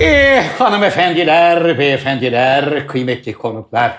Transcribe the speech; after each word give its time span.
Eh, 0.00 0.44
hanımefendiler, 0.58 1.78
beyefendiler, 1.78 2.86
kıymetli 2.86 3.32
konuklar. 3.32 3.92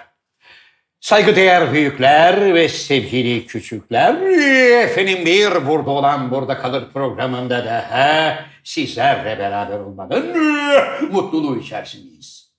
Saygıdeğer 1.00 1.74
büyükler 1.74 2.54
ve 2.54 2.70
sevgili 2.70 3.48
küçükler. 3.48 4.16
eh, 4.22 4.84
Efendim 4.84 5.26
bir 5.26 5.66
burada 5.68 5.90
olan 5.90 6.32
burada 6.32 6.58
kalır 6.58 6.84
programında 6.94 7.66
da 7.66 7.86
sizlerle 8.64 9.40
beraber 9.40 9.80
olmanın 9.80 10.34
eh, 10.34 11.02
mutluluğu 11.12 11.60
içerisindeyiz. 11.60 12.52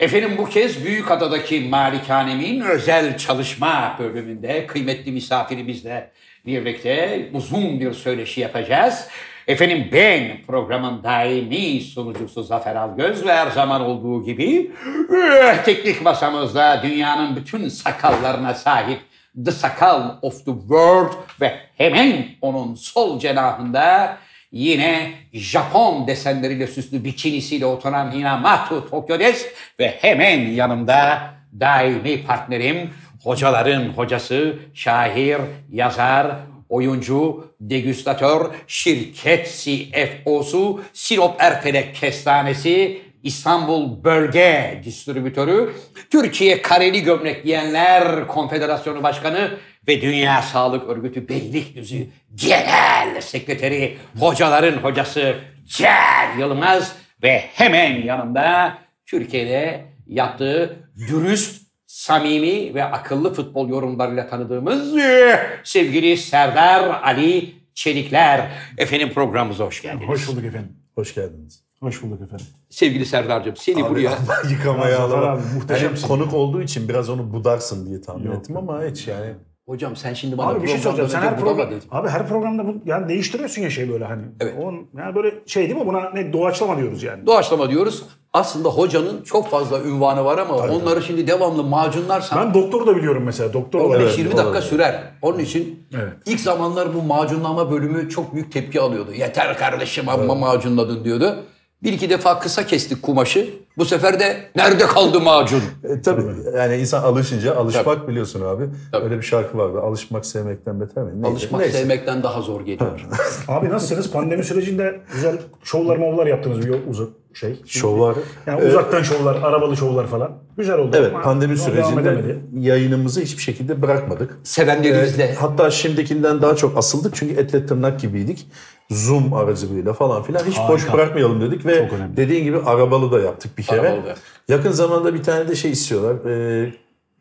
Efendim 0.00 0.34
bu 0.38 0.48
kez 0.48 0.84
Büyükada'daki 0.84 1.60
malikanemin 1.60 2.60
özel 2.60 3.18
çalışma 3.18 3.96
bölümünde 3.98 4.66
kıymetli 4.66 5.12
misafirimizle 5.12 6.10
birlikte 6.46 7.28
uzun 7.32 7.80
bir 7.80 7.92
söyleşi 7.92 8.40
yapacağız. 8.40 9.08
Efendim 9.52 9.88
ben 9.92 10.42
programın 10.46 11.02
daimi 11.02 11.80
sunucusu 11.80 12.42
Zafer 12.42 12.76
Algöz 12.76 13.26
ve 13.26 13.32
her 13.32 13.50
zaman 13.50 13.80
olduğu 13.80 14.24
gibi 14.24 14.70
eh, 15.14 15.64
teknik 15.64 16.02
masamızda 16.02 16.80
dünyanın 16.82 17.36
bütün 17.36 17.68
sakallarına 17.68 18.54
sahip 18.54 19.00
The 19.44 19.50
Sakal 19.50 20.18
of 20.22 20.44
the 20.44 20.52
World 20.52 21.12
ve 21.40 21.54
hemen 21.76 22.26
onun 22.40 22.74
sol 22.74 23.18
cenahında 23.18 24.16
yine 24.52 25.12
Japon 25.32 26.06
desenleriyle 26.06 26.66
süslü 26.66 27.04
bikinisiyle 27.04 27.66
oturan 27.66 28.12
Hinamatu 28.12 28.90
Tokyo 28.90 29.18
Desk 29.18 29.46
ve 29.78 29.88
hemen 30.00 30.40
yanımda 30.40 31.22
daimi 31.60 32.22
partnerim, 32.22 32.90
hocaların 33.24 33.88
hocası, 33.88 34.56
şair, 34.74 35.38
yazar, 35.70 36.36
oyuncu, 36.72 37.46
degüstatör, 37.60 38.46
şirket 38.66 39.46
CFO'su, 39.46 40.82
Sinop 40.92 41.34
Erfelek 41.38 41.94
Kestanesi, 41.94 43.02
İstanbul 43.22 44.04
Bölge 44.04 44.80
Distribütörü, 44.84 45.72
Türkiye 46.10 46.62
Kareli 46.62 47.02
Gömlek 47.02 47.44
Giyenler 47.44 48.26
Konfederasyonu 48.26 49.02
Başkanı 49.02 49.50
ve 49.88 50.02
Dünya 50.02 50.42
Sağlık 50.42 50.88
Örgütü 50.88 51.28
Beylikdüzü 51.28 52.06
Genel 52.34 53.20
Sekreteri, 53.20 53.96
hocaların 54.18 54.76
hocası 54.76 55.34
Cem 55.64 56.38
Yılmaz 56.38 56.96
ve 57.22 57.44
hemen 57.54 58.02
yanımda 58.02 58.78
Türkiye'de 59.06 59.84
yaptığı 60.06 60.88
dürüst, 61.08 61.61
samimi 62.02 62.74
ve 62.74 62.84
akıllı 62.84 63.34
futbol 63.34 63.68
yorumlarıyla 63.68 64.28
tanıdığımız 64.28 64.96
eh, 64.96 65.38
sevgili 65.64 66.16
Serdar 66.16 67.02
Ali 67.02 67.54
Çelikler. 67.74 68.50
Efendim 68.78 69.10
programımıza 69.14 69.64
hoş 69.64 69.82
geldiniz. 69.82 70.08
Hoş 70.08 70.28
bulduk 70.28 70.44
efendim. 70.44 70.76
Hoş 70.94 71.14
geldiniz. 71.14 71.62
Hoş 71.80 72.02
bulduk 72.02 72.20
efendim. 72.20 72.46
Sevgili 72.70 73.06
Serdar'cığım 73.06 73.56
seni 73.56 73.90
buraya... 73.90 74.12
Yıkamaya 74.50 74.96
Zafer 74.96 75.18
alalım. 75.18 75.28
abi, 75.28 75.54
muhteşemsin. 75.54 76.08
Hani 76.08 76.08
konuk 76.08 76.34
olduğu 76.34 76.62
için 76.62 76.88
biraz 76.88 77.10
onu 77.10 77.32
budarsın 77.32 77.86
diye 77.86 78.00
tahmin 78.00 78.26
Yok. 78.26 78.36
ettim 78.36 78.56
ama 78.56 78.84
hiç 78.84 79.08
yani. 79.08 79.34
Hocam 79.66 79.96
sen 79.96 80.14
şimdi 80.14 80.38
bana 80.38 80.48
Abi 80.48 80.62
bir 80.62 80.68
şey 80.68 80.78
soracağım. 80.78 81.08
Sen 81.08 81.20
her 81.20 81.36
program, 81.40 81.68
abi 81.90 82.08
her 82.08 82.28
programda 82.28 82.66
bu 82.66 82.74
yani 82.86 83.08
değiştiriyorsun 83.08 83.62
ya 83.62 83.70
şey 83.70 83.90
böyle 83.92 84.04
hani. 84.04 84.22
Evet. 84.40 84.54
On, 84.62 84.86
yani 84.98 85.14
böyle 85.14 85.34
şey 85.46 85.68
değil 85.68 85.80
mi? 85.80 85.86
Buna 85.86 86.10
ne 86.10 86.32
doğaçlama 86.32 86.76
diyoruz 86.78 87.02
yani. 87.02 87.26
Doğaçlama 87.26 87.70
diyoruz. 87.70 88.02
Aslında 88.32 88.68
hocanın 88.68 89.22
çok 89.22 89.50
fazla 89.50 89.80
ünvanı 89.80 90.24
var 90.24 90.38
ama 90.38 90.54
onları 90.54 91.02
şimdi 91.02 91.26
devamlı 91.26 91.64
macunlarsan 91.64 92.46
Ben 92.46 92.54
doktoru 92.54 92.86
da 92.86 92.96
biliyorum 92.96 93.22
mesela. 93.26 93.52
Doktor 93.52 93.80
olarak. 93.80 94.02
15-20 94.10 94.24
dakika 94.24 94.42
olabilir. 94.44 94.62
sürer. 94.62 95.12
Onun 95.22 95.38
için 95.38 95.86
Evet. 95.94 96.12
ilk 96.26 96.40
zamanlar 96.40 96.94
bu 96.94 97.02
macunlama 97.02 97.70
bölümü 97.70 98.08
çok 98.08 98.34
büyük 98.34 98.52
tepki 98.52 98.80
alıyordu. 98.80 99.12
Yeter 99.12 99.58
kardeşim 99.58 100.08
amma 100.08 100.34
macunladın 100.34 101.04
diyordu. 101.04 101.44
Bir 101.84 101.92
iki 101.92 102.10
defa 102.10 102.38
kısa 102.38 102.66
kestik 102.66 103.02
kumaşı. 103.02 103.50
Bu 103.78 103.84
sefer 103.84 104.20
de 104.20 104.36
nerede 104.56 104.86
kaldı 104.86 105.20
macun? 105.20 105.62
E, 105.84 106.02
tabii 106.02 106.22
yani 106.56 106.76
insan 106.76 107.02
alışınca 107.02 107.56
alışmak 107.56 108.08
biliyorsun 108.08 108.40
abi. 108.40 108.64
Tabii. 108.92 109.04
Öyle 109.04 109.16
bir 109.16 109.22
şarkı 109.22 109.58
vardı. 109.58 109.80
Alışmak 109.80 110.26
sevmekten 110.26 110.80
beter 110.80 111.04
mi? 111.04 111.10
Neydi? 111.14 111.26
Alışmak 111.26 111.60
Neyse. 111.60 111.78
sevmekten 111.78 112.22
daha 112.22 112.42
zor 112.42 112.60
geliyor. 112.60 113.06
Abi 113.48 113.68
nasılsınız? 113.68 114.10
Pandemi 114.10 114.44
sürecinde 114.44 115.00
güzel 115.14 115.38
şovlar 115.64 115.96
mavlar 115.96 116.26
yaptınız 116.26 116.66
bir 116.66 116.74
uzak 116.90 117.08
şey. 117.34 117.60
Şovlar. 117.66 118.16
Yani 118.46 118.64
uzaktan 118.64 119.02
şovlar, 119.02 119.42
arabalı 119.42 119.76
şovlar 119.76 120.06
falan. 120.06 120.32
Güzel 120.56 120.78
oldu. 120.78 120.96
Evet 120.98 121.10
Ama 121.14 121.22
pandemi 121.22 121.56
sürecinde 121.56 122.36
yayınımızı 122.54 123.20
hiçbir 123.20 123.42
şekilde 123.42 123.82
bırakmadık. 123.82 124.38
Sevenlerimizle. 124.42 125.24
Ee, 125.24 125.34
hatta 125.34 125.70
şimdikinden 125.70 126.42
daha 126.42 126.56
çok 126.56 126.78
asıldık 126.78 127.14
çünkü 127.14 127.34
etle 127.34 127.66
tırnak 127.66 128.00
gibiydik. 128.00 128.46
Zoom 128.90 129.32
aracılığıyla 129.34 129.92
falan 129.92 130.22
filan 130.22 130.44
hiç 130.44 130.56
boş 130.68 130.80
Harika. 130.82 130.92
bırakmayalım 130.92 131.40
dedik 131.40 131.66
ve 131.66 131.90
dediğin 132.16 132.44
gibi 132.44 132.58
arabalı 132.58 133.12
da 133.12 133.20
yaptık 133.20 133.58
bir 133.58 133.62
kere. 133.62 133.80
Arabalı. 133.80 134.14
Yakın 134.48 134.70
zamanda 134.72 135.14
bir 135.14 135.22
tane 135.22 135.48
de 135.48 135.54
şey 135.54 135.70
istiyorlar. 135.70 136.30
Ee, 136.30 136.72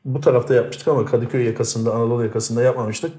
bu 0.06 0.22
tarafta 0.22 0.54
yapmıştık 0.56 0.88
ama 0.88 1.06
Kadıköy 1.06 1.46
yakasında, 1.46 1.94
Anadolu 1.94 2.24
yakasında 2.24 2.62
yapmamıştık. 2.64 3.12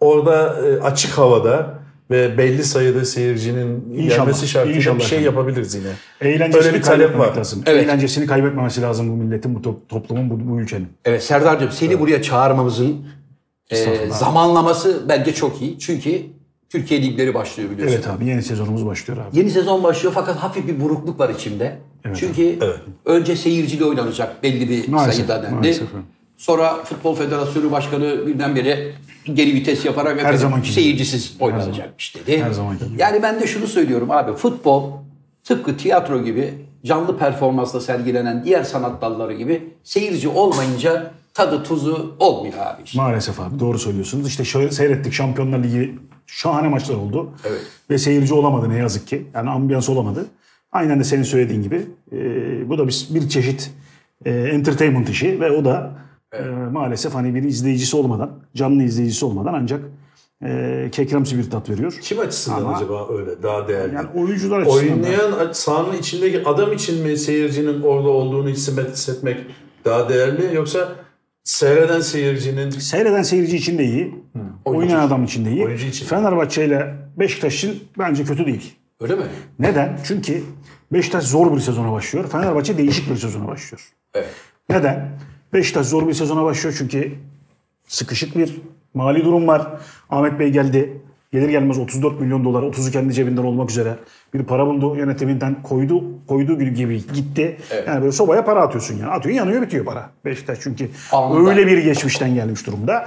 Orada 0.00 0.60
e, 0.68 0.80
açık 0.80 1.18
havada 1.18 1.74
ve 2.10 2.38
belli 2.38 2.64
sayıda 2.64 3.04
seyircinin 3.04 3.94
İnşallah, 3.94 4.18
gelmesi 4.18 4.48
şartıyla 4.48 4.76
inşallah 4.76 4.98
bir 4.98 5.02
şey 5.02 5.18
efendim. 5.18 5.38
yapabiliriz 5.38 5.74
yine. 5.74 5.86
Eğlencesini 6.20 6.66
Öyle 6.68 6.78
bir 6.78 6.82
talep 6.82 7.18
var. 7.18 7.36
lazım. 7.36 7.62
Evet. 7.66 7.84
Eğlencesini 7.84 8.26
kaybetmemesi 8.26 8.82
lazım 8.82 9.10
bu 9.10 9.16
milletin, 9.24 9.54
bu 9.54 9.62
top- 9.62 9.88
toplumun, 9.88 10.30
bu, 10.30 10.50
bu 10.50 10.60
ülkenin. 10.60 10.88
Evet 11.04 11.22
Serdar'cığım 11.22 11.70
seni 11.70 12.00
buraya 12.00 12.22
çağırmamızın 12.22 13.06
e, 13.70 14.10
zamanlaması 14.10 15.08
bence 15.08 15.34
çok 15.34 15.62
iyi. 15.62 15.78
Çünkü 15.78 16.22
Türkiye 16.72 17.02
ligleri 17.02 17.34
başlıyor 17.34 17.70
biliyorsun. 17.70 17.96
Evet 17.96 18.08
abi 18.08 18.26
yeni 18.26 18.42
sezonumuz 18.42 18.86
başlıyor 18.86 19.20
abi. 19.20 19.38
Yeni 19.38 19.50
sezon 19.50 19.82
başlıyor 19.82 20.12
fakat 20.14 20.36
hafif 20.36 20.66
bir 20.68 20.80
burukluk 20.80 21.20
var 21.20 21.30
içimde. 21.30 21.78
Çünkü 22.14 22.58
önce 23.04 23.36
seyircili 23.36 23.84
oynanacak 23.84 24.42
belli 24.42 24.68
bir 24.68 24.88
Maalesef, 24.88 25.14
sayıda 25.14 25.42
dendi. 25.42 25.54
maalesef. 25.54 25.88
Sonra 26.36 26.84
Futbol 26.84 27.14
Federasyonu 27.14 27.72
Başkanı 27.72 28.26
birdenbire 28.26 28.92
geri 29.34 29.54
vites 29.54 29.84
yaparak 29.84 30.18
efendim, 30.18 30.38
zamanki 30.38 30.64
gibi. 30.64 30.74
seyircisiz 30.74 31.36
oynanacakmış 31.40 32.16
dedi. 32.16 32.42
Her 32.42 32.50
gibi. 32.50 33.00
Yani 33.02 33.22
ben 33.22 33.40
de 33.40 33.46
şunu 33.46 33.66
söylüyorum 33.66 34.10
abi 34.10 34.32
futbol 34.32 34.92
tıpkı 35.44 35.76
tiyatro 35.76 36.24
gibi 36.24 36.54
canlı 36.84 37.18
performansla 37.18 37.80
sergilenen 37.80 38.44
diğer 38.44 38.64
sanat 38.64 39.02
dalları 39.02 39.32
gibi 39.32 39.68
seyirci 39.84 40.28
olmayınca 40.28 41.10
tadı 41.34 41.62
tuzu 41.62 42.16
olmuyor 42.18 42.54
abi. 42.58 42.82
işte. 42.84 42.98
Maalesef 42.98 43.40
abi 43.40 43.58
doğru 43.60 43.78
söylüyorsunuz. 43.78 44.26
İşte 44.28 44.44
şöyle 44.44 44.70
seyrettik 44.70 45.12
Şampiyonlar 45.12 45.58
Ligi 45.58 45.94
şahane 46.26 46.68
maçlar 46.68 46.94
oldu. 46.94 47.30
Evet. 47.48 47.60
Ve 47.90 47.98
seyirci 47.98 48.34
olamadı 48.34 48.68
ne 48.70 48.76
yazık 48.76 49.06
ki. 49.06 49.26
Yani 49.34 49.50
ambiyans 49.50 49.88
olamadı. 49.88 50.26
Aynen 50.72 51.00
de 51.00 51.04
senin 51.04 51.22
söylediğin 51.22 51.62
gibi. 51.62 51.86
e, 52.12 52.18
bu 52.68 52.78
da 52.78 52.88
bir, 52.88 53.06
bir 53.10 53.28
çeşit 53.28 53.70
e, 54.24 54.30
entertainment 54.30 55.08
işi 55.08 55.40
ve 55.40 55.50
o 55.50 55.64
da 55.64 55.90
e, 56.32 56.42
maalesef 56.72 57.14
hani 57.14 57.34
bir 57.34 57.42
izleyicisi 57.42 57.96
olmadan, 57.96 58.30
canlı 58.56 58.82
izleyicisi 58.82 59.24
olmadan 59.24 59.54
ancak 59.54 59.80
e, 60.44 60.88
kekremsi 60.92 61.38
bir 61.38 61.50
tat 61.50 61.70
veriyor. 61.70 61.98
Kim 62.02 62.18
açısından 62.18 62.56
Ama- 62.60 62.76
acaba 62.76 63.08
öyle 63.18 63.42
daha 63.42 63.68
değerli? 63.68 63.94
Yani 63.94 64.08
oyuncular 64.14 64.60
açısından 64.60 65.02
da- 65.02 65.06
Oynayan 65.08 65.52
sahanın 65.52 65.92
içindeki 65.92 66.44
adam 66.44 66.72
için 66.72 67.02
mi 67.06 67.16
seyircinin 67.16 67.82
orada 67.82 68.08
olduğunu 68.08 68.48
hissetmek 68.48 69.36
daha 69.84 70.08
değerli 70.08 70.54
yoksa 70.56 70.92
seyreden 71.44 72.00
seyircinin 72.00 72.70
Seyreden 72.70 73.22
seyirci 73.22 73.56
için 73.56 73.78
de 73.78 73.84
iyi. 73.84 74.14
Oynayan 74.64 75.00
adam 75.00 75.24
için 75.24 75.44
de 75.44 75.50
iyi. 75.50 75.64
Oyuncu 75.64 75.86
için. 75.86 76.06
Fenerbahçe 76.06 76.66
ile 76.66 76.94
Beşiktaş 77.16 77.54
için 77.54 77.84
bence 77.98 78.24
kötü 78.24 78.46
değil. 78.46 78.74
Öyle 79.00 79.14
mi? 79.14 79.24
Neden? 79.58 79.98
Çünkü 80.04 80.42
Beşiktaş 80.92 81.24
zor 81.24 81.56
bir 81.56 81.60
sezona 81.60 81.92
başlıyor. 81.92 82.28
Fenerbahçe 82.30 82.78
değişik 82.78 83.10
bir 83.10 83.16
sezona 83.16 83.48
başlıyor. 83.48 83.92
Evet. 84.14 84.30
Neden? 84.68 85.18
Beşiktaş 85.52 85.86
zor 85.86 86.08
bir 86.08 86.12
sezona 86.12 86.44
başlıyor 86.44 86.74
çünkü 86.78 87.12
sıkışık 87.86 88.36
bir 88.36 88.60
mali 88.94 89.24
durum 89.24 89.46
var. 89.46 89.80
Ahmet 90.10 90.38
Bey 90.38 90.48
geldi. 90.50 91.00
Gelir 91.32 91.48
gelmez 91.48 91.78
34 91.78 92.20
milyon 92.20 92.44
dolar, 92.44 92.62
30'u 92.62 92.92
kendi 92.92 93.14
cebinden 93.14 93.42
olmak 93.42 93.70
üzere 93.70 93.96
bir 94.34 94.42
para 94.42 94.66
buldu. 94.66 94.96
Yönetiminden 94.96 95.62
koydu, 95.62 96.04
koyduğu 96.28 96.58
gibi 96.58 97.06
gitti. 97.12 97.56
Yani 97.86 98.00
böyle 98.00 98.12
sobaya 98.12 98.44
para 98.44 98.62
atıyorsun 98.62 98.94
yani. 98.98 99.10
Atıyorsun 99.10 99.38
yanıyor 99.44 99.62
bitiyor 99.62 99.84
para. 99.84 100.10
Beşiktaş 100.24 100.58
çünkü 100.62 100.88
Anında. 101.12 101.50
öyle 101.50 101.66
bir 101.66 101.78
geçmişten 101.78 102.34
gelmiş 102.34 102.66
durumda. 102.66 103.06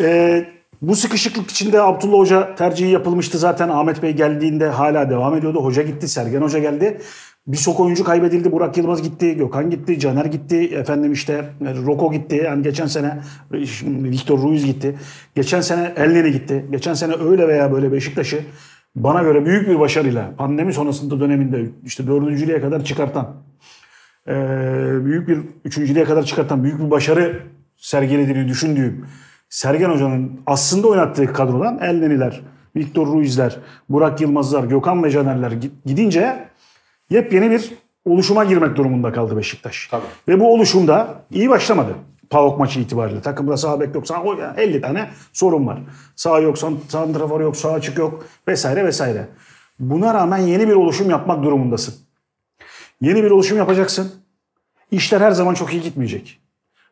Ee, 0.00 0.44
bu 0.82 0.96
sıkışıklık 0.96 1.50
içinde 1.50 1.80
Abdullah 1.80 2.18
Hoca 2.18 2.54
tercihi 2.54 2.90
yapılmıştı 2.90 3.38
zaten. 3.38 3.68
Ahmet 3.68 4.02
Bey 4.02 4.12
geldiğinde 4.12 4.68
hala 4.68 5.10
devam 5.10 5.36
ediyordu. 5.36 5.64
Hoca 5.64 5.82
gitti, 5.82 6.08
Sergen 6.08 6.42
Hoca 6.42 6.58
geldi. 6.58 7.00
Birçok 7.46 7.80
oyuncu 7.80 8.04
kaybedildi. 8.04 8.52
Burak 8.52 8.76
Yılmaz 8.76 9.02
gitti, 9.02 9.36
Gökhan 9.36 9.70
gitti, 9.70 9.98
Caner 9.98 10.24
gitti. 10.24 10.56
Efendim 10.56 11.12
işte 11.12 11.50
Roko 11.60 12.12
gitti. 12.12 12.42
Yani 12.44 12.62
geçen 12.62 12.86
sene 12.86 13.20
şimdi 13.64 14.10
Victor 14.10 14.38
Ruiz 14.38 14.66
gitti. 14.66 14.96
Geçen 15.34 15.60
sene 15.60 15.92
Elneni 15.96 16.32
gitti. 16.32 16.66
Geçen 16.70 16.94
sene 16.94 17.14
öyle 17.14 17.48
veya 17.48 17.72
böyle 17.72 17.92
Beşiktaş'ı 17.92 18.40
bana 18.94 19.22
göre 19.22 19.46
büyük 19.46 19.68
bir 19.68 19.80
başarıyla 19.80 20.34
pandemi 20.36 20.72
sonrasında 20.72 21.20
döneminde 21.20 21.66
işte 21.84 22.06
dördüncülüğe 22.06 22.60
kadar 22.60 22.84
çıkartan 22.84 23.36
e, 24.28 24.34
büyük 25.04 25.28
bir 25.28 25.38
üçüncülüğe 25.64 26.04
kadar 26.04 26.22
çıkartan 26.22 26.64
büyük 26.64 26.80
bir 26.80 26.90
başarı 26.90 27.42
sergilediğini 27.76 28.48
düşündüğüm 28.48 29.06
Sergen 29.48 29.90
Hoca'nın 29.90 30.40
aslında 30.46 30.88
oynattığı 30.88 31.32
kadrodan 31.32 31.78
Elneniler, 31.78 32.40
Victor 32.76 33.06
Ruizler, 33.06 33.56
Burak 33.88 34.20
Yılmazlar, 34.20 34.64
Gökhan 34.64 35.04
ve 35.04 35.10
Canerler 35.10 35.52
gidince 35.86 36.48
Yepyeni 37.10 37.50
bir 37.50 37.72
oluşuma 38.04 38.44
girmek 38.44 38.76
durumunda 38.76 39.12
kaldı 39.12 39.36
Beşiktaş. 39.36 39.88
Tabii. 39.90 40.02
Ve 40.28 40.40
bu 40.40 40.54
oluşumda 40.54 41.14
iyi 41.30 41.50
başlamadı. 41.50 41.94
PAOK 42.30 42.58
maçı 42.58 42.80
itibariyle. 42.80 43.20
Takımda 43.20 43.56
sağ 43.56 43.80
bek 43.80 43.94
yok. 43.94 44.06
Sağ, 44.06 44.22
o 44.22 44.36
50 44.56 44.80
tane 44.80 45.10
sorun 45.32 45.66
var. 45.66 45.78
Sağ 46.16 46.38
yok, 46.40 46.58
san- 46.58 46.78
santrafor 46.88 47.40
yok, 47.40 47.56
sağ 47.56 47.72
açık 47.72 47.98
yok 47.98 48.26
vesaire 48.48 48.84
vesaire. 48.84 49.28
Buna 49.80 50.14
rağmen 50.14 50.38
yeni 50.38 50.68
bir 50.68 50.74
oluşum 50.74 51.10
yapmak 51.10 51.42
durumundasın. 51.44 51.94
Yeni 53.00 53.22
bir 53.24 53.30
oluşum 53.30 53.58
yapacaksın. 53.58 54.12
İşler 54.90 55.20
her 55.20 55.30
zaman 55.30 55.54
çok 55.54 55.72
iyi 55.72 55.82
gitmeyecek. 55.82 56.40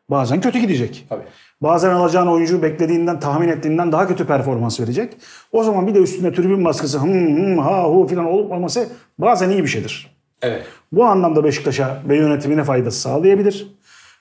Bazen 0.09 0.41
kötü 0.41 0.59
gidecek. 0.59 1.05
Tabii. 1.09 1.23
Bazen 1.61 1.89
alacağın 1.89 2.27
oyuncu 2.27 2.61
beklediğinden, 2.61 3.19
tahmin 3.19 3.47
ettiğinden 3.47 3.91
daha 3.91 4.07
kötü 4.07 4.27
performans 4.27 4.79
verecek. 4.79 5.17
O 5.51 5.63
zaman 5.63 5.87
bir 5.87 5.95
de 5.95 5.99
üstünde 5.99 6.33
tribün 6.33 6.65
baskısı, 6.65 6.99
hım 6.99 7.37
hım 7.37 7.57
ha 7.57 7.83
hu 7.83 8.07
falan 8.07 8.25
olup 8.25 8.51
olması 8.51 8.89
bazen 9.19 9.49
iyi 9.49 9.63
bir 9.63 9.67
şeydir. 9.67 10.15
Evet. 10.41 10.65
Bu 10.91 11.05
anlamda 11.05 11.43
Beşiktaş'a 11.43 12.01
ve 12.09 12.17
yönetimine 12.17 12.63
faydası 12.63 12.99
sağlayabilir. 12.99 13.67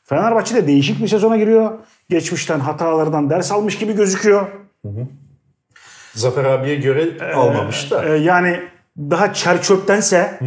Fenerbahçe 0.05 0.55
de 0.55 0.67
değişik 0.67 1.03
bir 1.03 1.09
sezona 1.09 1.37
giriyor. 1.37 1.79
Geçmişten 2.09 2.61
hatalardan 2.61 3.31
ders 3.31 3.53
almış 3.53 3.79
gibi 3.79 3.93
gözüküyor. 3.93 4.47
Zafer 6.15 6.45
abiye 6.45 6.77
göre 6.77 7.35
almamış 7.35 7.91
da. 7.91 8.05
Ee, 8.05 8.17
yani 8.19 8.61
daha 8.99 9.33
çer 9.33 9.63
çöptense 9.63 10.41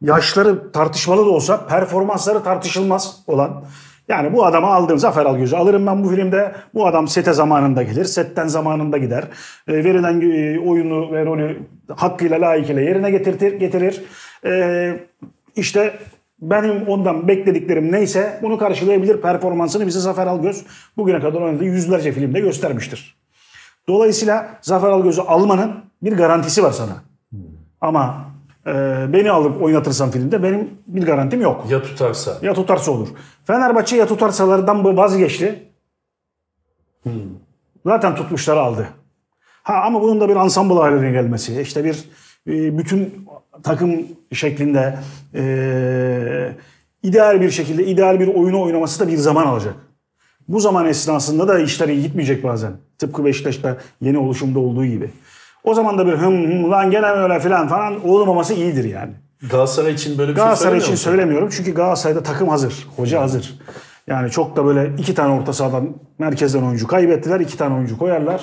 yaşları 0.00 0.72
tartışmalı 0.72 1.26
da 1.26 1.30
olsa 1.30 1.66
performansları 1.66 2.42
tartışılmaz 2.42 3.16
olan 3.26 3.64
yani 4.08 4.32
bu 4.32 4.46
adamı 4.46 4.66
aldığım 4.66 4.98
Zafer 4.98 5.26
Algöz'ü 5.26 5.56
alırım 5.56 5.86
ben 5.86 6.04
bu 6.04 6.08
filmde. 6.08 6.52
Bu 6.74 6.86
adam 6.86 7.08
sete 7.08 7.32
zamanında 7.32 7.82
gelir. 7.82 8.04
Setten 8.04 8.46
zamanında 8.46 8.98
gider. 8.98 9.24
E, 9.68 9.72
verilen 9.72 10.20
e, 10.20 10.60
oyunu 10.60 11.12
ve 11.12 11.24
rolü 11.24 11.58
hakkıyla 11.96 12.40
layıkıyla 12.40 12.82
yerine 12.82 13.10
getirtir, 13.10 13.52
getirir. 13.52 14.02
E, 14.46 14.94
işte 15.56 15.98
benim 16.40 16.88
ondan 16.88 17.28
beklediklerim 17.28 17.92
neyse 17.92 18.38
bunu 18.42 18.58
karşılayabilir 18.58 19.20
performansını 19.20 19.86
bize 19.86 20.00
Zafer 20.00 20.26
Algöz 20.26 20.64
bugüne 20.96 21.20
kadar 21.20 21.40
oynadığı 21.40 21.64
yüzlerce 21.64 22.12
filmde 22.12 22.40
göstermiştir. 22.40 23.16
Dolayısıyla 23.88 24.58
Zafer 24.62 24.88
Algöz'ü 24.88 25.20
almanın 25.20 25.72
bir 26.02 26.12
garantisi 26.12 26.62
var 26.62 26.72
sana. 26.72 27.02
Ama 27.80 28.33
beni 29.12 29.30
alıp 29.30 29.62
oynatırsan 29.62 30.10
filmde 30.10 30.42
benim 30.42 30.70
bir 30.86 31.06
garantim 31.06 31.40
yok. 31.40 31.66
Ya 31.70 31.82
tutarsa. 31.82 32.38
Ya 32.42 32.54
tutarsa 32.54 32.92
olur. 32.92 33.08
Fenerbahçe 33.44 33.96
ya 33.96 34.06
tutarsalardan 34.06 34.84
bu 34.84 34.96
vazgeçti. 34.96 35.62
Zaten 37.86 38.14
tutmuşları 38.14 38.60
aldı. 38.60 38.88
Ha 39.62 39.74
ama 39.74 40.02
bunun 40.02 40.20
da 40.20 40.28
bir 40.28 40.36
ensemble 40.36 40.74
haline 40.74 41.10
gelmesi, 41.10 41.60
işte 41.60 41.84
bir 41.84 42.04
e, 42.46 42.78
bütün 42.78 43.26
takım 43.62 44.06
şeklinde 44.32 44.98
e, 45.34 46.52
ideal 47.02 47.40
bir 47.40 47.50
şekilde 47.50 47.86
ideal 47.86 48.20
bir 48.20 48.28
oyunu 48.28 48.62
oynaması 48.62 49.00
da 49.00 49.08
bir 49.08 49.16
zaman 49.16 49.46
alacak. 49.46 49.74
Bu 50.48 50.60
zaman 50.60 50.86
esnasında 50.86 51.48
da 51.48 51.58
işler 51.58 51.88
iyi 51.88 52.02
gitmeyecek 52.02 52.44
bazen. 52.44 52.72
Tıpkı 52.98 53.24
Beşiktaş'ta 53.24 53.76
yeni 54.00 54.18
oluşumda 54.18 54.58
olduğu 54.58 54.84
gibi. 54.84 55.10
O 55.64 55.74
zaman 55.74 55.98
da 55.98 56.06
bir 56.06 56.12
hım 56.12 56.44
hım 56.44 56.70
lan 56.70 56.90
gene 56.90 57.06
öyle 57.06 57.40
falan 57.40 57.68
falan 57.68 58.08
olmaması 58.08 58.54
iyidir 58.54 58.84
yani. 58.84 59.12
Galatasaray 59.50 59.92
için 59.92 60.18
böyle 60.18 60.30
bir 60.30 60.36
şey 60.36 60.44
Galatasaray 60.44 60.70
söylemiyor 60.70 60.86
için 60.86 61.04
söylemiyorum 61.10 61.48
çünkü 61.52 61.74
Galatasaray'da 61.74 62.22
takım 62.22 62.48
hazır. 62.48 62.86
Hoca 62.96 63.20
hazır. 63.20 63.58
Yani 64.06 64.30
çok 64.30 64.56
da 64.56 64.64
böyle 64.64 64.90
iki 64.98 65.14
tane 65.14 65.40
orta 65.40 65.52
sahadan 65.52 65.88
merkezden 66.18 66.62
oyuncu 66.62 66.86
kaybettiler. 66.86 67.40
iki 67.40 67.56
tane 67.56 67.74
oyuncu 67.74 67.98
koyarlar. 67.98 68.40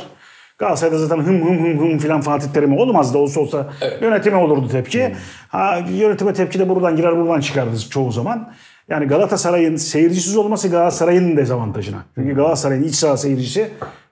Galatasaray'da 0.58 0.98
zaten 0.98 1.24
hım 1.24 1.42
hım 1.42 1.66
hım 1.66 1.80
hım 1.80 1.98
filan 1.98 2.22
Fatih 2.22 2.48
Terim'e 2.48 2.82
olmaz 2.82 3.14
da 3.14 3.18
olsa 3.18 3.40
olsa 3.40 3.70
yönetime 4.02 4.38
olurdu 4.38 4.68
tepki. 4.68 5.16
Ha, 5.48 5.80
yönetime 5.90 6.34
tepki 6.34 6.60
de 6.60 6.70
buradan 6.70 6.96
girer 6.96 7.18
buradan 7.18 7.40
çıkardı 7.40 7.80
çoğu 7.90 8.12
zaman. 8.12 8.54
Yani 8.90 9.06
Galatasaray'ın 9.06 9.76
seyircisiz 9.76 10.38
olması 10.38 10.68
Galatasaray'ın 10.68 11.38
dezavantajına. 11.38 11.98
Çünkü 12.16 12.36
Galatasaray'ın 12.36 12.84
iç 12.84 12.96
saha 12.96 13.18
seyircisi 13.18 13.70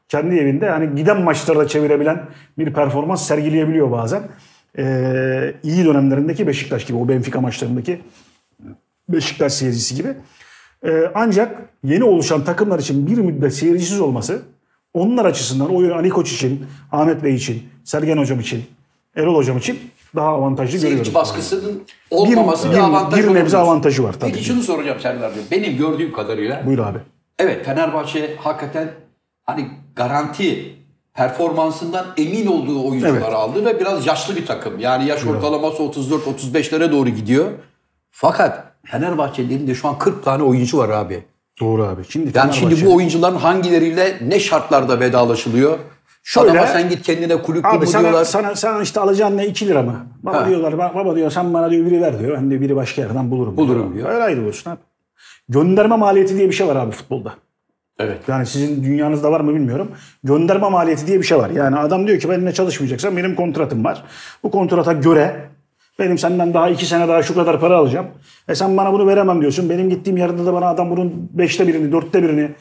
kendi 0.09 0.35
evinde 0.35 0.65
yani 0.65 0.95
giden 0.95 1.21
maçlarda 1.21 1.67
çevirebilen 1.67 2.25
bir 2.57 2.73
performans 2.73 3.27
sergileyebiliyor 3.27 3.91
bazen. 3.91 4.23
Ee, 4.77 5.53
iyi 5.63 5.85
dönemlerindeki 5.85 6.47
Beşiktaş 6.47 6.85
gibi 6.85 6.97
o 6.97 7.07
Benfica 7.07 7.41
maçlarındaki 7.41 8.00
Beşiktaş 9.09 9.53
seyircisi 9.53 9.95
gibi. 9.95 10.13
Ee, 10.85 11.11
ancak 11.15 11.61
yeni 11.83 12.03
oluşan 12.03 12.44
takımlar 12.44 12.79
için 12.79 13.07
bir 13.07 13.17
müddet 13.17 13.53
seyircisiz 13.56 14.01
olması 14.01 14.41
onlar 14.94 15.25
açısından 15.25 15.75
oyun 15.75 15.91
Ali 15.91 16.09
Koç 16.09 16.33
için, 16.33 16.65
Ahmet 16.91 17.23
Bey 17.23 17.35
için, 17.35 17.63
Sergen 17.83 18.17
Hocam 18.17 18.39
için, 18.39 18.63
Erol 19.15 19.35
Hocam 19.35 19.57
için 19.57 19.79
daha 20.15 20.27
avantajlı 20.27 20.79
Seyirci 20.79 20.97
görüyorum. 20.97 21.13
baskısının 21.13 21.83
olmaması 22.11 22.69
bir, 22.69 22.73
bir, 22.73 22.79
avantaj 22.79 23.23
bir 23.27 23.33
nebze 23.33 23.57
avantajı 23.57 24.03
var 24.03 24.13
tabii. 24.13 24.31
Peki 24.31 24.39
ki. 24.39 24.45
şunu 24.45 24.61
soracağım 24.61 25.00
Serdar 25.00 25.31
Bey. 25.35 25.41
Benim 25.51 25.77
gördüğüm 25.77 26.11
kadarıyla 26.11 26.65
Buyur 26.65 26.79
abi. 26.79 26.97
evet 27.39 27.65
Fenerbahçe 27.65 28.35
hakikaten 28.35 28.91
hani 29.44 29.67
garanti 30.04 30.75
performansından 31.13 32.06
emin 32.18 32.48
olduğu 32.48 32.90
oyuncuları 32.90 33.13
Evet. 33.24 33.34
aldı 33.34 33.66
ve 33.66 33.80
biraz 33.80 34.07
yaşlı 34.07 34.36
bir 34.36 34.46
takım. 34.46 34.80
Yani 34.80 35.07
yaş 35.07 35.25
ortalaması 35.25 35.84
34-35'lere 35.84 36.92
doğru 36.92 37.10
gidiyor. 37.10 37.46
Fakat 38.12 38.63
Fenerbahçelilerin 38.86 39.68
de 39.68 39.75
şu 39.75 39.88
an 39.88 39.98
40 40.00 40.24
tane 40.24 40.44
oyuncu 40.44 40.78
var 40.78 40.90
abi. 40.90 41.24
Doğru 41.62 41.84
abi. 41.84 42.01
Şimdi 42.10 42.31
Yani 42.38 42.54
şimdi 42.54 42.86
bu 42.86 42.96
oyuncuların 42.96 43.36
hangileriyle 43.36 44.18
ne 44.28 44.40
şartlarda 44.40 45.00
vedalaşılıyor? 45.00 45.78
Şöyle- 46.24 46.52
Adama 46.52 46.68
sen 46.68 46.90
git 46.90 47.02
kendine 47.02 47.42
kulüp 47.42 47.66
Abi 47.66 47.88
sana, 47.88 48.02
diyorlar. 48.02 48.25
sana, 48.25 48.56
sana 48.56 48.81
işte 48.81 49.00
alacağın 49.00 49.38
ne 49.38 49.48
2 49.48 49.68
lira 49.68 49.84
mı? 49.84 50.07
Baba 50.24 50.42
Ha. 50.42 50.48
diyorlar 50.48 50.74
"Ba- 50.74 50.95
baba 50.95 51.16
diyor 51.16 51.31
sen 51.31 51.54
bana 51.54 51.72
diyor 51.72 51.86
biri 51.86 52.02
ver 52.02 52.19
diyor. 52.19 52.38
Ben 52.38 52.52
de 52.52 52.62
biri 52.62 52.75
başka 52.75 53.02
yerden 53.02 53.31
bulurum. 53.31 53.57
Bulurum 53.57 53.95
diyor. 53.95 54.10
Öyle 54.10 54.24
ayrılıyorsun 54.24 54.72
abi. 54.72 54.80
Gönderme 55.50 55.95
maliyeti 55.98 56.38
diye 56.38 56.48
bir 56.48 56.54
şey 56.54 56.68
var 56.68 56.75
abi 56.75 56.92
futbolda. 56.92 57.34
Evet. 58.00 58.18
Yani 58.28 58.46
sizin 58.46 58.84
dünyanızda 58.84 59.31
var 59.31 59.40
mı 59.42 59.56
bilmiyorum. 59.56 59.92
Gönderme 60.24 60.69
maliyeti 60.69 61.07
diye 61.07 61.18
bir 61.18 61.24
şey 61.24 61.38
var. 61.38 61.50
Yani 61.50 61.78
adam 61.78 62.07
diyor 62.07 62.19
ki 62.19 62.30
benimle 62.30 62.54
çalışmayacaksan 62.54 63.18
benim 63.18 63.36
kontratım 63.36 63.84
var. 63.86 64.04
Bu 64.44 64.51
kontrata 64.51 64.94
göre 64.94 65.36
benim 66.00 66.18
senden 66.18 66.54
daha 66.54 66.69
iki 66.69 66.86
sene 66.86 67.07
daha 67.07 67.24
şu 67.24 67.36
kadar 67.36 67.60
para 67.60 67.78
alacağım. 67.78 68.07
E 68.48 68.56
sen 68.56 68.78
bana 68.78 68.94
bunu 68.94 69.07
veremem 69.07 69.42
diyorsun. 69.42 69.69
Benim 69.69 69.90
gittiğim 69.90 70.18
yerde 70.18 70.46
de 70.46 70.54
bana 70.54 70.68
adam 70.68 70.90
bunun 70.90 71.30
beşte 71.34 71.68
birini, 71.68 71.92
dörtte 71.92 72.24
birini 72.24 72.51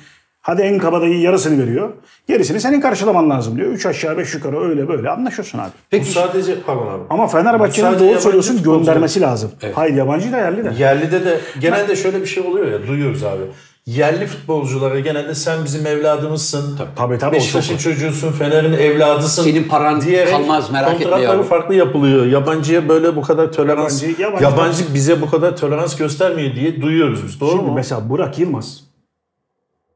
hadi 0.41 0.63
en 0.63 0.79
kabadayı 0.79 1.21
yarısını 1.21 1.63
veriyor. 1.63 1.89
Gerisini 2.29 2.61
senin 2.61 2.81
karşılaman 2.81 3.31
lazım 3.31 3.57
diyor. 3.57 3.73
Üç 3.73 3.87
aşağı 3.87 4.19
beş 4.19 4.35
yukarı 4.35 4.61
öyle 4.69 4.89
böyle 4.89 5.11
anlaşıyorsun 5.11 5.59
abi. 5.59 6.01
Bu 6.01 6.05
sadece 6.05 6.61
pardon 6.61 6.87
abi. 6.87 7.03
Ama 7.11 7.27
Fenerbahçe'nin 7.27 7.99
doğru 7.99 8.21
söylüyorsun 8.21 8.63
göndermesi 8.63 9.21
lazım. 9.21 9.51
Hayır 9.75 9.95
yabancı 9.95 10.33
da 10.33 10.37
yerli 10.39 10.65
de. 10.65 10.73
Yerlide 10.79 11.25
de 11.25 11.41
genelde 11.61 11.97
şöyle 11.97 12.21
bir 12.21 12.27
şey 12.27 12.43
oluyor 12.43 12.67
ya 12.73 12.87
duyuyoruz 12.87 13.25
abi. 13.25 13.43
Yerli 13.89 14.27
futbolculara 14.27 15.01
genelde 15.01 15.35
sen 15.35 15.65
bizim 15.65 15.87
evladımızsın. 15.87 16.77
Tabii, 16.97 17.19
tabii, 17.19 17.31
o 17.37 17.39
Beşiktaş'ın 17.39 17.77
çocuğusun, 17.77 18.33
Fener'in 18.33 18.73
evladısın. 18.73 19.43
Senin 19.43 19.69
paran 19.69 20.01
kalmaz, 20.31 20.71
merak 20.71 20.95
etme 20.95 21.05
kontratları 21.11 21.43
farklı 21.43 21.75
yapılıyor. 21.75 22.27
Yabancıya 22.27 22.89
böyle 22.89 23.17
bu 23.17 23.23
kadar 23.23 23.53
tolerans, 23.53 24.03
Yabancı- 24.03 24.23
yabancı, 24.23 24.45
yabancı- 24.45 24.95
bize 24.95 25.21
bu 25.21 25.31
kadar 25.31 25.57
tolerans 25.57 25.97
göstermiyor 25.97 26.55
diye 26.55 26.83
duyuyoruz 26.83 27.25
biz. 27.27 27.41
Doğru 27.41 27.51
Şimdi 27.51 27.63
mu? 27.63 27.75
mesela 27.75 28.09
Burak 28.09 28.39
Yılmaz. 28.39 28.81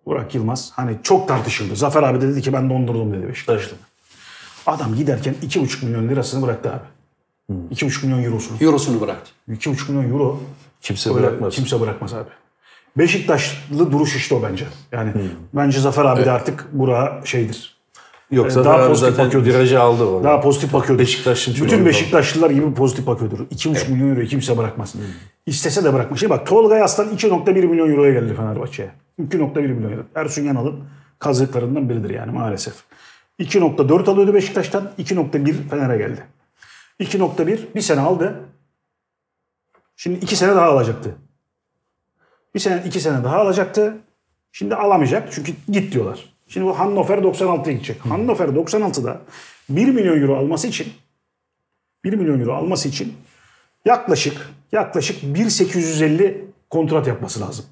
Burak 0.06 0.34
Yılmaz 0.34 0.72
hani 0.76 0.96
çok 1.02 1.28
tartışıldı. 1.28 1.76
Zafer 1.76 2.02
abi 2.02 2.20
de 2.20 2.28
dedi 2.28 2.42
ki 2.42 2.52
ben 2.52 2.70
dondurdum 2.70 3.12
dedi 3.12 3.28
Beşiktaş'ta. 3.28 3.76
Adam 4.66 4.94
giderken 4.94 5.34
2,5 5.42 5.82
milyon 5.87 6.08
lirasını 6.08 6.42
bıraktı 6.46 6.70
abi. 6.70 7.54
2,5 7.75 8.02
milyon 8.06 8.22
eurosunu. 8.25 8.56
Eurosunu 8.61 9.00
bıraktı. 9.00 9.30
2,5 9.49 9.88
milyon 9.92 10.11
euro 10.12 10.40
Kimse 10.82 11.11
öyle 11.11 11.20
bırakmaz. 11.22 11.54
kimse 11.54 11.80
bırakmaz 11.80 12.14
abi. 12.14 12.28
Beşiktaşlı 12.99 13.92
duruş 13.92 14.16
işte 14.16 14.34
o 14.34 14.42
bence. 14.42 14.64
Yani 14.92 15.12
bence 15.54 15.80
Zafer 15.80 16.04
abi 16.04 16.25
de 16.25 16.30
artık 16.30 16.68
Burak'a 16.72 17.26
şeydir. 17.26 17.76
Yoksa 18.30 18.61
Ee, 18.61 18.64
daha 18.64 18.78
daha 18.78 18.88
pozitif 18.88 19.11
zaten 19.11 19.26
bakıyordur. 19.26 19.49
virajı 19.49 19.80
aldı 19.80 20.04
orada. 20.04 20.25
Daha 20.25 20.40
pozitif 20.40 20.72
bakıyordur. 20.72 21.02
Beşiktaş'ın 21.02 21.54
çok 21.54 21.66
Bütün 21.66 21.78
oldu. 21.78 21.87
Beşiktaşlılar 21.87 22.50
gibi 22.50 22.75
pozitif 22.75 23.06
bakıyordur. 23.06 23.38
2,5 23.38 23.90
milyon 23.92 24.11
euroyu 24.11 24.26
kimse 24.28 24.58
bırakmaz. 24.58 24.94
İstese 25.46 25.84
de 25.84 25.94
bırakmaz. 25.94 26.20
Şimdi 26.20 26.30
bak 26.30 26.46
Tolga 26.46 26.82
Aslan 26.84 27.08
2,1 27.16 27.66
milyon 27.66 27.90
euroya 27.90 28.12
geldi 28.12 28.34
Fenerbahçe'ye. 28.34 28.90
2,1 29.20 29.61
milyon 29.61 29.92
euro. 29.92 30.02
Ersun 30.14 30.42
Yanal'ın 30.42 30.84
kazıklarından 31.18 31.88
biridir 31.88 32.11
yani 32.11 32.32
maalesef. 32.32 32.75
2,4 33.40 34.11
alıyordu 34.11 34.34
Beşiktaş'tan. 34.34 34.90
2,1 34.99 35.68
Fener'e 35.68 35.99
geldi. 35.99 36.22
2,1 37.00 37.58
bir 37.75 37.80
sene 37.80 38.00
aldı. 38.00 38.40
Şimdi 39.96 40.18
2 40.25 40.37
sene 40.37 40.54
daha 40.54 40.66
alacaktı. 40.66 41.14
Bir 42.54 42.61
sene, 42.61 42.82
iki 42.87 43.00
sene 43.00 43.25
daha 43.25 43.37
alacaktı. 43.37 43.94
Şimdi 44.52 44.75
alamayacak 44.75 45.28
çünkü 45.32 45.52
git 45.68 45.92
diyorlar. 45.92 46.32
Şimdi 46.49 46.66
bu 46.66 46.78
Hannover 46.78 47.18
96'ya 47.18 47.73
gidecek. 47.73 48.00
Hannover 48.06 48.49
96'da 48.49 49.21
1 49.68 49.88
milyon 49.88 50.23
euro 50.23 50.37
alması 50.37 50.66
için 50.66 50.92
1 52.04 52.12
milyon 52.12 52.40
euro 52.40 52.52
alması 52.54 52.88
için 52.88 53.12
yaklaşık 53.85 54.50
yaklaşık 54.73 55.23
1.850 55.23 56.35
kontrat 56.71 57.06
yapması 57.06 57.40
lazım. 57.40 57.64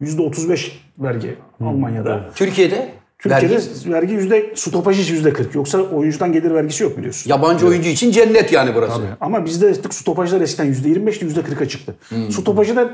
%35 0.00 0.70
vergi 0.98 1.36
Almanya'da. 1.60 2.30
Türkiye'de 2.34 2.94
Türkiye'de 3.18 3.54
Vergi? 3.54 3.92
vergi 3.92 4.14
yüzde 4.14 4.52
stopaj 4.54 5.00
için 5.00 5.14
yüzde 5.14 5.32
40. 5.32 5.54
Yoksa 5.54 5.78
oyuncudan 5.78 6.32
gelir 6.32 6.50
vergisi 6.54 6.82
yok 6.82 6.98
biliyorsun. 6.98 7.30
Yabancı 7.30 7.66
oyuncu 7.66 7.88
için 7.88 8.10
cennet 8.10 8.52
yani 8.52 8.74
burası. 8.74 9.02
Ama 9.20 9.44
bizde 9.44 9.66
artık 9.66 9.94
stopajlar 9.94 10.40
eskiden 10.40 10.64
yüzde 10.64 10.88
25'ti 10.88 11.24
yüzde 11.24 11.40
40'a 11.40 11.68
çıktı. 11.68 11.94
Hmm. 12.08 12.32
Stopajı 12.32 12.76
da 12.76 12.90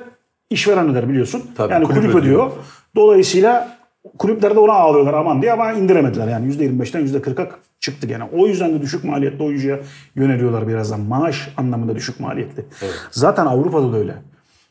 işveren 0.53 0.91
öder 0.91 1.09
biliyorsun. 1.09 1.43
Tabii, 1.57 1.73
yani 1.73 1.85
kulüp 1.85 2.03
kulüp, 2.03 2.15
ödüyor. 2.15 2.51
Dolayısıyla 2.97 3.79
kulüpler 4.19 4.55
de 4.55 4.59
ona 4.59 4.73
ağlıyorlar 4.73 5.15
aman 5.15 5.43
diye 5.43 5.53
ama 5.53 5.73
indiremediler. 5.73 6.29
Yani 6.29 6.47
yüzde 6.47 6.67
25'ten 6.67 7.01
yüzde 7.01 7.19
40'a 7.19 7.49
çıktı 7.81 8.07
gene. 8.07 8.25
O 8.33 8.47
yüzden 8.47 8.75
de 8.75 8.81
düşük 8.81 9.05
maliyetli 9.05 9.45
oyuncuya 9.45 9.81
yöneliyorlar 10.15 10.69
birazdan. 10.69 11.01
Maaş 11.01 11.49
anlamında 11.57 11.97
düşük 11.97 12.21
maliyetli. 12.21 12.65
Zaten 13.11 13.47
Avrupa'da 13.47 13.93
da 13.93 13.97
öyle. 13.97 14.15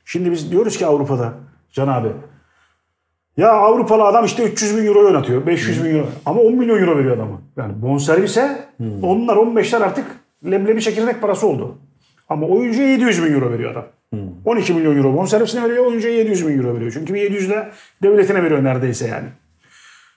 Şimdi 0.05 0.31
biz 0.31 0.51
diyoruz 0.51 0.77
ki 0.77 0.85
Avrupa'da 0.85 1.33
Can 1.71 1.87
abi 1.87 2.07
ya 3.37 3.51
Avrupalı 3.51 4.03
adam 4.03 4.25
işte 4.25 4.43
300 4.43 4.77
bin 4.77 4.85
euro 4.85 5.05
oynatıyor. 5.05 5.45
500 5.45 5.83
bin 5.83 5.95
euro. 5.95 6.07
Ama 6.25 6.41
10 6.41 6.55
milyon 6.55 6.79
euro 6.81 6.97
veriyor 6.97 7.17
adamı. 7.17 7.41
Yani 7.57 7.81
bonservise 7.81 8.65
onlar 9.01 9.35
15'ler 9.35 9.83
artık 9.83 10.05
leblebi 10.45 10.81
çekirdek 10.81 11.21
parası 11.21 11.47
oldu. 11.47 11.77
Ama 12.29 12.47
oyuncuya 12.47 12.87
700 12.87 13.23
bin 13.23 13.33
euro 13.33 13.51
veriyor 13.51 13.71
adam. 13.71 13.85
12 14.45 14.73
milyon 14.73 14.97
euro 14.97 15.13
bonservisine 15.17 15.63
veriyor, 15.63 15.85
oyuncuya 15.85 16.13
700 16.13 16.47
bin 16.47 16.57
euro 16.57 16.75
veriyor. 16.75 16.91
Çünkü 16.93 17.13
bir 17.13 17.21
700 17.21 17.49
de 17.49 17.71
devletine 18.03 18.43
veriyor 18.43 18.63
neredeyse 18.63 19.07
yani. 19.07 19.27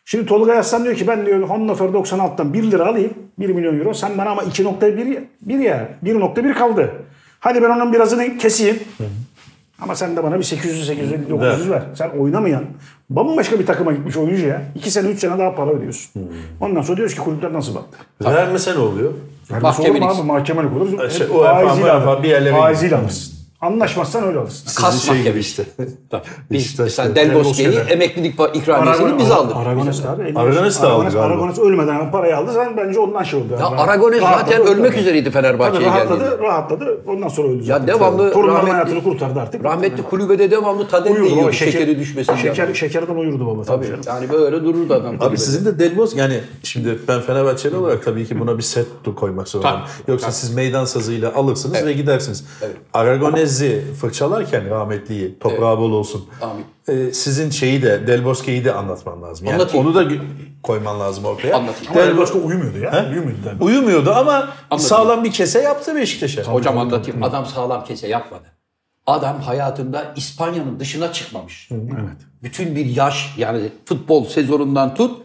Şimdi 0.04 0.26
Tolga 0.26 0.54
Yaslan 0.54 0.84
diyor 0.84 0.94
ki 0.94 1.06
ben 1.06 1.26
diyor 1.26 1.48
Hannover 1.48 1.88
96'dan 1.88 2.54
1 2.54 2.62
lira 2.70 2.86
alayım 2.86 3.12
1 3.38 3.48
milyon 3.50 3.78
euro. 3.78 3.94
Sen 3.94 4.18
bana 4.18 4.30
ama 4.30 4.42
2.1 4.42 5.24
1 5.42 5.58
ya 5.58 5.88
1.1 6.04 6.54
kaldı. 6.54 6.92
Hadi 7.40 7.62
ben 7.62 7.70
onun 7.70 7.92
birazını 7.92 8.38
keseyim. 8.38 8.78
Ama 9.80 9.94
sen 9.94 10.16
de 10.16 10.24
bana 10.24 10.38
bir 10.38 10.42
800 10.44 10.86
850 10.86 11.30
900 11.30 11.70
ver. 11.70 11.82
Sen 11.94 12.10
oynamayan 12.10 12.64
bambaşka 13.10 13.58
bir 13.58 13.66
takıma 13.66 13.92
gitmiş 13.92 14.16
oyuncuya 14.16 14.62
2 14.74 14.90
sene 14.90 15.08
3 15.08 15.18
sene 15.20 15.38
daha 15.38 15.54
para 15.54 15.70
ödüyorsun. 15.70 16.12
Ondan 16.60 16.82
sonra 16.82 16.96
diyoruz 16.96 17.14
ki 17.14 17.20
kulüpler 17.20 17.52
nasıl 17.52 17.74
baktı? 17.74 17.98
Vermese 18.24 18.74
ne 18.74 18.78
oluyor? 18.78 19.12
Vermesi 19.50 19.82
olur 19.82 19.88
mu 19.90 19.98
Mahkemelik. 19.98 20.02
abi? 20.02 20.26
Mahkemelik 20.26 20.72
olur. 20.72 21.10
Şey, 21.10 21.26
Hep 21.26 21.34
UEFA, 21.34 21.54
faiziyle 21.54 22.52
Faiziyle 22.52 22.96
alırsın. 22.96 23.43
Anlaşmazsan 23.64 24.24
öyle 24.24 24.38
alırsın. 24.38 24.82
Kas 24.82 24.94
Sizin 25.00 25.12
şey 25.14 25.22
gibi 25.22 25.38
işte. 25.38 25.64
Tabii. 26.10 26.22
Biz 26.50 26.78
mesela 26.78 27.14
Del 27.14 27.34
Bosque'yi 27.34 27.78
emeklilik 27.78 28.34
ikramiyesini 28.54 29.18
biz 29.18 29.30
aldık. 29.30 29.56
Aragones 29.56 30.04
abi. 30.04 30.32
Aragones 30.38 30.82
de 30.82 30.86
aldı 30.86 30.92
Aragones, 30.94 31.14
galiba. 31.14 31.26
Aragones 31.26 31.58
ölmeden 31.58 32.10
parayı 32.10 32.36
aldı. 32.36 32.50
Sen 32.54 32.76
bence 32.76 32.98
ondan 33.00 33.22
şey 33.22 33.40
oldu. 33.40 33.46
Ya. 33.60 33.66
Aragones 33.66 34.20
Rahatladı, 34.22 34.56
zaten 34.56 34.76
ölmek 34.76 34.96
üzereydi 34.98 35.30
Fenerbahçe'ye 35.30 35.86
rahatladı, 35.86 36.18
geldiğinde. 36.20 36.42
rahatladı. 36.42 37.00
Ondan 37.06 37.28
sonra 37.28 37.48
öldü. 37.48 37.64
Ya 37.66 37.86
devamlı 37.86 38.32
Torunların 38.32 38.66
rahmetli- 38.66 38.70
hayatını 38.70 39.02
kurtardı 39.02 39.40
artık. 39.40 39.64
Rahmetli 39.64 40.02
kulübede 40.02 40.50
devamlı 40.50 40.88
tadel 40.88 41.12
baba. 41.16 41.24
yiyordu 41.24 41.52
Şeker, 41.52 41.72
şekeri 41.72 41.98
düşmesin 41.98 42.36
şeker, 42.36 42.74
şekerden 42.74 43.14
uyurdu 43.14 43.46
baba. 43.46 43.62
Tabii 43.64 43.86
Tabii. 43.86 44.08
yani 44.08 44.30
böyle 44.30 44.64
dururdu 44.64 44.94
adam. 44.94 45.16
Abi 45.20 45.38
sizin 45.38 45.64
de 45.64 45.78
Del 45.78 45.96
Bosque 45.96 46.22
yani 46.22 46.40
şimdi 46.62 46.98
ben 47.08 47.20
Fenerbahçeli 47.20 47.76
olarak 47.76 48.04
tabii 48.04 48.26
ki 48.26 48.40
buna 48.40 48.58
bir 48.58 48.62
set 48.62 48.86
koymak 49.16 49.48
zorundayım. 49.48 49.80
Yoksa 50.08 50.32
siz 50.32 50.54
meydan 50.54 50.84
sazıyla 50.84 51.34
alırsınız 51.34 51.84
ve 51.86 51.92
gidersiniz. 51.92 52.44
Aragonez'i 53.62 53.94
fırçalarken 53.94 54.70
rahmetliyi 54.70 55.38
toprağı 55.38 55.78
bol 55.78 55.92
olsun. 55.92 56.28
Amin. 56.42 56.64
Ee, 56.88 57.12
sizin 57.12 57.50
şeyi 57.50 57.82
de 57.82 58.06
Del 58.06 58.24
Bosque'yi 58.24 58.64
de 58.64 58.74
anlatman 58.74 59.22
lazım. 59.22 59.46
Yani 59.46 59.54
Anlatayım. 59.54 59.86
onu 59.86 59.94
da 59.94 60.12
koyman 60.62 61.00
lazım 61.00 61.24
ortaya. 61.24 61.56
Anlatayım. 61.56 61.92
Ama 61.92 62.00
Del 62.00 62.08
El 62.08 62.16
Bosque 62.16 62.42
uyumuyordu 62.42 62.78
ya. 62.78 63.06
Uyumuyordu. 63.10 63.44
Del 63.44 63.60
Bosque. 63.60 63.66
uyumuyordu 63.66 64.12
ama 64.12 64.48
sağlam 64.78 65.24
bir 65.24 65.32
kese 65.32 65.62
yaptı 65.62 65.94
Beşiktaş'a. 65.94 66.42
Hocam 66.42 66.78
anlatayım. 66.78 67.22
Adam 67.22 67.46
sağlam 67.46 67.84
kese 67.84 68.08
yapmadı. 68.08 68.44
Adam 69.06 69.40
hayatında 69.40 70.12
İspanya'nın 70.16 70.80
dışına 70.80 71.12
çıkmamış. 71.12 71.68
Evet. 71.70 72.18
Bütün 72.42 72.76
bir 72.76 72.86
yaş 72.86 73.34
yani 73.38 73.60
futbol 73.84 74.24
sezonundan 74.24 74.94
tut 74.94 75.22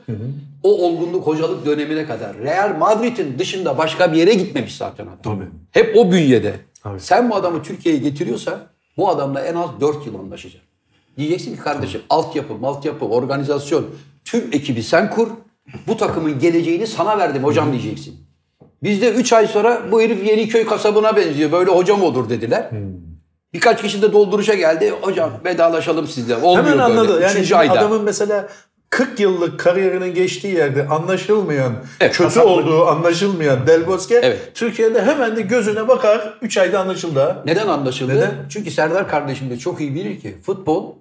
o 0.63 0.85
olgunluk 0.85 1.27
hocalık 1.27 1.65
dönemine 1.65 2.05
kadar 2.05 2.37
Real 2.37 2.77
Madrid'in 2.77 3.39
dışında 3.39 3.77
başka 3.77 4.13
bir 4.13 4.17
yere 4.17 4.33
gitmemiş 4.33 4.77
zaten 4.77 5.03
adam. 5.07 5.17
Tabii. 5.23 5.47
Hep 5.71 5.97
o 5.97 6.11
bünyede. 6.11 6.55
Sen 6.97 7.29
bu 7.29 7.35
adamı 7.35 7.63
Türkiye'ye 7.63 8.01
getiriyorsan 8.01 8.59
bu 8.97 9.09
adamla 9.09 9.41
en 9.41 9.55
az 9.55 9.69
4 9.81 10.05
yıl 10.07 10.15
anlaşacaksın. 10.19 10.69
Diyeceksin 11.17 11.55
ki 11.55 11.61
kardeşim 11.61 12.01
altyapı, 12.09 12.53
maltyapı, 12.53 13.05
organizasyon, 13.05 13.85
tüm 14.25 14.49
ekibi 14.51 14.83
sen 14.83 15.09
kur. 15.09 15.27
Bu 15.87 15.97
takımın 15.97 16.39
geleceğini 16.39 16.87
sana 16.87 17.17
verdim 17.17 17.43
hocam 17.43 17.71
diyeceksin. 17.71 18.15
Bizde 18.83 19.09
3 19.11 19.33
ay 19.33 19.47
sonra 19.47 19.91
bu 19.91 20.01
herif 20.01 20.27
Yeniköy 20.27 20.65
kasabına 20.65 21.15
benziyor. 21.15 21.51
Böyle 21.51 21.71
hocam 21.71 22.03
olur 22.03 22.29
dediler. 22.29 22.69
Birkaç 23.53 23.81
kişi 23.81 24.01
de 24.01 24.13
dolduruşa 24.13 24.53
geldi. 24.53 24.93
Hocam 25.01 25.31
vedalaşalım 25.45 26.07
sizle. 26.07 26.35
Olmuyor 26.35 26.57
Hemen 26.57 26.71
böyle. 26.71 26.83
anladı. 26.83 27.21
Yani 27.21 27.31
Üçüncü 27.31 27.47
şimdi 27.47 27.57
ayda. 27.59 27.73
adamın 27.73 28.03
mesela 28.03 28.49
40 28.89 29.19
yıllık 29.19 29.59
kariyerinin 29.59 30.13
geçtiği 30.13 30.55
yerde 30.55 30.87
anlaşılmayan, 30.87 31.73
Evet, 31.99 32.11
kötü 32.11 32.23
kasaplık. 32.23 32.51
olduğu 32.51 32.85
anlaşılmayan 32.87 33.67
Del 33.67 33.87
Bosque 33.87 34.19
Evet. 34.23 34.51
Türkiye'de 34.55 35.01
hemen 35.01 35.35
de 35.35 35.41
gözüne 35.41 35.87
bakar 35.87 36.33
3 36.41 36.57
ayda 36.57 36.79
anlaşıldı. 36.79 37.37
Neden 37.45 37.67
anlaşıldı? 37.67 38.15
Neden? 38.15 38.31
Çünkü 38.49 38.71
Serdar 38.71 39.07
kardeşim 39.07 39.49
de 39.49 39.57
çok 39.59 39.81
iyi 39.81 39.95
bilir 39.95 40.19
ki 40.19 40.37
futbol 40.45 40.93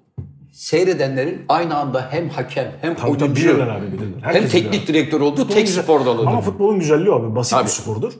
seyredenlerin 0.52 1.42
aynı 1.48 1.76
anda 1.76 2.06
hem 2.10 2.28
hakem 2.28 2.72
hem 2.80 2.94
Tabii 2.94 3.10
oyuncu 3.10 3.36
bilirler 3.36 3.66
abi 3.68 3.86
bilirler. 3.92 4.20
hem 4.22 4.34
Herkes 4.34 4.52
teknik 4.52 4.80
abi. 4.82 4.86
direktör 4.86 5.20
oldu. 5.20 5.36
Futbolun 5.36 5.54
Tek 5.58 5.66
güzel- 5.66 5.82
spor 5.82 6.06
dalıdır. 6.06 6.26
Ama 6.26 6.40
futbolun 6.40 6.78
güzelliği 6.78 7.14
abi. 7.14 7.36
Basit 7.36 7.52
Tabii. 7.52 7.64
bir 7.64 7.70
spordur. 7.70 8.12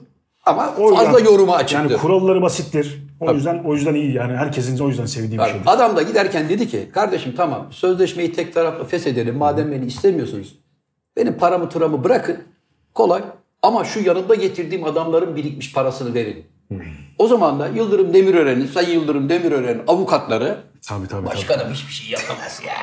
Ama 0.45 0.73
O 0.79 0.95
fazla 0.95 1.19
yüzden- 1.19 1.31
yoruma 1.31 1.55
açıktır. 1.55 1.89
Yani 1.89 1.97
kuralları 2.01 2.41
basittir. 2.41 3.03
O 3.19 3.33
yüzden 3.33 3.63
o 3.63 3.75
yüzden 3.75 3.93
iyi 3.93 4.13
yani 4.13 4.33
herkesin 4.37 4.79
o 4.79 4.89
yüzden 4.89 5.05
sevdiği 5.05 5.39
bir 5.39 5.43
şeydir. 5.45 5.61
Adam 5.65 5.95
da 5.95 6.01
giderken 6.01 6.49
dedi 6.49 6.67
ki 6.67 6.89
kardeşim 6.93 7.33
tamam 7.37 7.67
sözleşmeyi 7.71 8.33
tek 8.33 8.53
taraflı 8.53 8.85
feshedelim 8.85 9.35
madem 9.35 9.71
beni 9.71 9.85
istemiyorsunuz. 9.85 10.59
Benim 11.17 11.33
paramı 11.37 11.69
turamı 11.69 12.03
bırakın 12.03 12.37
kolay 12.93 13.21
ama 13.61 13.83
şu 13.85 13.99
yanında 13.99 14.35
getirdiğim 14.35 14.83
adamların 14.83 15.35
birikmiş 15.35 15.73
parasını 15.73 16.13
verin. 16.13 16.45
O 17.17 17.27
zaman 17.27 17.59
da 17.59 17.67
Yıldırım 17.67 18.13
Demirören'in, 18.13 18.65
Sayın 18.65 18.89
Yıldırım 18.99 19.29
Demirören'in 19.29 19.81
avukatları 19.87 20.57
Tabii 20.87 21.07
tabii. 21.07 21.09
tabii. 21.09 21.25
başkanım 21.25 21.73
hiçbir 21.73 21.93
şey 21.93 22.09
yapamaz 22.11 22.61
ya. 22.67 22.73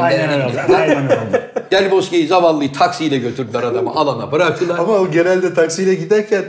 Aynen 0.00 0.30
öyle. 0.42 0.62
Aynen 0.76 1.04
öyle. 1.04 1.52
Del 1.70 1.90
Bosque'yi 1.90 2.26
zavallıyı 2.26 2.72
taksiyle 2.72 3.18
götürdüler 3.18 3.62
adamı 3.62 3.90
alana 3.90 4.32
bıraktılar. 4.32 4.78
Ama 4.78 4.92
o 4.92 5.10
genelde 5.10 5.54
taksiyle 5.54 5.94
giderken 5.94 6.44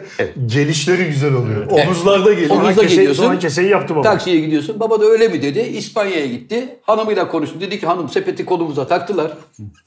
gelişleri 0.46 1.06
güzel 1.06 1.34
oluyor. 1.34 1.72
Omuzlarda 1.72 2.34
geliyor. 2.34 2.50
Omuzda 2.50 2.82
Keseyi- 2.82 2.96
geliyorsun. 2.96 3.24
Sonra 3.24 3.40
keseyi 3.40 3.70
yaptı 3.70 3.96
baba. 3.96 4.02
Taksiye 4.04 4.40
gidiyorsun. 4.40 4.80
Baba 4.80 5.02
da 5.02 5.06
öyle 5.06 5.28
mi 5.28 5.42
dedi. 5.42 5.60
İspanya'ya 5.60 6.26
gitti. 6.26 6.68
Hanımıyla 6.84 7.28
konuştu. 7.28 7.62
Dedi 7.62 7.80
ki 7.80 7.86
hanım 7.88 8.10
sepeti 8.10 8.46
kolumuza 8.46 8.88
taktılar. 8.88 9.32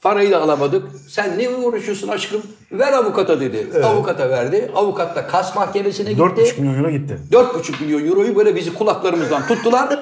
Parayı 0.01 0.31
da 0.31 0.41
alamadık. 0.41 0.83
Sen 1.09 1.39
ne 1.39 1.49
uğraşıyorsun 1.49 2.07
aşkım? 2.07 2.41
Ver 2.71 2.93
avukata 2.93 3.39
dedi. 3.39 3.67
Avukata 3.83 4.29
verdi. 4.29 4.71
Avukat 4.75 5.15
da 5.15 5.27
kas 5.27 5.55
mahkemesine 5.55 6.09
gitti. 6.09 6.21
4,5 6.21 6.59
milyon 6.61 6.75
euro 6.83 6.89
gitti. 6.91 7.17
4,5 7.31 7.81
milyon 7.81 8.07
euroyu 8.07 8.35
böyle 8.35 8.55
bizi 8.55 8.73
kulaklarımızdan 8.73 9.47
tuttular. 9.47 9.99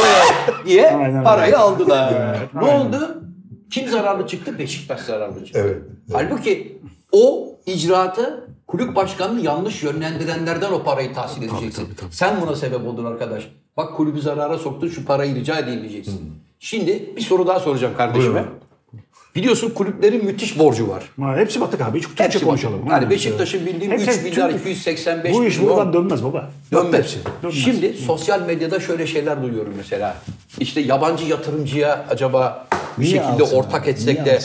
diye 0.66 0.90
Aynen 0.90 1.24
parayı 1.24 1.46
öyle. 1.46 1.56
aldılar. 1.56 2.12
Evet, 2.16 2.54
ne 2.54 2.60
aynen. 2.60 2.87
Oldu? 2.88 3.22
Kim 3.70 3.88
zararlı 3.88 4.26
çıktı? 4.26 4.58
Beşiktaş 4.58 5.00
zararlı 5.00 5.44
çıktı. 5.44 5.60
Evet. 5.64 5.76
Halbuki 6.12 6.78
o 7.12 7.54
icraatı 7.66 8.48
kulüp 8.66 8.96
başkanını 8.96 9.40
yanlış 9.40 9.82
yönlendirenlerden 9.82 10.72
o 10.72 10.82
parayı 10.82 11.14
tahsil 11.14 11.42
edeceksin. 11.42 11.88
Sen 12.10 12.40
buna 12.40 12.56
sebep 12.56 12.86
oldun 12.86 13.04
arkadaş. 13.04 13.48
Bak 13.76 13.96
kulübü 13.96 14.20
zarara 14.20 14.58
soktun 14.58 14.88
şu 14.88 15.04
parayı 15.04 15.34
rica 15.34 15.58
edeyim 15.58 15.80
diyeceksin. 15.80 16.20
Şimdi 16.58 17.12
bir 17.16 17.20
soru 17.20 17.46
daha 17.46 17.60
soracağım 17.60 17.94
kardeşime. 17.96 18.34
Buyurun. 18.34 18.50
Biliyorsun 19.34 19.70
kulüplerin 19.70 20.24
müthiş 20.24 20.58
borcu 20.58 20.88
var. 20.88 21.04
Ha, 21.20 21.36
hepsi 21.36 21.60
batık 21.60 21.80
abi. 21.80 21.98
Hiç 21.98 22.06
Türkçe 22.06 22.24
Hepsi 22.24 22.44
konuşalım. 22.44 22.80
Yani 22.90 23.10
Beşiktaş'ın 23.10 23.66
bildiğim 23.66 23.92
Hepsi- 23.92 24.10
3 24.10 24.22
milyar 24.24 24.48
tüm- 24.50 24.58
285 24.58 25.34
Bu 25.34 25.44
iş 25.44 25.58
milyon. 25.58 25.76
buradan 25.76 25.92
dönmez 25.92 26.24
baba. 26.24 26.50
Dönmez. 26.72 26.98
Hepsi. 27.00 27.18
Dönmez. 27.42 27.56
Şimdi 27.56 27.92
sosyal 27.96 28.42
medyada 28.42 28.80
şöyle 28.80 29.06
şeyler 29.06 29.42
duyuyorum 29.42 29.74
mesela. 29.76 30.16
İşte 30.60 30.80
yabancı 30.80 31.24
yatırımcıya 31.24 32.06
acaba 32.10 32.66
bir 33.00 33.04
Niye 33.04 33.22
şekilde 33.22 33.56
ortak 33.56 33.82
abi? 33.82 33.90
etsek 33.90 34.14
Niye 34.22 34.24
de 34.26 34.38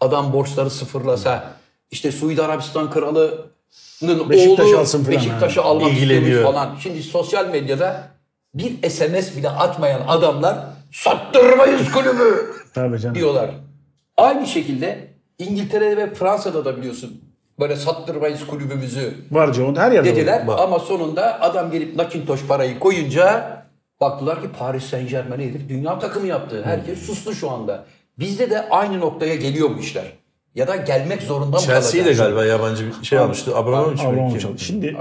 adam 0.00 0.32
borçları 0.32 0.70
sıfırlasa 0.70 1.44
işte 1.90 2.12
Suudi 2.12 2.42
Arabistan 2.42 2.90
kralının 2.90 4.30
Beşiktaş'ı 4.30 4.68
oğlu 4.70 4.78
alsın 4.78 5.04
falan 5.04 5.16
Beşiktaş'ı 5.16 5.60
ha. 5.60 5.68
almak 5.68 5.92
istiyormuş 5.92 6.42
falan. 6.42 6.76
Şimdi 6.82 7.02
sosyal 7.02 7.46
medyada 7.48 8.08
bir 8.54 8.90
SMS 8.90 9.36
bile 9.36 9.48
atmayan 9.50 10.00
adamlar 10.08 10.58
sattırmayız 10.92 11.92
kulübü 11.92 12.52
Tabii 12.74 12.98
canım. 13.00 13.14
diyorlar. 13.14 13.50
Aynı 14.16 14.46
şekilde 14.46 15.08
İngiltere 15.38 15.96
ve 15.96 16.14
Fransa'da 16.14 16.64
da 16.64 16.76
biliyorsun 16.76 17.20
böyle 17.60 17.76
sattırmayız 17.76 18.46
kulübümüzü 18.46 19.14
Var 19.30 19.52
John 19.52 19.74
her 19.76 19.92
yerde 19.92 20.16
dediler 20.16 20.46
var. 20.46 20.58
ama 20.62 20.78
sonunda 20.78 21.40
adam 21.40 21.70
gelip 21.70 21.96
nakintoş 21.96 22.46
parayı 22.46 22.78
koyunca 22.78 23.54
baktılar 24.00 24.42
ki 24.42 24.48
Paris 24.58 24.84
Saint 24.84 25.10
Germain'i 25.10 25.44
herif 25.50 25.68
dünya 25.68 25.98
takımı 25.98 26.26
yaptı. 26.26 26.62
Herkes 26.64 26.98
sustu 27.06 27.34
şu 27.34 27.50
anda. 27.50 27.84
Bizde 28.18 28.50
de 28.50 28.68
aynı 28.68 29.00
noktaya 29.00 29.34
geliyor 29.34 29.70
bu 29.76 29.80
işler. 29.80 30.12
Ya 30.54 30.68
da 30.68 30.76
gelmek 30.76 31.22
zorunda 31.22 31.56
mı 31.56 31.62
Chelsea'yi 31.62 32.04
de 32.06 32.12
galiba 32.12 32.44
yabancı 32.44 32.86
bir 32.86 33.06
şey 33.06 33.18
almıştı. 33.18 33.56
Abramovich 33.56 34.02
mi? 34.02 34.08
Abramovich. 34.08 34.58
Şimdi 34.58 34.96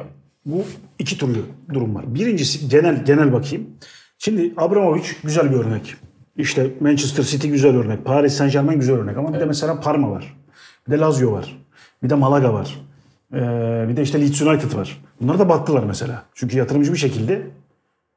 bu 0.46 0.64
iki 1.00 1.18
türlü 1.18 1.40
durum 1.74 1.96
var. 1.96 2.16
Birincisi 2.16 2.70
genel 2.70 3.06
genel 3.06 3.34
bakayım. 3.34 3.70
Şimdi 4.18 4.54
Abramovich 4.58 5.08
güzel 5.24 5.52
bir 5.52 5.56
örnek. 5.56 5.96
İşte 6.38 6.72
Manchester 6.80 7.24
City 7.24 7.48
güzel 7.48 7.76
örnek. 7.76 8.06
Paris 8.06 8.34
Saint 8.34 8.54
Germain 8.54 8.80
güzel 8.80 8.96
örnek. 8.96 9.18
Ama 9.18 9.34
bir 9.34 9.40
de 9.40 9.46
mesela 9.46 9.80
Parma 9.80 10.12
var. 10.12 10.38
Bir 10.88 10.92
de 10.92 10.98
Lazio 11.00 11.32
var. 11.32 11.58
Bir 12.04 12.10
de 12.10 12.16
Malaga 12.16 12.54
var. 12.54 12.80
Ee, 13.34 13.86
bir 13.90 13.98
de 13.98 14.02
işte 14.02 14.22
Leeds 14.22 14.42
United 14.42 14.76
var. 14.76 15.02
Bunlar 15.22 15.40
da 15.40 15.50
battılar 15.50 15.84
mesela. 15.84 16.24
Çünkü 16.34 16.58
yatırımcı 16.58 16.94
bir 16.94 16.98
şekilde 16.98 17.42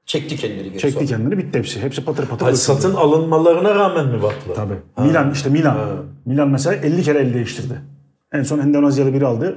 Çekti 0.06 0.36
kendini 0.36 0.62
geri 0.62 0.78
çekti 0.78 0.94
sonra. 0.94 1.06
kendini 1.06 1.38
bitti 1.38 1.58
hepsi. 1.58 1.82
Hepsi 1.82 2.04
patır 2.04 2.26
patır. 2.26 2.46
Ay, 2.46 2.52
döküldü. 2.52 2.64
satın 2.64 2.94
alınmalarına 2.94 3.74
rağmen 3.74 4.06
mi 4.06 4.22
battılar? 4.22 4.54
Tabii. 4.56 4.74
Milan 5.08 5.32
işte 5.32 5.50
Milan. 5.50 5.78
Milan 6.24 6.48
mesela 6.48 6.76
50 6.76 7.02
kere 7.02 7.18
el 7.18 7.34
değiştirdi. 7.34 7.80
En 8.32 8.42
son 8.42 8.58
Endonezyalı 8.58 9.14
biri 9.14 9.26
aldı. 9.26 9.56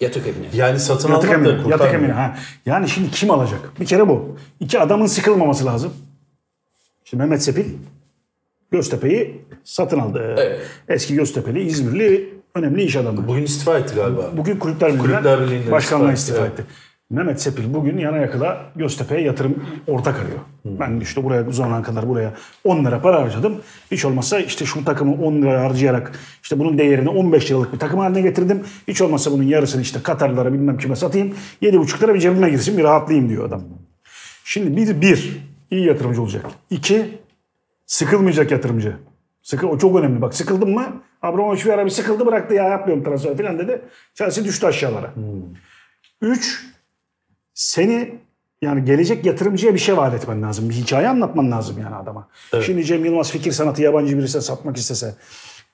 Yatık 0.00 0.26
evine. 0.26 0.46
Yani 0.54 0.78
satın 0.78 1.08
Yatık 1.12 1.30
almak 1.30 1.44
da 1.46 1.50
emini. 1.50 1.70
Yatık 1.70 1.86
kurtarmıyor. 1.86 2.14
Ha. 2.14 2.36
Yani 2.66 2.88
şimdi 2.88 3.10
kim 3.10 3.30
alacak? 3.30 3.80
Bir 3.80 3.86
kere 3.86 4.08
bu. 4.08 4.36
İki 4.60 4.80
adamın 4.80 5.06
sıkılmaması 5.06 5.66
lazım. 5.66 5.92
İşte 7.04 7.16
Mehmet 7.16 7.42
Sepil 7.42 7.64
Göztepe'yi 8.70 9.44
satın 9.64 9.98
aldı. 9.98 10.34
Evet. 10.38 10.60
Eski 10.88 11.14
Göztepe'li 11.14 11.62
İzmirli 11.62 12.34
önemli 12.54 12.82
iş 12.82 12.96
adamı. 12.96 13.28
Bugün 13.28 13.42
istifa 13.42 13.78
etti 13.78 13.94
galiba. 13.94 14.30
Bugün 14.36 14.58
Kulüpler 14.58 14.88
Birliği'nden 14.88 15.12
Kulüpler 15.12 15.40
Birliği'nden 15.40 15.70
başkanlığa 15.72 16.12
istifa 16.12 16.38
istifa 16.38 16.46
etti, 16.46 16.62
etti. 16.62 16.72
Mehmet 17.10 17.40
Sepil 17.40 17.74
bugün 17.74 17.98
yana 17.98 18.16
yakıla 18.16 18.72
Göztepe'ye 18.76 19.20
yatırım 19.20 19.64
ortak 19.86 20.20
arıyor. 20.20 20.38
Ben 20.64 21.00
işte 21.00 21.24
buraya 21.24 21.46
bu 21.46 21.52
zamana 21.52 21.82
kadar 21.82 22.08
buraya 22.08 22.34
10 22.64 22.84
lira 22.84 23.02
para 23.02 23.22
harcadım. 23.22 23.60
Hiç 23.90 24.04
olmazsa 24.04 24.38
işte 24.40 24.64
şu 24.64 24.84
takımı 24.84 25.24
10 25.24 25.42
lira 25.42 25.62
harcayarak 25.62 26.12
işte 26.42 26.58
bunun 26.58 26.78
değerini 26.78 27.08
15 27.08 27.50
liralık 27.50 27.72
bir 27.72 27.78
takım 27.78 27.98
haline 27.98 28.20
getirdim. 28.20 28.64
Hiç 28.88 29.00
olmazsa 29.02 29.32
bunun 29.32 29.42
yarısını 29.42 29.82
işte 29.82 30.02
Katarlara 30.02 30.52
bilmem 30.52 30.78
kime 30.78 30.96
satayım. 30.96 31.34
7,5 31.62 32.02
lira 32.02 32.14
bir 32.14 32.20
cebime 32.20 32.50
girsin 32.50 32.78
bir 32.78 32.84
rahatlayayım 32.84 33.28
diyor 33.28 33.44
adam. 33.48 33.62
Şimdi 34.44 34.76
bir, 34.76 35.00
bir 35.00 35.42
iyi 35.70 35.86
yatırımcı 35.86 36.22
olacak. 36.22 36.46
İki 36.70 37.18
sıkılmayacak 37.86 38.50
yatırımcı. 38.50 38.96
Sıkı, 39.42 39.68
o 39.68 39.78
çok 39.78 39.96
önemli. 39.96 40.22
Bak 40.22 40.34
sıkıldın 40.34 40.70
mı? 40.70 41.02
Abramovich 41.22 41.64
bir 41.64 41.70
ara 41.70 41.84
bir 41.84 41.90
sıkıldı 41.90 42.26
bıraktı 42.26 42.54
ya 42.54 42.64
yapmıyorum 42.64 43.04
transfer 43.04 43.36
falan 43.36 43.58
dedi. 43.58 43.82
Chelsea 44.14 44.44
düştü 44.44 44.66
aşağılara. 44.66 45.14
Üç, 46.20 46.66
seni 47.56 48.14
yani 48.62 48.84
gelecek 48.84 49.26
yatırımcıya 49.26 49.74
bir 49.74 49.78
şey 49.78 49.96
vaat 49.96 50.14
etmen 50.14 50.42
lazım. 50.42 50.70
Bir 50.70 50.74
hikaye 50.74 51.08
anlatman 51.08 51.50
lazım 51.50 51.78
yani 51.78 51.94
adama. 51.94 52.28
Şimdi 52.62 52.84
Cem 52.84 53.04
Yılmaz 53.04 53.30
fikir 53.32 53.52
sanatı 53.52 53.82
yabancı 53.82 54.18
birisine 54.18 54.42
satmak 54.42 54.76
istese 54.76 55.14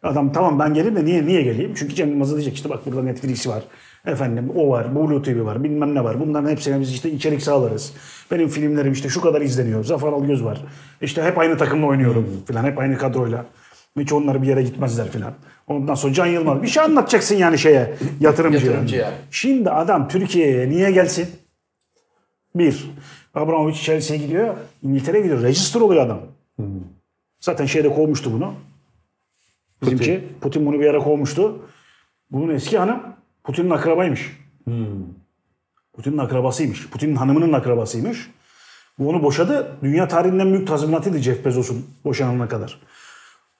adam 0.03 0.33
tamam 0.33 0.59
ben 0.59 0.75
geleyim 0.75 0.97
de 0.97 1.05
niye 1.05 1.27
niye 1.27 1.43
geleyim? 1.43 1.75
Çünkü 1.77 1.95
Cem 1.95 2.09
Yılmaz'a 2.09 2.35
diyecek 2.35 2.55
işte 2.55 2.71
bak 2.71 2.87
burada 2.87 3.03
Netflix 3.03 3.47
var. 3.47 3.63
Efendim 4.07 4.51
o 4.57 4.69
var, 4.69 4.95
Blue 4.95 5.23
TV 5.23 5.45
var, 5.45 5.65
bilmem 5.65 5.95
ne 5.95 6.05
var. 6.05 6.21
Bunların 6.21 6.51
hepsine 6.51 6.81
biz 6.81 6.93
işte 6.93 7.11
içerik 7.11 7.43
sağlarız. 7.43 7.93
Benim 8.31 8.49
filmlerim 8.49 8.93
işte 8.93 9.09
şu 9.09 9.21
kadar 9.21 9.41
izleniyor. 9.41 9.85
Zafer 9.85 10.09
Algöz 10.09 10.45
var. 10.45 10.61
İşte 11.01 11.23
hep 11.23 11.39
aynı 11.39 11.59
takımla 11.59 11.87
oynuyorum 11.87 12.27
filan. 12.47 12.65
Hep 12.65 12.79
aynı 12.79 12.99
kadroyla. 12.99 13.45
Hiç 13.99 14.13
onlar 14.13 14.43
bir 14.43 14.47
yere 14.47 14.63
gitmezler 14.63 15.09
filan. 15.11 15.33
Ondan 15.69 15.95
sonra 15.95 16.13
Can 16.13 16.27
Yılmaz. 16.27 16.63
Bir 16.63 16.69
şey 16.69 16.83
anlatacaksın 16.83 17.37
yani 17.37 17.59
şeye 17.59 17.95
yatırımcıya. 18.21 18.73
Yatırımcıya. 18.73 19.11
Şimdi 19.31 19.71
adam 19.71 20.09
Türkiye'ye 20.09 20.71
niye 20.71 20.91
gelsin? 20.91 21.29
Bir, 22.55 22.91
Abramovich 23.35 23.83
Chelsea'ye 23.83 24.23
gidiyor. 24.23 24.55
İngiltere'ye 24.83 25.23
gidiyor. 25.23 25.43
Register 25.43 25.81
oluyor 25.81 26.07
adam. 26.07 26.21
Zaten 27.41 27.67
şeyde 27.67 27.89
kovmuştu 27.95 28.33
bunu. 28.33 28.55
Bizimki. 29.83 30.25
Putin. 30.41 30.67
bunu 30.67 30.81
bir 30.81 30.85
yere 30.85 30.99
kovmuştu. 30.99 31.59
Bunun 32.31 32.55
eski 32.55 32.79
hanım 32.79 33.03
Putin'in 33.45 33.71
akrabaymış. 33.71 34.39
Putin'in 35.93 36.19
akrabasıymış. 36.19 36.89
Putin'in 36.91 37.17
hanımının 37.17 37.53
akrabasıymış. 37.53 38.31
Bu 38.99 39.09
onu 39.09 39.23
boşadı. 39.23 39.77
Dünya 39.83 40.09
tarihinin 40.09 40.39
en 40.39 40.53
büyük 40.53 40.69
tazminatıydı 40.69 41.19
Jeff 41.19 41.45
Bezos'un 41.45 41.87
boşanana 42.05 42.49
kadar. 42.49 42.81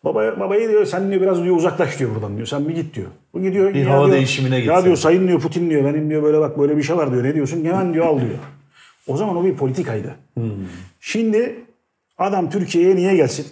Babaya, 0.05 0.41
babaya 0.41 0.69
diyor 0.69 0.85
sen 0.85 1.11
diyor 1.11 1.21
biraz 1.21 1.45
diyor 1.45 1.57
uzaklaş 1.57 1.99
diyor 1.99 2.15
buradan 2.15 2.37
diyor. 2.37 2.47
Sen 2.47 2.69
bir 2.69 2.75
git 2.75 2.95
diyor. 2.95 3.07
Bu 3.35 3.43
gidiyor. 3.43 3.75
Bir 3.75 3.87
ya 3.87 3.91
hava 3.91 4.07
diyor, 4.07 4.17
değişimine 4.17 4.57
Ya 4.57 4.61
gitsin. 4.65 4.85
diyor 4.85 4.97
sayın 4.97 5.29
diyor 5.29 5.41
Putin 5.41 5.71
diyor 5.71 5.85
benim 5.85 6.11
diyor 6.11 6.23
böyle 6.23 6.41
bak 6.41 6.59
böyle 6.59 6.77
bir 6.77 6.83
şey 6.83 6.97
var 6.97 7.13
diyor. 7.13 7.25
Ne 7.25 7.35
diyorsun? 7.35 7.65
Hemen 7.65 7.95
diyor 7.95 8.07
al 8.07 8.21
diyor. 8.21 8.39
O 9.07 9.17
zaman 9.17 9.37
o 9.37 9.45
bir 9.45 9.57
politikaydı. 9.57 10.15
Şimdi 11.01 11.65
adam 12.19 12.51
Türkiye'ye 12.51 12.97
niye 12.97 13.17
gelsin? 13.17 13.47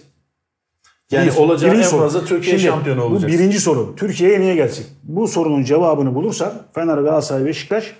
Yani 1.11 1.31
Bir- 1.31 1.35
olacağı 1.35 1.75
en 1.75 1.81
soru. 1.81 2.01
fazla 2.01 2.25
Türkiye 2.25 2.57
Şimdi, 2.57 2.71
şampiyonu 2.71 3.03
olacak. 3.03 3.29
Bu 3.29 3.33
birinci 3.33 3.59
soru. 3.59 3.95
Türkiye'ye 3.95 4.39
niye 4.41 4.55
gelsin? 4.55 4.87
Bu 5.03 5.27
sorunun 5.27 5.63
cevabını 5.63 6.15
bulursan 6.15 6.53
Fener, 6.75 6.97
Galatasaray, 6.97 7.45
Beşiktaş 7.45 7.95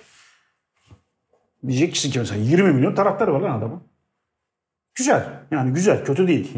diyeceksin 1.66 2.10
ki 2.10 2.18
mesela 2.18 2.42
20 2.42 2.72
milyon 2.72 2.94
taraftarı 2.94 3.34
var 3.34 3.40
lan 3.40 3.58
adamın. 3.58 3.80
Güzel. 4.94 5.28
Yani 5.50 5.72
güzel. 5.74 6.04
Kötü 6.04 6.28
değil. 6.28 6.52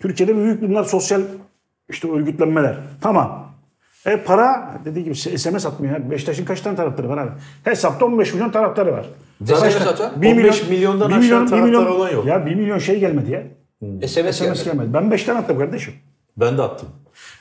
Türkiye'de 0.00 0.36
büyük 0.36 0.62
bunlar 0.62 0.84
sosyal 0.84 1.22
işte 1.88 2.10
örgütlenmeler. 2.10 2.76
Tamam. 3.00 3.54
E 4.06 4.16
para 4.16 4.80
dediği 4.84 5.04
gibi 5.04 5.14
SMS 5.16 5.66
atmıyor. 5.66 6.10
Beşiktaş'ın 6.10 6.44
kaç 6.44 6.60
tane 6.60 6.76
taraftarı 6.76 7.08
var 7.08 7.18
abi? 7.18 7.30
Hesapta 7.64 8.04
15 8.06 8.34
milyon 8.34 8.50
taraftarı 8.50 8.92
var. 8.92 9.06
Zaten 9.42 9.68
Beşiktaş- 9.68 9.96
zaten 9.96 10.22
bir 10.22 10.32
15 10.32 10.68
milyondan 10.68 11.06
aşağı 11.06 11.20
milyon- 11.20 11.42
bir 11.44 11.50
taraftarı 11.50 11.62
milyon- 11.70 11.86
olan 11.86 12.10
yok. 12.10 12.26
Ya 12.26 12.46
1 12.46 12.54
milyon 12.54 12.78
şey 12.78 12.98
gelmedi 13.00 13.30
ya. 13.30 13.42
SMS, 14.08 14.36
SMS 14.36 14.64
gelmedi. 14.64 14.94
Ben 14.94 15.10
5 15.10 15.24
tane 15.24 15.38
attım 15.38 15.58
kardeşim. 15.58 15.94
Ben 16.36 16.58
de 16.58 16.62
attım. 16.62 16.88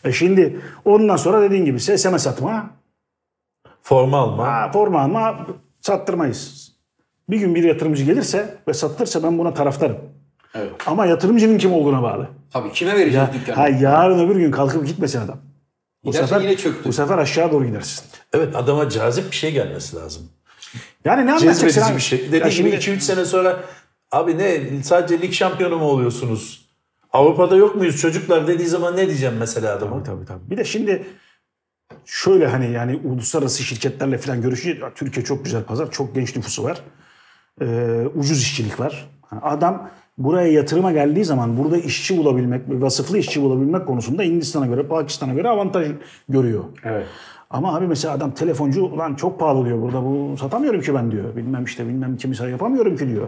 E 0.03 0.11
şimdi 0.11 0.59
ondan 0.85 1.15
sonra 1.15 1.41
dediğin 1.41 1.65
gibi 1.65 1.79
SMS 1.79 2.27
atma, 2.27 2.69
Forma 3.81 4.17
alma. 4.17 4.47
ha, 4.47 4.71
forma 4.73 5.01
alma 5.01 5.47
sattırmayız. 5.81 6.71
Bir 7.29 7.37
gün 7.39 7.55
bir 7.55 7.63
yatırımcı 7.63 8.03
gelirse 8.03 8.57
ve 8.67 8.73
sattırsa 8.73 9.23
ben 9.23 9.37
buna 9.37 9.53
taraftarım. 9.53 9.97
Evet. 10.55 10.71
Ama 10.85 11.05
yatırımcının 11.05 11.57
kim 11.57 11.73
olduğuna 11.73 12.03
bağlı. 12.03 12.27
Tabii 12.51 12.71
kime 12.71 12.95
vereceğiz 12.95 13.27
dükkanı? 13.33 13.55
Ha, 13.55 13.67
yarın 13.69 14.19
öbür 14.27 14.35
gün 14.35 14.51
kalkıp 14.51 14.87
gitmesin 14.87 15.19
adam. 15.21 15.37
Bu 16.03 16.11
Giderse 16.11 16.27
sefer, 16.27 16.41
yine 16.41 16.57
çöktü. 16.57 16.89
bu 16.89 16.93
sefer 16.93 17.17
aşağı 17.17 17.51
doğru 17.51 17.65
gidersin. 17.65 18.05
Evet 18.33 18.55
adama 18.55 18.89
cazip 18.89 19.31
bir 19.31 19.35
şey 19.35 19.51
gelmesi 19.51 19.95
lazım. 19.95 20.23
Yani 21.05 21.25
ne 21.25 21.31
anlatacaksın? 21.31 21.81
Abi? 21.81 21.95
bir 21.95 22.01
şey. 22.01 22.19
Dediğim 22.27 22.51
şimdi- 22.51 22.69
gibi 22.69 22.79
2-3 22.81 22.99
sene 23.03 23.25
sonra 23.25 23.59
abi 24.11 24.37
ne 24.37 24.83
sadece 24.83 25.21
lig 25.21 25.33
şampiyonu 25.33 25.77
mu 25.77 25.85
oluyorsunuz? 25.85 26.69
Avrupa'da 27.13 27.55
yok 27.55 27.75
muyuz 27.75 27.97
çocuklar 28.01 28.47
dediği 28.47 28.67
zaman 28.67 28.97
ne 28.97 29.07
diyeceğim 29.07 29.35
mesela 29.39 29.75
adama? 29.75 30.03
Tabii 30.03 30.25
tabii. 30.25 30.49
Bir 30.51 30.57
de 30.57 30.63
şimdi 30.65 31.05
şöyle 32.05 32.47
hani 32.47 32.71
yani 32.71 32.99
uluslararası 33.03 33.63
şirketlerle 33.63 34.17
falan 34.17 34.41
görüşünce 34.41 34.79
Türkiye 34.95 35.25
çok 35.25 35.45
güzel 35.45 35.63
pazar, 35.63 35.91
çok 35.91 36.15
genç 36.15 36.35
nüfusu 36.35 36.63
var. 36.63 36.81
Ee, 37.61 37.65
ucuz 38.15 38.41
işçilik 38.41 38.79
var. 38.79 39.09
Yani 39.31 39.41
adam 39.41 39.89
buraya 40.17 40.47
yatırıma 40.47 40.91
geldiği 40.91 41.25
zaman 41.25 41.57
burada 41.57 41.77
işçi 41.77 42.17
bulabilmek, 42.17 42.61
vasıflı 42.67 43.17
işçi 43.17 43.41
bulabilmek 43.41 43.87
konusunda 43.87 44.23
Hindistan'a 44.23 44.65
göre, 44.65 44.87
Pakistan'a 44.87 45.33
göre 45.33 45.49
avantaj 45.49 45.87
görüyor. 46.29 46.63
Evet. 46.83 47.05
Ama 47.53 47.75
abi 47.77 47.87
mesela 47.87 48.13
adam 48.13 48.31
telefoncu 48.31 48.83
ulan 48.85 49.15
çok 49.15 49.39
pahalı 49.39 49.65
diyor 49.65 49.81
burada 49.81 50.03
bu 50.03 50.37
satamıyorum 50.39 50.81
ki 50.81 50.93
ben 50.93 51.11
diyor. 51.11 51.35
Bilmem 51.35 51.63
işte 51.65 51.87
bilmem 51.87 52.17
kimse 52.17 52.49
yapamıyorum 52.49 52.97
ki 52.97 53.07
diyor. 53.07 53.27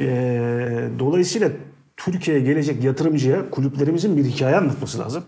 Ee, 0.00 0.88
dolayısıyla 0.98 1.48
Türkiye'ye 1.96 2.42
gelecek 2.42 2.84
yatırımcıya 2.84 3.50
kulüplerimizin 3.50 4.16
bir 4.16 4.24
hikaye 4.24 4.56
anlatması 4.56 4.98
lazım. 4.98 5.24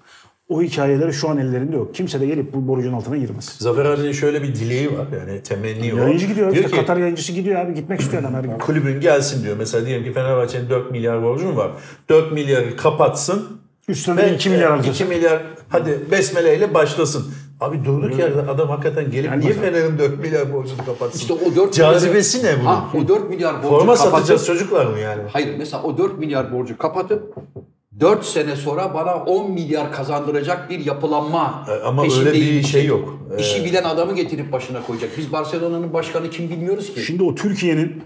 O 0.48 0.62
hikayeleri 0.62 1.12
şu 1.12 1.28
an 1.28 1.38
ellerinde 1.38 1.76
yok. 1.76 1.94
Kimse 1.94 2.20
de 2.20 2.26
gelip 2.26 2.52
bu 2.54 2.68
borcun 2.68 2.92
altına 2.92 3.16
girmez. 3.16 3.44
Zafer 3.58 3.84
Ali'nin 3.84 4.12
şöyle 4.12 4.42
bir 4.42 4.54
dileği 4.54 4.98
var 4.98 5.06
yani 5.18 5.42
temenni 5.42 5.94
o. 5.94 5.96
Yayıncı 5.98 6.26
gidiyor. 6.26 6.52
Diyor 6.52 6.64
işte 6.64 6.76
ki, 6.76 6.80
Katar 6.80 6.96
yayıncısı 6.96 7.32
gidiyor 7.32 7.60
abi. 7.60 7.74
Gitmek 7.74 8.00
istiyor 8.00 8.22
adam 8.22 8.34
her 8.34 8.44
gün. 8.44 8.58
kulübün 8.58 9.00
gelsin 9.00 9.44
diyor. 9.44 9.56
Mesela 9.58 9.86
diyelim 9.86 10.04
ki 10.04 10.12
Fenerbahçe'nin 10.12 10.70
4 10.70 10.90
milyar 10.90 11.22
borcu 11.22 11.46
mu 11.46 11.56
var? 11.56 11.70
4 12.08 12.32
milyarı 12.32 12.76
kapatsın. 12.76 13.60
Üstüne 13.88 14.16
de 14.16 14.34
2 14.34 14.50
milyar 14.50 14.70
alacağız. 14.70 15.00
2 15.00 15.04
milyar 15.04 15.42
hadi 15.68 15.98
besmeleyle 16.10 16.74
başlasın. 16.74 17.26
Abi 17.60 17.84
durduk 17.84 18.18
yerde 18.18 18.40
adam 18.50 18.68
hakikaten 18.68 19.10
gelip 19.10 19.30
Yani 19.30 19.40
niye 19.40 19.52
mesela- 19.54 19.72
Fener'in 19.72 19.98
4 19.98 20.18
milyar 20.18 20.52
borcunu 20.52 20.84
kapatsın? 20.86 21.18
İşte 21.18 21.32
o 21.32 21.56
4 21.56 21.72
Cazibesi 21.74 22.44
ne 22.44 22.54
bunun? 22.60 22.64
Ha, 22.64 22.90
o 22.94 23.08
4 23.08 23.30
milyar 23.30 23.56
borcu 23.56 23.68
Forma 23.68 23.94
kapatıp, 23.94 24.14
satacağız 24.14 24.46
çocuklar 24.46 24.86
mı 24.86 24.98
yani? 24.98 25.22
Hayır 25.32 25.54
mesela 25.58 25.82
o 25.82 25.98
4 25.98 26.18
milyar 26.18 26.52
borcu 26.52 26.78
kapatıp 26.78 27.34
4 28.00 28.24
sene 28.24 28.56
sonra 28.56 28.94
bana 28.94 29.14
10 29.16 29.50
milyar 29.50 29.92
kazandıracak 29.92 30.70
bir 30.70 30.86
yapılanma 30.86 31.66
E, 31.68 31.84
Ama 31.84 32.02
öyle 32.02 32.32
bir 32.32 32.62
şey 32.62 32.84
yok. 32.86 33.18
E, 33.36 33.40
İşi 33.40 33.64
bilen 33.64 33.84
adamı 33.84 34.14
getirip 34.14 34.52
başına 34.52 34.82
koyacak. 34.82 35.10
Biz 35.18 35.32
Barcelona'nın 35.32 35.92
başkanı 35.92 36.30
kim 36.30 36.50
bilmiyoruz 36.50 36.94
ki. 36.94 37.00
Şimdi 37.00 37.22
o 37.22 37.34
Türkiye'nin 37.34 38.02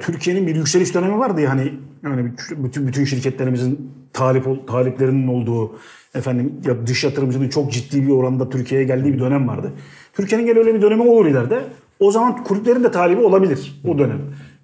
Türkiye'nin 0.00 0.46
bir 0.46 0.56
yükseliş 0.56 0.94
dönemi 0.94 1.18
vardı 1.18 1.40
ya 1.40 1.50
hani 1.50 1.72
yani 2.04 2.32
bütün 2.50 2.86
bütün 2.86 3.04
şirketlerimizin 3.04 3.90
talip 4.12 4.68
taliplerinin 4.68 5.28
olduğu 5.28 5.72
efendim 6.14 6.52
ya 6.64 6.86
dış 6.86 7.04
yatırımcının 7.04 7.48
çok 7.48 7.72
ciddi 7.72 8.06
bir 8.06 8.12
oranda 8.12 8.50
Türkiye'ye 8.50 8.86
geldiği 8.86 9.12
bir 9.12 9.18
dönem 9.18 9.48
vardı. 9.48 9.72
Türkiye'nin 10.12 10.46
gene 10.46 10.58
öyle 10.58 10.74
bir 10.74 10.82
dönemi 10.82 11.02
olur 11.02 11.26
ileride. 11.26 11.64
O 12.00 12.10
zaman 12.10 12.44
kulüplerin 12.44 12.84
de 12.84 12.90
talibi 12.90 13.20
olabilir 13.20 13.80
o 13.88 13.98
dönem. 13.98 14.20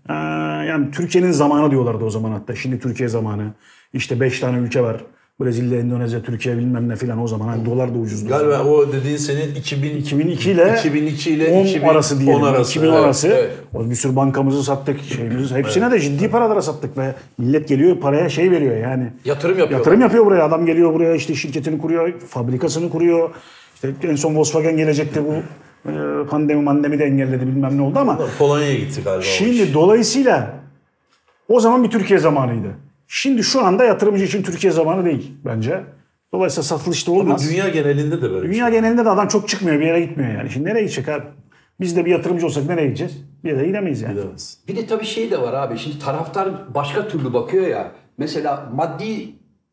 Ee, 0.09 0.13
yani 0.69 0.91
Türkiye'nin 0.91 1.31
zamanı 1.31 1.71
diyorlardı 1.71 2.05
o 2.05 2.11
zaman 2.11 2.31
hatta. 2.33 2.55
Şimdi 2.55 2.81
Türkiye 2.81 3.09
zamanı. 3.09 3.53
İşte 3.93 4.21
5 4.21 4.41
tane 4.41 4.59
ülke 4.59 4.83
var. 4.83 5.05
Brezilya, 5.41 5.81
Endonezya, 5.81 6.23
Türkiye 6.23 6.57
bilmem 6.59 6.89
ne 6.89 6.97
filan 6.97 7.23
o 7.23 7.29
zaman. 7.29 7.49
Hani 7.49 7.67
dolar 7.67 7.95
da 7.95 7.99
ucuzdu. 7.99 8.29
Galiba 8.29 8.65
o 8.65 8.93
dediğin 8.93 9.17
senin 9.17 9.55
2000, 9.55 9.97
2002 9.97 10.51
ile 10.51 10.77
2002 10.79 11.31
ile 11.31 11.49
10 11.49 11.65
2010 11.67 11.89
arası 11.89 12.21
diyelim. 12.21 12.43
arası. 12.43 12.71
2000 12.71 12.87
Evet, 12.89 12.97
arası. 13.05 13.29
evet. 13.29 13.51
O 13.75 13.91
bir 13.91 13.95
sürü 13.95 14.17
bankamızı 14.17 14.65
sattık, 14.65 15.01
şeyimizi. 15.03 15.55
Hepsine 15.55 15.91
de 15.91 16.01
ciddi 16.01 16.31
paralara 16.31 16.63
sattık 16.63 16.99
ve 16.99 17.15
millet 17.39 17.69
geliyor 17.69 17.97
paraya 18.01 18.29
şey 18.29 18.51
veriyor 18.51 18.77
yani. 18.77 19.07
Yatırım 19.25 19.59
yapıyorlar. 19.59 19.79
Yatırım 19.79 20.01
yapıyor 20.01 20.27
buraya. 20.27 20.45
Adam 20.45 20.67
geliyor 20.67 20.95
buraya 20.95 21.15
işte 21.15 21.35
şirketini 21.35 21.79
kuruyor, 21.79 22.13
fabrikasını 22.29 22.91
kuruyor. 22.91 23.31
İşte 23.75 23.93
en 24.03 24.17
son 24.17 24.37
Volkswagen 24.37 24.77
gelecekti 24.77 25.21
bu 25.25 25.33
e, 25.91 25.93
pandemi 26.31 26.63
mandemi 26.63 26.99
de 26.99 27.05
engelledi 27.05 27.47
bilmem 27.47 27.79
ne 27.79 27.83
oldu 27.83 27.99
ama 27.99 28.19
Polonya'ya 28.39 28.75
gitti 28.75 29.01
galiba. 29.05 29.23
Şimdi 29.23 29.75
dolayısıyla 29.75 30.51
o 31.49 31.61
zaman 31.61 31.85
bir 31.85 31.91
Türkiye 31.91 32.19
zamanıydı. 32.19 32.69
Şimdi 33.13 33.43
şu 33.45 33.65
anda 33.65 33.85
yatırımcı 33.85 34.25
için 34.25 34.43
Türkiye 34.43 34.73
zamanı 34.73 35.05
değil 35.05 35.33
bence. 35.45 35.85
Dolayısıyla 36.33 36.63
satılışta 36.63 37.13
Ama 37.13 37.21
olmaz. 37.21 37.51
dünya 37.51 37.69
genelinde 37.69 38.23
de 38.23 38.31
böyle. 38.31 38.35
bir 38.35 38.43
şey. 38.43 38.53
Dünya 38.53 38.69
genelinde 38.71 39.05
de 39.05 39.11
adam 39.11 39.29
çok 39.29 39.49
çıkmıyor, 39.49 39.81
bir 39.81 39.87
yere 39.87 40.01
gitmiyor 40.01 40.33
yani. 40.33 40.51
Şimdi 40.51 40.69
nereye 40.69 40.81
gidecek 40.81 41.09
abi? 41.09 41.25
Biz 41.81 41.97
de 41.97 42.05
bir 42.05 42.11
yatırımcı 42.11 42.47
olsak 42.47 42.65
nereye 42.65 42.87
gideceğiz? 42.87 43.25
Bir 43.45 43.51
yere 43.51 43.67
gidemeyiz 43.67 44.01
yani. 44.03 44.15
Gidemez. 44.15 44.59
Bir 44.69 44.77
de 44.77 44.87
tabii 44.87 45.05
şey 45.05 45.31
de 45.31 45.41
var 45.41 45.53
abi. 45.53 45.79
Şimdi 45.79 45.99
taraftar 45.99 46.75
başka 46.75 47.09
türlü 47.09 47.33
bakıyor 47.33 47.67
ya. 47.67 47.93
Mesela 48.19 48.71
maddi 48.75 49.29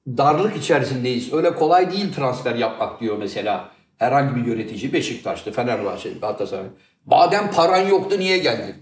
darlık 0.08 0.58
içerisindeyiz. 0.58 1.34
Öyle 1.34 1.56
kolay 1.56 1.92
değil 1.92 2.14
transfer 2.14 2.56
yapmak 2.56 3.02
diyor 3.02 3.18
mesela. 3.20 3.70
Herhangi 3.98 4.36
bir 4.36 4.46
yönetici 4.46 4.94
Beşiktaş'ta, 4.94 5.52
Fenerbahçe, 5.52 6.10
Galatasaray. 6.22 6.66
Madem 7.06 7.52
paran 7.52 7.88
yoktu 7.88 8.16
niye 8.20 8.38
geldin? 8.38 8.76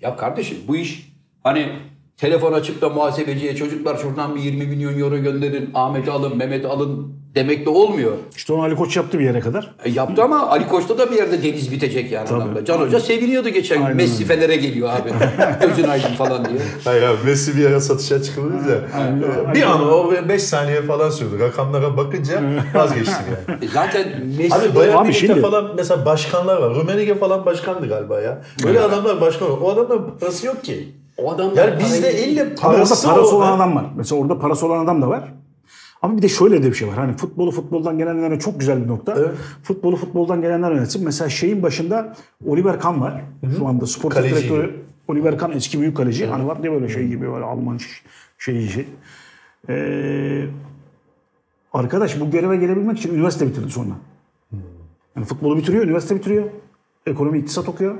Ya 0.00 0.16
kardeşim 0.16 0.58
bu 0.68 0.76
iş 0.76 1.12
hani 1.42 1.72
telefon 2.20 2.52
açıp 2.52 2.80
da 2.82 2.88
muhasebeciye 2.88 3.56
çocuklar 3.56 3.96
şuradan 3.96 4.34
bir 4.34 4.40
20 4.40 4.66
milyon 4.66 4.98
euro 4.98 5.18
gönderin, 5.18 5.70
Ahmet'i 5.74 6.10
alın, 6.10 6.36
Mehmet'i 6.36 6.68
alın 6.68 7.20
demekle 7.34 7.70
olmuyor. 7.70 8.12
İşte 8.36 8.52
onu 8.52 8.62
Ali 8.62 8.76
Koç 8.76 8.96
yaptı 8.96 9.18
bir 9.18 9.24
yere 9.24 9.40
kadar. 9.40 9.74
E, 9.84 9.90
yaptı 9.90 10.22
ama 10.22 10.48
Ali 10.48 10.68
Koç'ta 10.68 10.98
da 10.98 11.10
bir 11.10 11.16
yerde 11.16 11.42
deniz 11.42 11.72
bitecek 11.72 12.12
yani 12.12 12.28
adamda. 12.28 12.64
Can 12.64 12.78
Hoca 12.78 13.00
seviniyordu 13.00 13.48
geçen 13.48 13.78
gün. 13.78 13.84
Aynen 13.84 13.96
Messi 13.96 14.24
Fener'e 14.24 14.56
geliyor 14.56 14.88
abi. 14.90 15.10
Gözün 15.66 15.88
aydın 15.88 16.08
falan 16.18 16.44
diyor. 16.44 16.60
Hayır 16.84 17.02
abi 17.02 17.16
Messi 17.24 17.56
bir 17.56 17.66
ara 17.66 17.80
satışa 17.80 18.22
çıkılınca 18.22 18.74
e, 19.50 19.54
bir 19.54 19.62
an 19.62 19.88
o 19.92 20.12
5 20.28 20.42
saniye 20.42 20.82
falan 20.82 21.10
sürdü. 21.10 21.38
Rakamlara 21.40 21.96
bakınca 21.96 22.42
vazgeçtik 22.74 23.16
yani. 23.48 23.64
E, 23.64 23.68
Zaten 23.68 24.06
Messi 24.38 24.54
Abi 24.54 24.74
Bayern 24.74 24.96
Abi 24.96 25.12
şimdi- 25.12 25.40
falan 25.40 25.70
mesela 25.76 26.06
başkanlar 26.06 26.56
var. 26.56 26.74
Rummenigge 26.74 27.14
falan 27.14 27.46
başkandı 27.46 27.88
galiba 27.88 28.20
ya. 28.20 28.42
Böyle 28.64 28.80
adamlar 28.80 29.20
başkan 29.20 29.50
olur. 29.50 29.60
O 29.62 29.70
adamların 29.70 30.18
parası 30.20 30.46
yok 30.46 30.64
ki. 30.64 30.88
O 31.24 31.30
adamlar 31.30 31.68
Yani 31.68 31.80
bizde 31.80 32.08
elle 32.08 32.42
orada 32.42 32.54
parası, 32.54 33.08
parası 33.08 33.36
olan 33.36 33.56
adam 33.56 33.76
var. 33.76 33.86
Mesela 33.96 34.20
orada 34.20 34.38
parası 34.38 34.66
olan 34.66 34.84
adam 34.84 35.02
da 35.02 35.08
var. 35.08 35.32
Ama 36.02 36.16
bir 36.16 36.22
de 36.22 36.28
şöyle 36.28 36.62
de 36.62 36.66
bir 36.68 36.74
şey 36.74 36.88
var. 36.88 36.94
Hani 36.94 37.16
futbolu 37.16 37.50
futboldan 37.50 37.98
gelenlere 37.98 38.38
çok 38.38 38.60
güzel 38.60 38.82
bir 38.84 38.88
nokta. 38.88 39.14
Evet. 39.18 39.30
Futbolu 39.62 39.96
futboldan 39.96 40.40
gelenler 40.42 40.70
yönetsin. 40.72 41.04
Mesela 41.04 41.28
şeyin 41.28 41.62
başında 41.62 42.16
Oliver 42.46 42.80
Kahn 42.80 43.00
var. 43.00 43.22
Şu 43.58 43.66
anda 43.66 43.86
spor 43.86 44.10
direktörü 44.10 44.76
Oliver 45.08 45.38
Kahn 45.38 45.50
eski 45.52 45.80
büyük 45.80 45.96
kaleci. 45.96 46.26
Hani 46.26 46.46
var 46.46 46.62
diye 46.62 46.72
böyle 46.72 46.88
şey 46.88 47.08
gibi 47.08 47.32
böyle 47.32 47.44
Alman 47.44 47.78
ş- 47.78 48.02
şeyi 48.38 48.68
şey. 48.68 48.86
Ee, 49.68 50.44
arkadaş 51.72 52.20
bu 52.20 52.30
göreve 52.30 52.56
gelebilmek 52.56 52.98
için 52.98 53.14
üniversite 53.14 53.46
bitirdi 53.46 53.70
sonra. 53.70 53.90
Yani 55.16 55.26
futbolu 55.26 55.56
bitiriyor, 55.56 55.84
üniversite 55.84 56.16
bitiriyor. 56.16 56.44
Ekonomi, 57.06 57.38
iktisat 57.38 57.68
okuyor. 57.68 57.94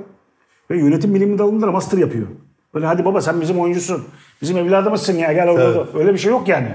Ve 0.71 0.77
yönetim 0.77 1.15
bilimi 1.15 1.37
dalında 1.39 1.67
da 1.67 1.71
master 1.71 1.97
yapıyor. 1.97 2.27
Böyle 2.73 2.85
hadi 2.85 3.05
baba 3.05 3.21
sen 3.21 3.41
bizim 3.41 3.59
oyuncusun. 3.59 4.03
Bizim 4.41 4.57
evladımızsın 4.57 5.17
ya 5.17 5.33
gel 5.33 5.49
orada. 5.49 5.63
Evet. 5.63 5.93
da." 5.93 5.99
Öyle 5.99 6.13
bir 6.13 6.19
şey 6.19 6.31
yok 6.31 6.47
yani. 6.47 6.69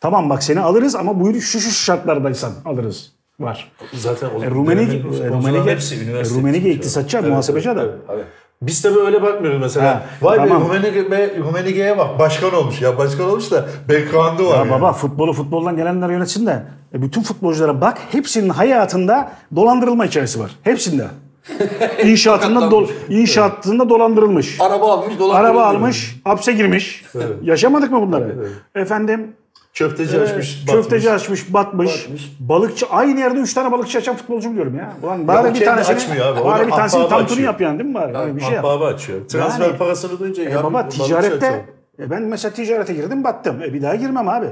Tamam 0.00 0.30
bak 0.30 0.42
seni 0.42 0.60
alırız 0.60 0.94
ama 0.96 1.20
buyur 1.20 1.40
şu 1.40 1.60
şu 1.60 1.70
şartlardaysan 1.70 2.52
alırız. 2.64 3.12
Var. 3.40 3.72
zaten 3.92 4.28
o 4.38 4.44
E, 4.44 4.50
Rumenige, 4.50 5.04
dönemin 5.04 5.22
e, 5.22 5.28
Rumenige, 5.28 5.70
hepsi 5.70 6.04
üniversite 6.04 6.38
Rumenige 6.38 6.58
bitirmiş 6.58 6.76
iktisatçı, 6.76 7.18
abi. 7.18 7.28
muhasebeci 7.28 7.68
evet, 7.68 7.78
adam. 7.78 7.88
evet, 7.88 8.04
evet. 8.12 8.24
Biz 8.62 8.82
tabii 8.82 8.98
öyle 8.98 9.22
bakmıyoruz 9.22 9.60
mesela. 9.60 9.94
Ha, 9.94 10.02
Vay 10.22 10.36
tamam. 10.36 10.60
be 10.60 10.64
Rumenige, 10.64 11.38
Rumenige'ye 11.38 11.98
bak 11.98 12.18
başkan 12.18 12.54
olmuş 12.54 12.80
ya. 12.80 12.98
Başkan 12.98 13.30
olmuş 13.30 13.50
da 13.50 13.68
background'u 13.88 14.46
var. 14.46 14.52
Ya 14.52 14.58
yani. 14.58 14.70
baba 14.70 14.92
futbolu 14.92 15.32
futboldan 15.32 15.76
gelenler 15.76 16.08
yönetsin 16.10 16.46
de 16.46 16.62
e, 16.94 17.02
bütün 17.02 17.22
futbolculara 17.22 17.80
bak 17.80 17.98
hepsinin 18.12 18.48
hayatında 18.48 19.32
dolandırılma 19.56 20.04
hikayesi 20.04 20.40
var. 20.40 20.50
Hepsinde. 20.62 21.06
İnşaatında 22.04 22.70
dol, 22.70 22.88
inşaatında 23.08 23.88
dolandırılmış. 23.88 24.60
Araba 24.60 24.92
almış 24.92 25.18
dolandırılıyor. 25.18 25.34
Araba 25.34 25.64
almış, 25.64 26.20
hapse 26.24 26.52
girmiş. 26.52 27.04
Yaşamadık 27.42 27.90
mı 27.90 28.02
bunları? 28.02 28.48
Efendim 28.74 29.36
Köfteci 29.74 30.16
e, 30.16 30.20
açmış. 30.20 30.64
köfteci 30.66 31.06
batmış. 31.06 31.22
açmış, 31.22 31.52
batmış. 31.52 32.08
Balıkçı 32.40 32.86
aynı 32.90 33.20
yerde 33.20 33.40
üç 33.40 33.54
tane 33.54 33.72
balıkçı 33.72 33.98
açan 33.98 34.16
futbolcu 34.16 34.50
biliyorum 34.50 34.74
ya. 34.76 34.92
Ulan 35.02 35.28
bari 35.28 35.48
bir 35.48 35.54
kendi 35.54 35.64
tanesini, 35.64 35.96
açmıyor 35.96 36.26
abi. 36.26 36.44
bari 36.44 36.66
bir 36.66 36.72
tanesini 36.72 37.08
tam 37.08 37.26
turu 37.26 37.40
yap 37.40 37.60
yani 37.60 37.78
değil 37.78 37.88
mi 37.88 37.94
bari? 37.94 38.18
Öyle 38.18 38.36
bir 38.36 38.40
şey 38.40 38.52
yap. 38.52 38.64
Açıyor. 38.64 39.28
Transfer 39.28 39.66
Yani- 39.66 39.78
parasını 39.78 40.18
duyunca 40.18 40.42
E 40.42 40.50
ya 40.50 40.64
baba 40.64 40.88
ticarette 40.88 41.66
e 41.98 42.10
ben 42.10 42.22
mesela 42.22 42.54
ticarete 42.54 42.94
girdim 42.94 43.24
battım. 43.24 43.62
E 43.62 43.72
bir 43.74 43.82
daha 43.82 43.94
girmem 43.94 44.28
abi. 44.28 44.48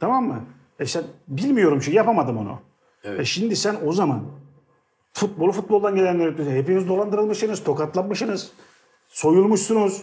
Tamam 0.00 0.24
mı? 0.24 0.40
E 0.80 0.84
işte 0.84 1.00
bilmiyorum 1.28 1.82
şey 1.82 1.94
yapamadım 1.94 2.36
onu. 2.36 2.58
E 3.18 3.24
şimdi 3.24 3.56
sen 3.56 3.76
o 3.86 3.92
zaman 3.92 4.20
futbolu 5.12 5.52
futboldan 5.52 5.96
gelenler 5.96 6.32
hepiniz 6.56 6.88
dolandırılmışsınız, 6.88 7.64
tokatlanmışsınız, 7.64 8.50
soyulmuşsunuz. 9.10 10.02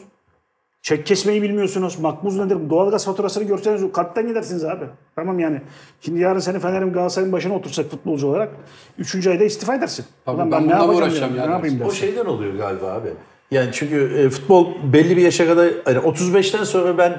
Çek 0.81 1.05
kesmeyi 1.05 1.41
bilmiyorsunuz. 1.41 1.99
Makbuz 1.99 2.37
nedir? 2.37 2.57
Doğalgaz 2.69 3.05
faturasını 3.05 3.43
görseniz 3.43 3.91
kalpten 3.93 4.27
gidersiniz 4.27 4.65
abi. 4.65 4.85
Tamam 5.15 5.39
yani. 5.39 5.61
Şimdi 6.01 6.19
yarın 6.19 6.39
seni 6.39 6.59
Fener'in 6.59 6.93
Galatasaray'ın 6.93 7.33
başına 7.33 7.55
otursak 7.55 7.85
futbolcu 7.91 8.27
olarak 8.27 8.49
3. 8.97 9.27
ayda 9.27 9.43
istifa 9.43 9.75
edersin. 9.75 10.05
Tabii, 10.25 10.35
Ulan 10.37 10.51
ben 10.51 10.57
ne 10.57 10.61
bununla 10.63 10.73
yapacağım 10.75 10.97
uğraşacağım 11.03 11.35
ya? 11.35 11.41
yani. 11.41 11.49
Ne 11.49 11.53
yapayım 11.53 11.75
O 11.81 11.85
dersin. 11.85 11.97
şeyden 11.97 12.25
oluyor 12.25 12.53
galiba 12.55 12.91
abi. 12.93 13.09
Yani 13.51 13.69
çünkü 13.73 14.17
e, 14.25 14.29
futbol 14.29 14.67
belli 14.93 15.17
bir 15.17 15.21
yaşa 15.21 15.47
kadar 15.47 15.69
hani 15.85 15.97
35'ten 15.97 16.63
sonra 16.63 16.97
ben 16.97 17.17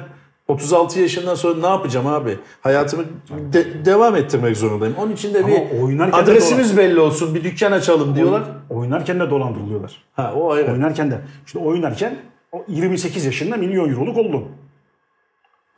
36 0.50 1.00
yaşından 1.00 1.34
sonra 1.34 1.60
ne 1.60 1.66
yapacağım 1.66 2.06
abi? 2.06 2.38
Hayatımı 2.60 3.04
de- 3.52 3.84
devam 3.84 4.16
ettirmek 4.16 4.56
zorundayım. 4.56 4.94
Onun 4.98 5.12
için 5.12 5.34
de 5.34 5.38
Ama 5.38 5.48
bir 5.48 5.82
oynarken 5.82 6.12
de 6.26 6.30
adresimiz 6.30 6.76
belli 6.76 7.00
olsun, 7.00 7.34
bir 7.34 7.44
dükkan 7.44 7.72
açalım 7.72 8.16
diyorlar. 8.16 8.42
Oynarken 8.70 9.20
de 9.20 9.30
dolandırılıyorlar. 9.30 10.02
Ha 10.12 10.32
o 10.36 10.52
ayrı. 10.52 10.72
Oynarken 10.72 11.10
de. 11.10 11.18
İşte 11.46 11.58
oynarken 11.58 12.16
o 12.52 12.64
28 12.68 13.24
yaşında 13.24 13.56
milyon 13.56 13.90
euroluk 13.90 14.16
oldum. 14.16 14.48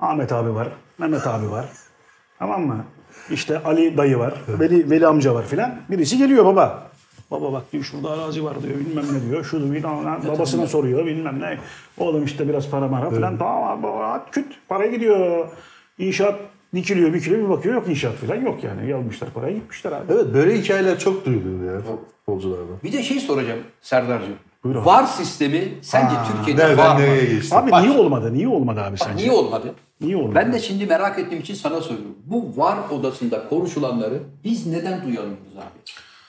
Ahmet 0.00 0.32
abi 0.32 0.54
var, 0.54 0.68
Mehmet 0.98 1.26
abi 1.26 1.50
var. 1.50 1.64
Tamam 2.38 2.66
mı? 2.66 2.84
İşte 3.30 3.62
Ali 3.64 3.96
dayı 3.96 4.18
var, 4.18 4.34
Veli, 4.48 4.90
Veli 4.90 5.06
amca 5.06 5.34
var 5.34 5.44
filan. 5.46 5.74
Birisi 5.90 6.18
geliyor 6.18 6.44
baba. 6.44 6.82
Baba 7.32 7.52
bak 7.52 7.72
diyor 7.72 7.84
şurada 7.84 8.10
arazi 8.10 8.44
var 8.44 8.62
diyor 8.62 8.74
bilmem 8.80 9.04
ne 9.12 9.30
diyor. 9.30 9.44
Şunu 9.44 9.72
bilmem 9.72 10.20
ne. 10.24 10.28
Babasına 10.28 10.66
soruyor 10.66 11.06
bilmem 11.06 11.40
ne. 11.40 11.58
Oğlum 11.98 12.24
işte 12.24 12.48
biraz 12.48 12.70
para 12.70 12.88
mara 12.88 13.10
filan. 13.10 13.38
Tamam 13.38 13.62
abi 13.64 13.82
baba, 13.82 14.26
küt 14.32 14.46
para 14.68 14.86
gidiyor. 14.86 15.48
İnşaat 15.98 16.34
dikiliyor 16.74 17.14
bikiliyor 17.14 17.44
bir 17.44 17.48
bakıyor 17.48 17.74
yok 17.74 17.88
inşaat 17.88 18.14
filan 18.14 18.36
yok 18.40 18.64
yani. 18.64 18.90
Yazmışlar 18.90 19.30
parayı 19.30 19.54
gitmişler 19.54 19.92
abi. 19.92 20.12
Evet 20.12 20.26
böyle 20.34 20.58
hikayeler 20.58 20.98
çok 20.98 21.26
duyuluyor 21.26 21.74
ya 21.74 21.80
futbolcularda. 21.80 22.72
Bir 22.84 22.92
de 22.92 23.02
şey 23.02 23.20
soracağım 23.20 23.60
Serdar'cığım. 23.80 24.34
Buyur 24.64 24.76
abi. 24.76 24.86
VAR 24.86 25.04
sistemi 25.04 25.68
sence 25.82 26.14
Türkiye'de 26.36 26.62
Nereden 26.62 26.78
var 26.78 26.94
mı? 26.96 27.00
nereye 27.02 27.24
geçti? 27.24 27.56
Abi 27.56 27.70
Bak. 27.70 27.82
niye 27.82 27.98
olmadı? 27.98 28.32
Niye 28.34 28.48
olmadı 28.48 28.80
abi 28.80 28.92
Bak, 28.92 28.98
sence? 28.98 29.22
niye 29.24 29.32
olmadı? 29.32 29.74
Niye 30.00 30.16
olmadı? 30.16 30.34
Ben 30.34 30.52
de 30.52 30.58
şimdi 30.60 30.86
merak 30.86 31.18
ettiğim 31.18 31.40
için 31.40 31.54
sana 31.54 31.80
soruyorum. 31.80 32.14
Bu 32.26 32.52
VAR 32.56 32.78
odasında 32.90 33.48
konuşulanları 33.48 34.18
biz 34.44 34.66
neden 34.66 35.02
duyamıyoruz 35.04 35.56
abi? 35.56 35.82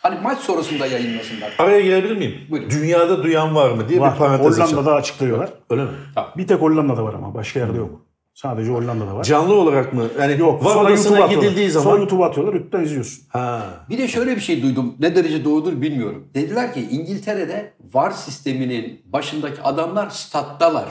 Hani 0.03 0.21
maç 0.23 0.39
sonrasında 0.39 0.85
yayınlasınlar. 0.85 1.55
Araya 1.59 1.81
girebilir 1.81 2.17
miyim? 2.17 2.35
Buyurun. 2.49 2.69
Dünyada 2.69 3.23
duyan 3.23 3.55
var 3.55 3.71
mı 3.71 3.89
diye 3.89 3.99
Var. 3.99 4.13
bir 4.13 4.17
parantez 4.19 4.59
açalım. 4.59 4.71
Hollanda'da 4.73 4.95
açıklıyorlar. 4.95 5.49
Öyle 5.69 5.83
mi? 5.83 5.89
Bir 6.37 6.47
tek 6.47 6.61
Hollanda'da 6.61 7.03
var 7.03 7.13
ama 7.13 7.33
başka 7.33 7.59
yerde 7.59 7.77
yok. 7.77 8.01
Sadece 8.33 8.71
Hollanda'da 8.71 9.15
var. 9.15 9.23
Canlı 9.23 9.53
olarak 9.55 9.93
mı? 9.93 10.03
Yani 10.19 10.39
Yok. 10.39 10.65
var 10.65 10.73
sonra 10.73 10.89
odasına 10.89 11.27
gidildiği 11.27 11.69
zaman. 11.69 11.83
Sonra 11.83 11.97
YouTube'a 11.99 12.27
atıyorlar. 12.27 12.53
YouTube'dan 12.53 12.83
izliyorsun. 12.83 13.23
Ha. 13.29 13.63
Bir 13.89 13.97
de 13.97 14.07
şöyle 14.07 14.35
bir 14.35 14.41
şey 14.41 14.61
duydum. 14.63 14.95
Ne 14.99 15.15
derece 15.15 15.45
doğrudur 15.45 15.81
bilmiyorum. 15.81 16.27
Dediler 16.33 16.73
ki 16.73 16.87
İngiltere'de 16.91 17.73
VAR 17.93 18.11
sisteminin 18.11 19.01
başındaki 19.05 19.61
adamlar 19.61 20.09
stat'talar. 20.09 20.89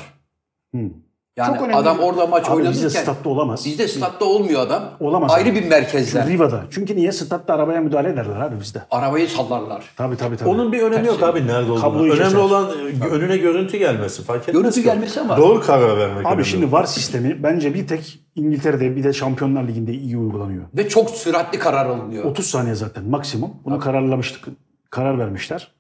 Yani 1.37 1.55
Çok 1.55 1.63
önemli. 1.63 1.77
adam 1.77 1.99
orada 1.99 2.27
maç 2.27 2.47
Abi 2.49 2.55
oynanırken 2.57 2.85
bizde 2.87 3.01
statta 3.01 3.29
olamaz. 3.29 3.65
bizde 3.67 3.89
statta 3.89 4.25
olmuyor 4.25 4.61
adam. 4.61 4.83
Olamaz 5.01 5.33
Ayrı 5.33 5.49
abi. 5.49 5.55
bir 5.61 5.69
merkezler. 5.69 6.29
Riva'da. 6.29 6.65
Çünkü 6.71 6.97
niye? 6.97 7.13
Statta 7.13 7.55
arabaya 7.55 7.81
müdahale 7.81 8.09
ederler 8.09 8.41
abi 8.41 8.61
bizde. 8.61 8.83
Arabayı 8.91 9.29
sallarlar. 9.29 9.85
Tabii 9.97 10.17
tabii 10.17 10.37
tabii. 10.37 10.49
Onun 10.49 10.73
bir 10.73 10.83
önemi 10.83 11.07
yok 11.07 11.23
abi 11.23 11.47
nerede 11.47 11.73
olduğunu. 11.73 12.03
Önemli 12.03 12.19
keser. 12.19 12.39
olan 12.39 12.71
e, 13.03 13.05
önüne 13.07 13.37
görüntü 13.37 13.77
gelmesi. 13.77 14.23
Fark 14.23 14.43
etmez 14.43 14.57
Görüntü 14.63 14.75
ki. 14.81 14.83
gelmesi 14.83 15.21
ama- 15.21 15.37
Doğru 15.37 15.61
karar 15.61 15.99
vermek 15.99 16.27
Abi 16.27 16.45
şimdi 16.45 16.73
VAR 16.73 16.85
sistemi 16.85 17.43
bence 17.43 17.75
bir 17.75 17.87
tek 17.87 18.19
İngiltere'de 18.35 18.97
bir 18.97 19.05
de 19.05 19.13
Şampiyonlar 19.13 19.69
Ligi'nde 19.69 19.93
iyi 19.93 20.19
uygulanıyor. 20.19 20.65
Ve 20.77 20.89
çok 20.89 21.11
süratli 21.11 21.59
karar 21.59 21.87
alınıyor. 21.87 22.25
30 22.25 22.47
saniye 22.47 22.75
zaten 22.75 23.05
maksimum. 23.05 23.51
Bunu 23.65 23.79
kararlamıştık. 23.79 24.45
Karar 24.91 25.19
vermişler. 25.19 25.73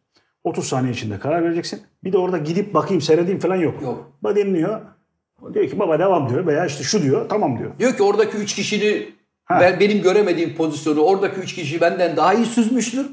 30 0.45 0.65
saniye 0.67 0.93
içinde 0.93 1.19
karar 1.19 1.43
vereceksin. 1.45 1.83
Bir 2.05 2.13
de 2.13 2.19
orada 2.19 2.39
gidip 2.39 2.75
bakayım 2.75 3.01
seyredeyim 3.01 3.41
falan 3.41 3.57
yok. 3.57 3.83
Yok. 3.83 4.11
O 4.25 4.35
Diyor 5.55 5.71
ki 5.71 5.79
baba 5.79 5.99
devam 5.99 6.29
diyor 6.29 6.47
veya 6.47 6.67
işte 6.67 6.85
şu 6.85 7.03
diyor 7.03 7.29
tamam 7.29 7.59
diyor. 7.59 7.71
Diyor 7.79 7.97
ki 7.97 8.03
oradaki 8.03 8.37
üç 8.37 8.55
kişinin 8.55 9.15
Ben 9.51 9.81
benim 9.81 10.03
göremediğim 10.03 10.55
pozisyonu 10.57 11.01
oradaki 11.01 11.41
üç 11.41 11.55
kişi 11.55 11.81
benden 11.81 12.17
daha 12.17 12.35
iyi 12.35 12.47
süzmüştür. 12.47 13.07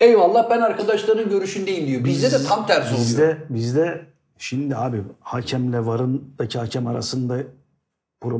Eyvallah 0.00 0.50
ben 0.50 0.60
arkadaşların 0.60 1.28
görüşündeyim 1.28 1.86
diyor. 1.86 2.04
Bizde 2.04 2.32
de 2.32 2.44
tam 2.44 2.66
tersi 2.66 2.88
oluyor. 2.88 2.98
Bizde 2.98 3.38
bizde 3.48 4.06
şimdi 4.38 4.76
abi 4.76 5.02
hakemle 5.20 5.86
varındaki 5.86 6.58
hakem 6.58 6.86
arasında 6.86 7.38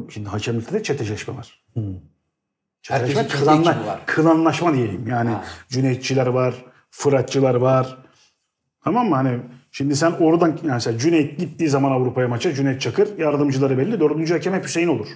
şimdi 0.08 0.28
hakemlikte 0.28 0.72
de 0.72 0.82
çeteşleşme 0.82 1.36
var. 1.36 1.64
Herkesin 2.88 3.14
kendi 3.14 3.28
klanla, 3.28 4.00
klanlaşma 4.06 4.74
diyeyim. 4.74 5.06
Yani 5.08 5.30
Cüneytçiler 5.68 6.26
var, 6.26 6.64
Fıratçılar 6.90 7.54
var. 7.54 7.98
Tamam 8.84 9.08
mı? 9.08 9.14
Hani 9.14 9.40
şimdi 9.72 9.96
sen 9.96 10.12
oradan 10.12 10.48
yani 10.48 10.72
mesela 10.72 10.98
Cüneyt 10.98 11.38
gittiği 11.38 11.68
zaman 11.68 11.90
Avrupa'ya 11.90 12.28
maça 12.28 12.54
Cüneyt 12.54 12.80
Çakır 12.80 13.18
yardımcıları 13.18 13.78
belli. 13.78 14.00
Dördüncü 14.00 14.34
hakem 14.34 14.54
hep 14.54 14.64
Hüseyin 14.64 14.88
olur. 14.88 15.08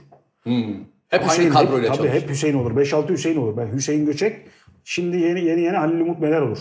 Hep 1.09 1.25
Hüseyin, 1.25 1.51
aynı 1.51 1.67
kadroyla 1.67 1.91
hep, 1.91 1.99
tabii 1.99 2.09
hep 2.09 2.31
Hüseyin 2.31 2.55
olur. 2.55 2.71
5-6 2.71 3.09
Hüseyin 3.09 3.37
olur. 3.37 3.57
Ben 3.57 3.73
Hüseyin 3.73 4.07
Göçek 4.07 4.47
şimdi 4.85 5.17
yeni 5.17 5.45
yeni 5.45 5.61
yeni 5.61 5.77
Halil 5.77 6.01
Umut 6.01 6.21
Meler 6.21 6.41
olur. 6.41 6.59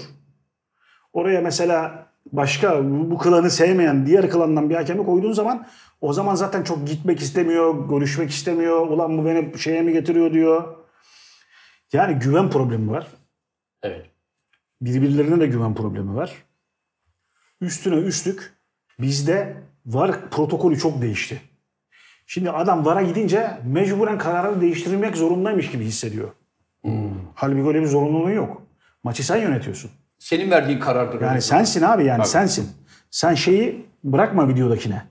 Oraya 1.13 1.41
mesela 1.41 2.08
başka 2.31 2.84
bu 2.84 3.12
bu 3.12 3.17
klanı 3.17 3.49
sevmeyen 3.49 4.05
diğer 4.05 4.29
klandan 4.29 4.69
bir 4.69 4.75
hakemi 4.75 5.05
koyduğun 5.05 5.31
zaman 5.31 5.67
o 6.01 6.13
zaman 6.13 6.36
zaten 6.36 6.63
çok 6.63 6.88
gitmek 6.88 7.19
istemiyor, 7.19 7.89
görüşmek 7.89 8.29
istemiyor. 8.29 8.88
Ulan 8.88 9.17
bu 9.17 9.25
beni 9.25 9.60
şeye 9.60 9.81
mi 9.81 9.93
getiriyor 9.93 10.34
diyor. 10.34 10.75
Yani 11.93 12.19
güven 12.19 12.49
problemi 12.49 12.91
var. 12.91 13.08
Evet. 13.84 14.05
Birbirlerine 14.81 15.39
de 15.39 15.47
güven 15.47 15.75
problemi 15.75 16.15
var. 16.15 16.44
Üstüne 17.61 17.95
üstlük 17.95 18.53
bizde 18.99 19.57
var 19.85 20.29
protokolü 20.31 20.79
çok 20.79 21.01
değişti. 21.01 21.41
Şimdi 22.27 22.51
adam 22.51 22.85
VAR'a 22.85 23.01
gidince 23.01 23.57
mecburen 23.65 24.17
kararını 24.17 24.61
değiştirmek 24.61 25.17
zorundaymış 25.17 25.71
gibi 25.71 25.85
hissediyor. 25.85 26.29
Halbuki 27.35 27.67
öyle 27.67 27.81
bir 27.81 27.87
zorunluluğun 27.87 28.31
yok. 28.31 28.61
Maçı 29.03 29.25
sen 29.25 29.37
yönetiyorsun. 29.37 29.91
Senin 30.19 30.51
verdiğin 30.51 30.79
karardır. 30.79 31.21
Yani 31.21 31.41
sensin 31.41 31.81
abi 31.81 32.05
yani 32.05 32.25
sensin. 32.25 32.69
Sen 33.11 33.33
şeyi 33.33 33.85
bırakma 34.03 34.47
videodakine. 34.49 35.01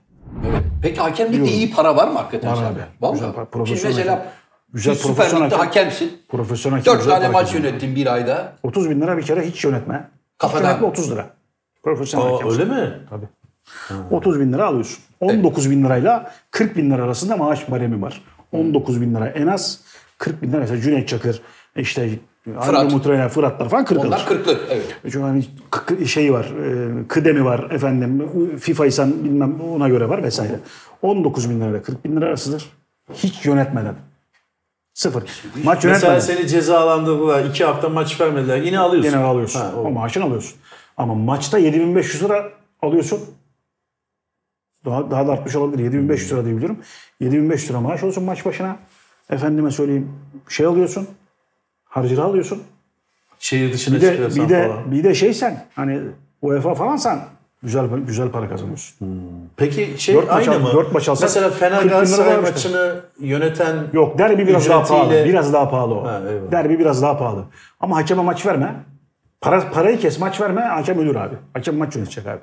Evet. 0.49 0.63
Peki 0.81 1.01
hakemlikte 1.01 1.51
iyi 1.51 1.71
para 1.71 1.95
var 1.95 2.07
mı 2.07 2.13
hakikaten 2.13 2.51
Var 2.51 2.63
abi. 2.63 2.79
Para, 3.51 3.65
Şimdi 3.65 3.81
mesela. 3.83 4.33
Güzel 4.73 4.95
Süper 4.95 5.31
Lig'de 5.31 5.55
hakemsin. 5.55 6.21
Profesyonel 6.29 6.77
hakem 6.77 6.93
Dört 6.93 7.01
güzel 7.01 7.13
tane 7.13 7.25
para 7.25 7.33
maç 7.43 7.53
yönettin 7.53 7.95
bir 7.95 8.13
ayda. 8.13 8.53
30 8.63 8.89
bin 8.89 9.01
lira 9.01 9.17
bir 9.17 9.23
kere 9.23 9.47
hiç 9.47 9.63
yönetme. 9.63 10.09
Kafadan. 10.37 10.63
Hiç 10.63 10.67
yönetme 10.69 10.87
30 10.87 11.11
lira. 11.11 11.29
Profesyonel 11.89 12.27
Aa, 12.27 12.33
hakem. 12.35 12.49
öyle 12.51 12.65
mi? 12.65 12.93
Tabii. 13.09 13.25
30 14.11 14.39
bin 14.39 14.53
lira 14.53 14.65
alıyorsun. 14.65 14.97
19 15.19 15.71
bin 15.71 15.83
lirayla 15.85 16.31
40 16.51 16.77
bin 16.77 16.91
lira 16.91 17.03
arasında 17.03 17.37
maaş 17.37 17.71
baremi 17.71 18.01
var. 18.01 18.21
19 18.51 19.01
bin 19.01 19.15
lira 19.15 19.27
en 19.27 19.47
az 19.47 19.79
40 20.17 20.41
bin 20.41 20.49
lira. 20.51 20.59
Mesela 20.59 20.81
Cüneyt 20.81 21.07
Çakır, 21.07 21.41
işte 21.75 22.09
Fırat. 22.61 22.91
Mutrena, 22.91 23.29
Fıratlar 23.29 23.69
falan 23.69 23.85
40 23.85 23.99
Onlar 23.99 24.17
alır. 24.17 24.25
kırklık. 24.27 24.59
Evet. 24.69 24.95
Çünkü 25.03 25.19
hani 25.19 26.07
şey 26.07 26.33
var, 26.33 26.45
e, 26.45 27.07
kıdemi 27.07 27.45
var 27.45 27.67
efendim, 27.71 28.29
FIFA'ysan 28.59 29.23
bilmem 29.23 29.61
ona 29.61 29.89
göre 29.89 30.09
var 30.09 30.23
vesaire. 30.23 30.59
19 31.01 31.49
bin 31.49 31.61
lirayla 31.61 31.81
40 31.81 32.05
bin 32.05 32.15
lira 32.15 32.25
arasıdır. 32.25 32.65
Hiç 33.13 33.45
yönetmeden. 33.45 33.95
Sıfır. 34.93 35.23
Maç 35.63 35.83
Mesela 35.83 36.13
yönetmeden. 36.13 36.19
seni 36.19 36.47
cezalandırdılar. 36.47 37.45
iki 37.45 37.65
hafta 37.65 37.89
maç 37.89 38.21
vermediler. 38.21 38.57
Yine 38.57 38.79
alıyorsun. 38.79 39.11
Genel 39.11 39.25
alıyorsun. 39.25 39.59
Ha, 39.59 39.71
o. 39.77 39.79
o 39.79 39.91
maaşını 39.91 40.23
alıyorsun. 40.23 40.55
Ama 40.97 41.15
maçta 41.15 41.57
7500 41.57 42.23
lira 42.23 42.49
alıyorsun. 42.81 43.19
Daha, 44.85 45.11
daha 45.11 45.27
da 45.27 45.31
artmış 45.31 45.55
olabilir. 45.55 45.83
7500 45.83 46.31
lira 46.31 46.45
diye 46.45 46.55
biliyorum. 46.55 46.77
7500 47.19 47.69
lira 47.69 47.81
maaş 47.81 48.03
olsun 48.03 48.23
maç 48.23 48.45
başına. 48.45 48.77
Efendime 49.29 49.71
söyleyeyim 49.71 50.11
şey 50.49 50.65
alıyorsun. 50.65 51.07
Harcırı 51.85 52.23
alıyorsun. 52.23 52.63
Şehir 53.39 53.73
dışına 53.73 53.95
Bir 53.95 54.01
de, 54.01 54.35
bir 54.35 54.49
de, 54.49 54.67
falan. 54.67 54.91
bir 54.91 55.03
de 55.03 55.13
şeysen 55.13 55.65
hani 55.75 56.01
UEFA 56.41 56.73
falansan 56.75 57.19
güzel 57.63 57.87
güzel 58.07 58.31
para 58.31 58.49
kazanıyorsun. 58.49 58.95
Peki 59.57 59.95
şey 59.97 60.15
Dört 60.15 60.27
maç 60.31 60.47
aynı 60.47 60.57
al- 60.57 60.61
mı? 60.61 60.73
dört 60.73 60.93
maç 60.93 61.09
alsak 61.09 61.23
Mesela 61.29 61.49
40 61.49 61.59
Fener 61.59 61.83
Galatasaray 61.83 62.41
maçını 62.41 63.01
yöneten 63.19 63.75
Yok 63.93 64.17
derbi 64.19 64.47
biraz 64.47 64.69
daha 64.69 64.81
Ücretiyle- 64.81 64.87
pahalı. 64.87 65.25
Biraz 65.25 65.53
daha 65.53 65.69
pahalı 65.69 65.93
o. 65.95 66.03
Ha, 66.05 66.21
eyvallah. 66.29 66.51
derbi 66.51 66.79
biraz 66.79 67.01
daha 67.01 67.17
pahalı. 67.17 67.45
Ama 67.79 67.97
hakeme 67.97 68.21
maç 68.23 68.45
verme. 68.45 68.75
Para, 69.45 69.71
parayı 69.71 69.99
kes 69.99 70.19
maç 70.19 70.41
verme 70.41 70.61
hakem 70.61 70.99
ölür 70.99 71.15
abi. 71.15 71.35
Hakem 71.53 71.77
maç 71.77 71.95
yönetecek 71.95 72.27
abi. 72.27 72.39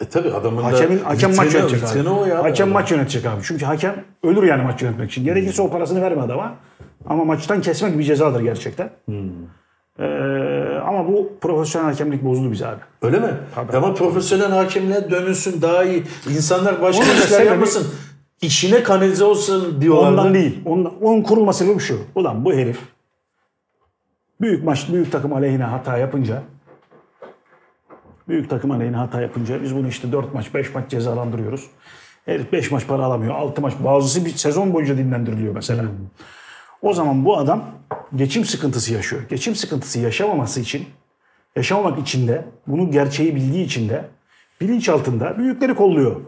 E 0.00 0.04
tabi 0.08 0.30
adamın 0.30 0.62
Hakemin, 0.62 1.00
da 1.00 1.08
hakem 1.08 1.36
maç 1.36 1.54
yönetecek 1.54 1.96
abi. 1.96 2.08
o 2.08 2.26
ya. 2.26 2.44
hakem 2.44 2.66
Adam. 2.66 2.72
maç 2.72 2.90
yönetecek 2.90 3.26
abi. 3.26 3.40
Çünkü 3.42 3.64
hakem 3.64 4.04
ölür 4.22 4.42
yani 4.42 4.62
maç 4.62 4.82
yönetmek 4.82 5.10
için. 5.10 5.24
Gerekirse 5.24 5.62
o 5.62 5.70
parasını 5.70 6.02
verme 6.02 6.22
adama. 6.22 6.54
Ama 7.06 7.24
maçtan 7.24 7.60
kesmek 7.60 7.98
bir 7.98 8.04
cezadır 8.04 8.40
gerçekten. 8.40 8.90
Hmm. 9.04 9.30
Ee, 9.98 10.04
ama 10.86 11.08
bu 11.08 11.32
profesyonel 11.40 11.86
hakemlik 11.86 12.24
bozuldu 12.24 12.52
bize 12.52 12.66
abi. 12.66 12.80
Öyle 13.02 13.18
mi? 13.18 13.30
Ama 13.74 13.94
profesyonel 13.94 14.50
hakemler 14.50 15.10
dönülsün 15.10 15.62
daha 15.62 15.84
iyi. 15.84 16.02
İnsanlar 16.30 16.82
başka 16.82 17.04
Onun 17.04 17.20
işler 17.20 17.46
yapmasın. 17.46 17.86
İşine 18.42 18.82
kanalize 18.82 19.24
olsun 19.24 19.80
diyorlar. 19.80 20.08
Ondan 20.10 20.34
değil. 20.34 20.60
Ondan, 20.64 20.92
onun 21.02 21.22
kurulma 21.22 21.52
sebebi 21.52 21.80
şu. 21.80 21.98
Ulan 22.14 22.44
bu 22.44 22.52
herif 22.52 22.78
büyük 24.40 24.64
maç, 24.64 24.88
büyük 24.92 25.12
takım 25.12 25.32
aleyhine 25.32 25.64
hata 25.64 25.98
yapınca 25.98 26.42
büyük 28.28 28.50
takım 28.50 28.70
aleyhine 28.70 28.96
hata 28.96 29.20
yapınca 29.20 29.62
biz 29.62 29.76
bunu 29.76 29.88
işte 29.88 30.12
4 30.12 30.34
maç, 30.34 30.54
5 30.54 30.74
maç 30.74 30.90
cezalandırıyoruz. 30.90 31.66
Herif 32.24 32.52
5 32.52 32.70
maç 32.70 32.86
para 32.86 33.04
alamıyor. 33.04 33.34
6 33.34 33.60
maç 33.60 33.74
bazısı 33.84 34.24
bir 34.24 34.30
sezon 34.30 34.74
boyunca 34.74 34.98
dinlendiriliyor 34.98 35.54
mesela. 35.54 35.84
O 36.82 36.94
zaman 36.94 37.24
bu 37.24 37.38
adam 37.38 37.64
geçim 38.16 38.44
sıkıntısı 38.44 38.94
yaşıyor. 38.94 39.22
Geçim 39.28 39.54
sıkıntısı 39.54 40.00
yaşamaması 40.00 40.60
için 40.60 40.86
yaşamamak 41.56 41.98
için 41.98 42.28
de 42.28 42.44
bunu 42.66 42.90
gerçeği 42.90 43.34
bildiği 43.34 43.64
için 43.64 43.88
de 43.88 44.04
bilinç 44.60 44.88
altında 44.88 45.38
büyükleri 45.38 45.74
kolluyor 45.74 46.20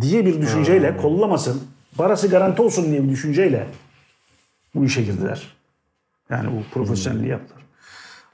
diye 0.00 0.26
bir 0.26 0.42
düşünceyle 0.42 0.96
kollamasın, 0.96 1.62
parası 1.96 2.28
garanti 2.28 2.62
olsun 2.62 2.84
diye 2.84 3.04
bir 3.04 3.08
düşünceyle 3.08 3.66
bu 4.74 4.84
işe 4.84 5.02
girdiler. 5.02 5.57
Yani 6.30 6.48
bu 6.56 6.74
profesyonelliği 6.74 7.30
yaptılar. 7.30 7.62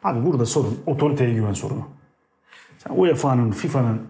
Abi 0.04 0.26
burada 0.26 0.46
sorun 0.46 0.78
otoriteye 0.86 1.34
güven 1.34 1.52
sorunu. 1.52 1.88
Sen 2.78 2.94
UEFA'nın, 2.96 3.50
FIFA'nın 3.50 4.02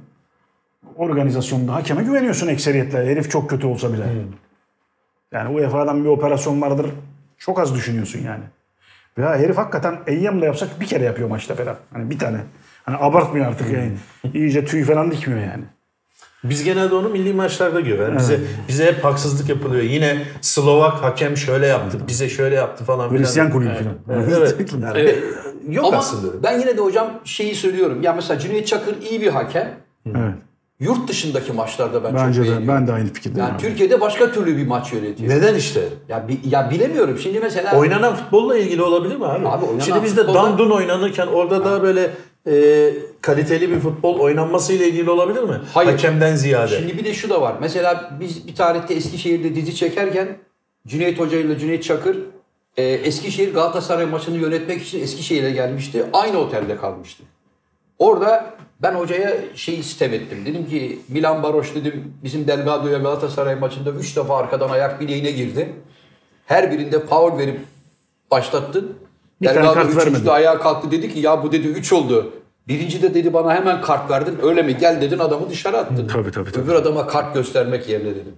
organizasyonunda 0.97 1.75
hakeme 1.75 2.03
güveniyorsun 2.03 2.49
ekseriyetle. 2.49 3.07
Herif 3.07 3.31
çok 3.31 3.51
kötü 3.51 3.67
olsa 3.67 3.93
bile. 3.93 4.05
Yani 5.33 5.57
UEFA'dan 5.57 6.05
bir 6.05 6.09
operasyon 6.09 6.61
vardır. 6.61 6.91
Çok 7.39 7.61
az 7.61 7.75
düşünüyorsun 7.75 8.21
yani. 8.25 8.45
Veya 9.19 9.39
herif 9.39 9.57
hakikaten 9.57 9.99
Eyyam'la 10.07 10.47
yapsak 10.47 10.81
bir 10.81 10.87
kere 10.87 11.05
yapıyor 11.05 11.29
maçta 11.29 11.55
falan. 11.55 11.77
Hani 11.93 12.11
bir 12.11 12.19
tane. 12.19 12.41
Hani 12.85 12.97
abartmıyor 12.97 13.47
artık 13.47 13.73
yani. 13.73 13.93
İyice 14.35 14.65
tüy 14.65 14.85
falan 14.85 15.11
dikmiyor 15.11 15.41
yani. 15.41 15.65
Biz 16.45 16.65
genelde 16.65 16.95
onu 16.95 17.09
milli 17.09 17.33
maçlarda 17.33 17.81
görüyoruz. 17.81 18.19
Bize, 18.19 18.41
bize 18.69 18.87
hep 18.87 19.05
haksızlık 19.05 19.49
yapılıyor. 19.49 19.83
Yine 19.83 20.23
Slovak 20.41 21.03
hakem 21.03 21.37
şöyle 21.37 21.67
yaptı, 21.67 21.99
bize 22.09 22.29
şöyle 22.29 22.55
yaptı 22.55 22.85
falan 22.85 23.09
filan. 23.09 23.23
Hristiyan 23.23 23.51
kulübü 23.51 23.71
falan. 23.75 24.19
Evet. 24.21 24.35
evet. 24.39 24.73
Yani 24.83 24.93
Evet. 24.99 25.19
Yok 25.69 25.85
Ama 25.87 25.97
aslında. 25.97 26.43
ben 26.43 26.61
yine 26.61 26.77
de 26.77 26.81
hocam 26.81 27.11
şeyi 27.25 27.55
söylüyorum. 27.55 28.03
Ya 28.03 28.13
mesela 28.13 28.41
Cüneyt 28.41 28.67
Çakır 28.67 28.95
iyi 29.11 29.21
bir 29.21 29.29
hakem. 29.29 29.75
Evet. 30.07 30.35
Yurt 30.81 31.09
dışındaki 31.09 31.53
maçlarda 31.53 32.05
ben 32.05 32.11
çok 32.11 32.19
Bence 32.19 32.41
de 32.41 32.45
beğeniyorum. 32.45 32.69
ben 32.69 32.87
de 32.87 32.93
aynı 32.93 33.13
fikirdeyim. 33.13 33.47
Yani 33.47 33.55
abi. 33.55 33.63
Türkiye'de 33.63 34.01
başka 34.01 34.33
türlü 34.33 34.57
bir 34.57 34.67
maç 34.67 34.93
yönetiyor. 34.93 35.31
Neden 35.31 35.55
işte? 35.55 35.81
Ya, 36.09 36.29
bi- 36.29 36.41
ya 36.49 36.71
bilemiyorum. 36.71 37.19
Şimdi 37.19 37.41
mesela 37.41 37.77
Oynanan 37.77 38.15
futbolla 38.17 38.59
ilgili 38.59 38.83
olabilir 38.83 39.17
mi 39.17 39.27
abi? 39.27 39.49
Abi 39.49 39.65
oynanan 39.65 39.85
Şimdi 39.85 40.03
bizde 40.03 40.21
futbolda- 40.21 40.35
dandun 40.43 40.71
oynanırken 40.71 41.27
orada 41.27 41.65
daha 41.65 41.83
böyle 41.83 42.11
e, 42.47 42.91
kaliteli 43.21 43.71
bir 43.71 43.81
futbol 43.81 44.21
oynanmasıyla 44.21 44.87
ilgili 44.87 45.11
olabilir 45.11 45.43
mi? 45.43 45.61
Hayır. 45.75 45.91
Hakemden 45.91 46.37
ziyade. 46.37 46.77
Şimdi 46.77 46.99
bir 46.99 47.05
de 47.05 47.15
şu 47.15 47.31
da 47.31 47.41
var. 47.41 47.55
Mesela 47.61 48.11
biz 48.21 48.49
bir 48.49 48.55
tarihte 48.55 48.95
Eskişehir'de 48.95 49.55
dizi 49.55 49.75
çekerken 49.77 50.37
Cüneyt 50.87 51.21
Hoca 51.21 51.39
ile 51.39 51.59
Cüneyt 51.59 51.83
Çakır 51.85 52.19
e, 52.77 52.83
Eskişehir 52.83 53.55
Galatasaray 53.55 54.07
maçını 54.07 54.37
yönetmek 54.37 54.83
için 54.83 55.01
Eskişehir'e 55.01 55.51
gelmişti. 55.51 56.05
Aynı 56.13 56.39
otelde 56.39 56.77
kalmıştı. 56.77 57.23
Orada 57.99 58.55
ben 58.83 58.95
hocaya 58.95 59.35
şey 59.55 59.79
istem 59.79 60.15
ettim. 60.15 60.39
Dedim 60.47 60.69
ki 60.69 60.99
Milan 61.09 61.43
Baroş 61.43 61.75
dedim 61.75 62.15
bizim 62.23 62.47
Delgado'ya 62.47 62.99
Galatasaray 62.99 63.55
maçında 63.55 63.91
3 63.91 64.17
defa 64.17 64.37
arkadan 64.37 64.69
ayak 64.69 65.01
bileğine 65.01 65.31
girdi. 65.31 65.73
Her 66.47 66.73
birinde 66.73 67.01
foul 67.07 67.39
verip 67.39 67.61
başlattın. 68.31 68.99
Bir 69.41 69.47
tane 69.47 69.59
Delgado 69.59 69.75
kart 69.75 69.87
üçüncüde 69.87 70.11
vermedi. 70.11 70.31
ayağa 70.31 70.59
kalktı 70.59 70.91
dedi 70.91 71.15
ki 71.15 71.19
ya 71.19 71.43
bu 71.43 71.53
dedi 71.53 71.69
3 71.69 71.93
oldu. 71.93 72.33
Birinci 72.69 73.03
de 73.03 73.15
dedi 73.15 73.33
bana 73.33 73.55
hemen 73.55 73.81
kart 73.83 74.11
verdin. 74.11 74.39
Öyle 74.43 74.63
mi? 74.63 74.77
Gel 74.77 75.01
dedin 75.01 75.19
adamı 75.19 75.51
dışarı 75.51 75.79
attın. 75.79 76.09
Tabii, 76.09 76.31
tabii, 76.31 76.53
tabii. 76.53 76.65
Öbür 76.65 76.75
adama 76.75 77.07
kart 77.07 77.35
göstermek 77.35 77.89
yerine 77.89 78.11
dedim. 78.11 78.35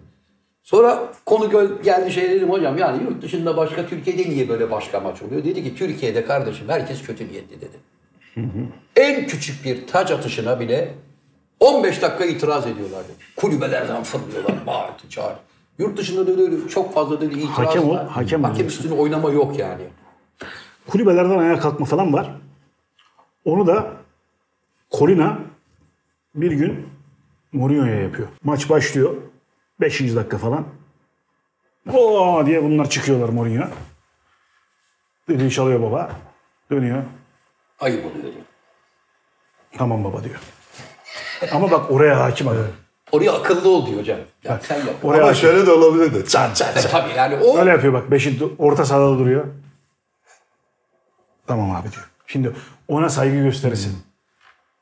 Sonra 0.62 1.02
konu 1.26 1.50
geldi 1.84 2.12
şey 2.12 2.30
dedim 2.30 2.50
hocam 2.50 2.78
yani 2.78 3.02
yurt 3.02 3.22
dışında 3.22 3.56
başka 3.56 3.86
Türkiye'de 3.86 4.30
niye 4.30 4.48
böyle 4.48 4.70
başka 4.70 5.00
maç 5.00 5.22
oluyor? 5.22 5.44
Dedi 5.44 5.64
ki 5.64 5.74
Türkiye'de 5.74 6.24
kardeşim 6.24 6.68
herkes 6.68 7.02
kötü 7.02 7.28
niyetli 7.28 7.60
dedi. 7.60 7.76
En 8.96 9.26
küçük 9.26 9.64
bir 9.64 9.86
taç 9.86 10.10
atışına 10.10 10.60
bile 10.60 10.94
15 11.60 12.02
dakika 12.02 12.24
itiraz 12.24 12.66
ediyorlar 12.66 13.04
dedi. 13.04 13.24
Kulübelerden 13.36 14.02
fırlıyorlar 14.02 14.66
bağırtı 14.66 15.08
çağır. 15.08 15.34
Yurt 15.78 15.98
dışında 15.98 16.26
da 16.26 16.42
öyle 16.42 16.68
çok 16.68 16.94
fazla 16.94 17.20
dedi 17.20 17.34
itiraz 17.34 17.58
Hakem 17.58 17.90
o, 17.90 17.94
hakem 17.94 18.44
hakem 18.44 18.66
üstüne 18.66 18.94
oynama 18.94 19.30
yok 19.30 19.58
yani. 19.58 19.82
Kulübelerden 20.88 21.38
ayağa 21.38 21.58
kalkma 21.60 21.86
falan 21.86 22.12
var. 22.12 22.30
Onu 23.44 23.66
da 23.66 23.92
Corina 24.98 25.38
bir 26.34 26.52
gün 26.52 26.88
Mourinho'ya 27.52 27.94
yapıyor. 27.94 28.28
Maç 28.44 28.70
başlıyor. 28.70 29.14
5. 29.80 30.00
dakika 30.00 30.38
falan. 30.38 30.64
Oo 31.92 32.46
diye 32.46 32.62
bunlar 32.62 32.90
çıkıyorlar 32.90 33.28
Mourinho. 33.28 33.64
Düdüğü 35.28 35.50
çalıyor 35.50 35.82
baba. 35.82 36.10
Dönüyor. 36.70 37.02
Ayıp 37.80 38.04
oluyor. 38.06 38.22
diyor. 38.22 38.34
Tamam 39.78 40.04
baba 40.04 40.24
diyor. 40.24 40.40
Ama 41.52 41.70
bak 41.70 41.90
oraya 41.90 42.20
hakim 42.20 42.48
adam. 42.48 42.66
Oraya 43.12 43.32
akıllı 43.32 43.68
ol 43.68 43.86
diyor 43.86 44.00
hocam. 44.00 44.18
Ya 44.44 44.60
sen 44.62 44.78
yap. 44.78 44.94
Oraya 45.02 45.18
Ama 45.18 45.26
hakim. 45.28 45.40
şöyle 45.40 45.66
de 45.66 45.72
olabilirdi. 45.72 46.28
Çat 46.28 46.56
çat 46.56 46.74
çat. 46.82 46.90
tabii 46.90 47.12
yani 47.16 47.36
o 47.36 47.58
Öyle 47.58 47.70
yapıyor 47.70 47.92
bak. 47.92 48.10
Beşi 48.10 48.38
orta 48.58 48.84
sahada 48.84 49.18
duruyor. 49.18 49.44
Tamam 51.46 51.70
abi 51.70 51.92
diyor. 51.92 52.10
Şimdi 52.26 52.52
ona 52.88 53.08
saygı 53.08 53.36
gösterirsin. 53.36 53.98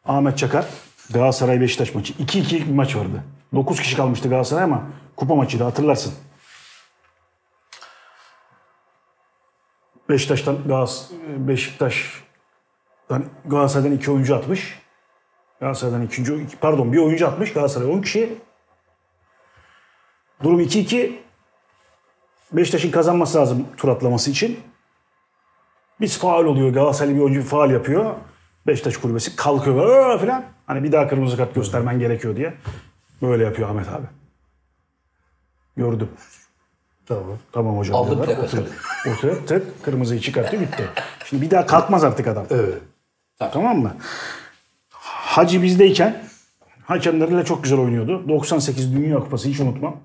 Ahmet 0.05 0.38
Çakar 0.38 0.66
Galatasaray 1.11 1.61
Beşiktaş 1.61 1.94
maçı. 1.94 2.12
2-2 2.12 2.66
bir 2.66 2.72
maç 2.72 2.96
vardı. 2.96 3.24
9 3.55 3.81
kişi 3.81 3.96
kalmıştı 3.96 4.29
Galatasaray 4.29 4.64
ama 4.64 4.83
kupa 5.16 5.35
maçıydı 5.35 5.64
hatırlarsın. 5.64 6.14
Beşiktaş'tan 10.09 10.68
Gaz 10.68 11.11
Beşiktaş'tan 11.37 13.24
Galatasaray'dan 13.44 13.96
iki 13.96 14.11
oyuncu 14.11 14.37
atmış. 14.37 14.79
Galatasaray'dan 15.61 16.03
ikinci 16.03 16.48
pardon 16.61 16.92
bir 16.92 16.98
oyuncu 16.98 17.29
atmış 17.29 17.53
Galatasaray 17.53 17.88
10 17.88 18.03
kişi. 18.03 18.38
Durum 20.42 20.61
2-2. 20.61 21.12
Beşiktaş'ın 22.53 22.90
kazanması 22.90 23.38
lazım 23.38 23.66
tur 23.77 23.88
atlaması 23.88 24.31
için. 24.31 24.61
Biz 26.00 26.18
faal 26.18 26.44
oluyor. 26.44 26.70
Galatasaraylı 26.70 27.16
bir 27.16 27.20
oyuncu 27.20 27.40
bir 27.40 27.44
faal 27.44 27.70
yapıyor. 27.70 28.14
Beşiktaş 28.66 28.96
kulübesi 28.96 29.37
kalkıyor 29.37 30.20
falan. 30.20 30.44
Hani 30.66 30.83
bir 30.85 30.92
daha 30.92 31.09
kırmızı 31.09 31.37
kart 31.37 31.54
göstermen 31.54 31.98
gerekiyor 31.98 32.37
diye. 32.37 32.54
Böyle 33.22 33.44
yapıyor 33.44 33.68
Ahmet 33.68 33.88
abi. 33.88 34.07
Gördüm. 35.76 36.09
Tamam. 37.07 37.38
Tamam 37.52 37.78
hocam. 37.78 37.96
Aldım 37.96 38.16
diyorlar. 38.16 38.37
plakasını. 38.37 38.64
Oturuyor. 39.14 39.46
Tık 39.46 39.85
kırmızıyı 39.85 40.20
çıkarttı 40.20 40.61
bitti. 40.61 40.85
Şimdi 41.24 41.42
bir 41.42 41.50
daha 41.50 41.66
kalkmaz 41.66 42.04
artık 42.04 42.26
adam. 42.26 42.46
Evet. 42.50 42.78
Tamam 43.38 43.78
mı? 43.78 43.96
Hacı 44.90 45.62
bizdeyken 45.62 46.24
hakemlerle 46.85 47.44
çok 47.44 47.62
güzel 47.62 47.78
oynuyordu. 47.78 48.28
98 48.28 48.94
Dünya 48.96 49.18
Kupası 49.18 49.48
hiç 49.48 49.61
unutmam. 49.61 49.96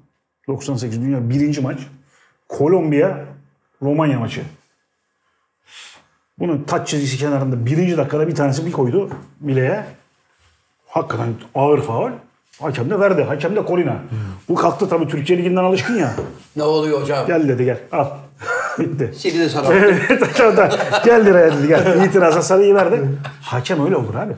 98 0.48 1.02
Dünya 1.02 1.30
birinci 1.30 1.62
maç. 1.62 1.80
Kolombiya 2.50 3.26
Romanya 3.82 4.20
maçı. 4.20 4.42
Bunun 6.40 6.64
taç 6.64 6.88
çizgisi 6.88 7.18
kenarında 7.18 7.66
birinci 7.66 7.98
dakikada 7.98 8.28
bir 8.28 8.36
tanesi 8.36 8.66
bir 8.66 8.72
koydu 8.72 9.10
bileğe. 9.40 9.86
Hakikaten 10.88 11.34
ağır 11.56 11.82
faul. 11.82 12.12
Hakem 12.62 12.90
de 12.90 13.00
verdi. 13.00 13.24
Hakem 13.24 13.56
de 13.56 13.66
Korina. 13.66 13.96
Bu 14.50 14.56
kalktı 14.56 14.90
tabii 14.90 15.08
Türkiye 15.08 15.40
Ligi'nden 15.40 15.64
alışkın 15.64 15.96
ya. 15.98 16.14
ne 16.56 16.64
oluyor 16.64 17.02
hocam? 17.02 17.28
Gel 17.28 17.48
dedi 17.48 17.66
gel. 17.66 17.80
Al. 17.92 18.08
Bitti. 18.80 19.14
Seni 19.18 19.40
de 19.40 19.50
sana. 19.50 19.74
Evet 19.74 20.24
aşağıda. 20.24 20.70
Gel 21.06 21.26
liraya 21.26 21.58
dedi 21.58 21.68
gel. 21.68 22.06
İtiraza 22.06 22.42
sarıyı 22.42 22.76
verdi. 22.76 23.02
Hakem 23.42 23.86
öyle 23.86 23.96
olur 23.96 24.16
abi. 24.16 24.34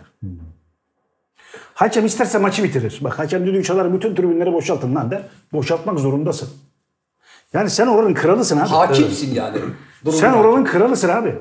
Hakem 1.74 2.06
isterse 2.06 2.38
maçı 2.38 2.64
bitirir. 2.64 3.00
Bak 3.02 3.20
hakem 3.20 3.46
düdüğü 3.46 3.64
çalar 3.64 3.94
bütün 3.94 4.16
tribünleri 4.16 4.54
boşaltın 4.54 4.96
lan 4.96 5.12
der. 5.12 5.22
Boşaltmak 5.54 6.00
zorundasın. 6.00 6.50
Yani 7.54 7.70
sen 7.70 7.88
oranın 7.88 8.14
kralısın 8.14 8.58
abi. 8.58 8.68
Hakimsin 8.70 9.36
yani. 9.36 9.58
Durum 10.06 10.20
Sen 10.20 10.34
oranın 10.34 10.66
kralısın 10.66 11.10
abi. 11.10 11.36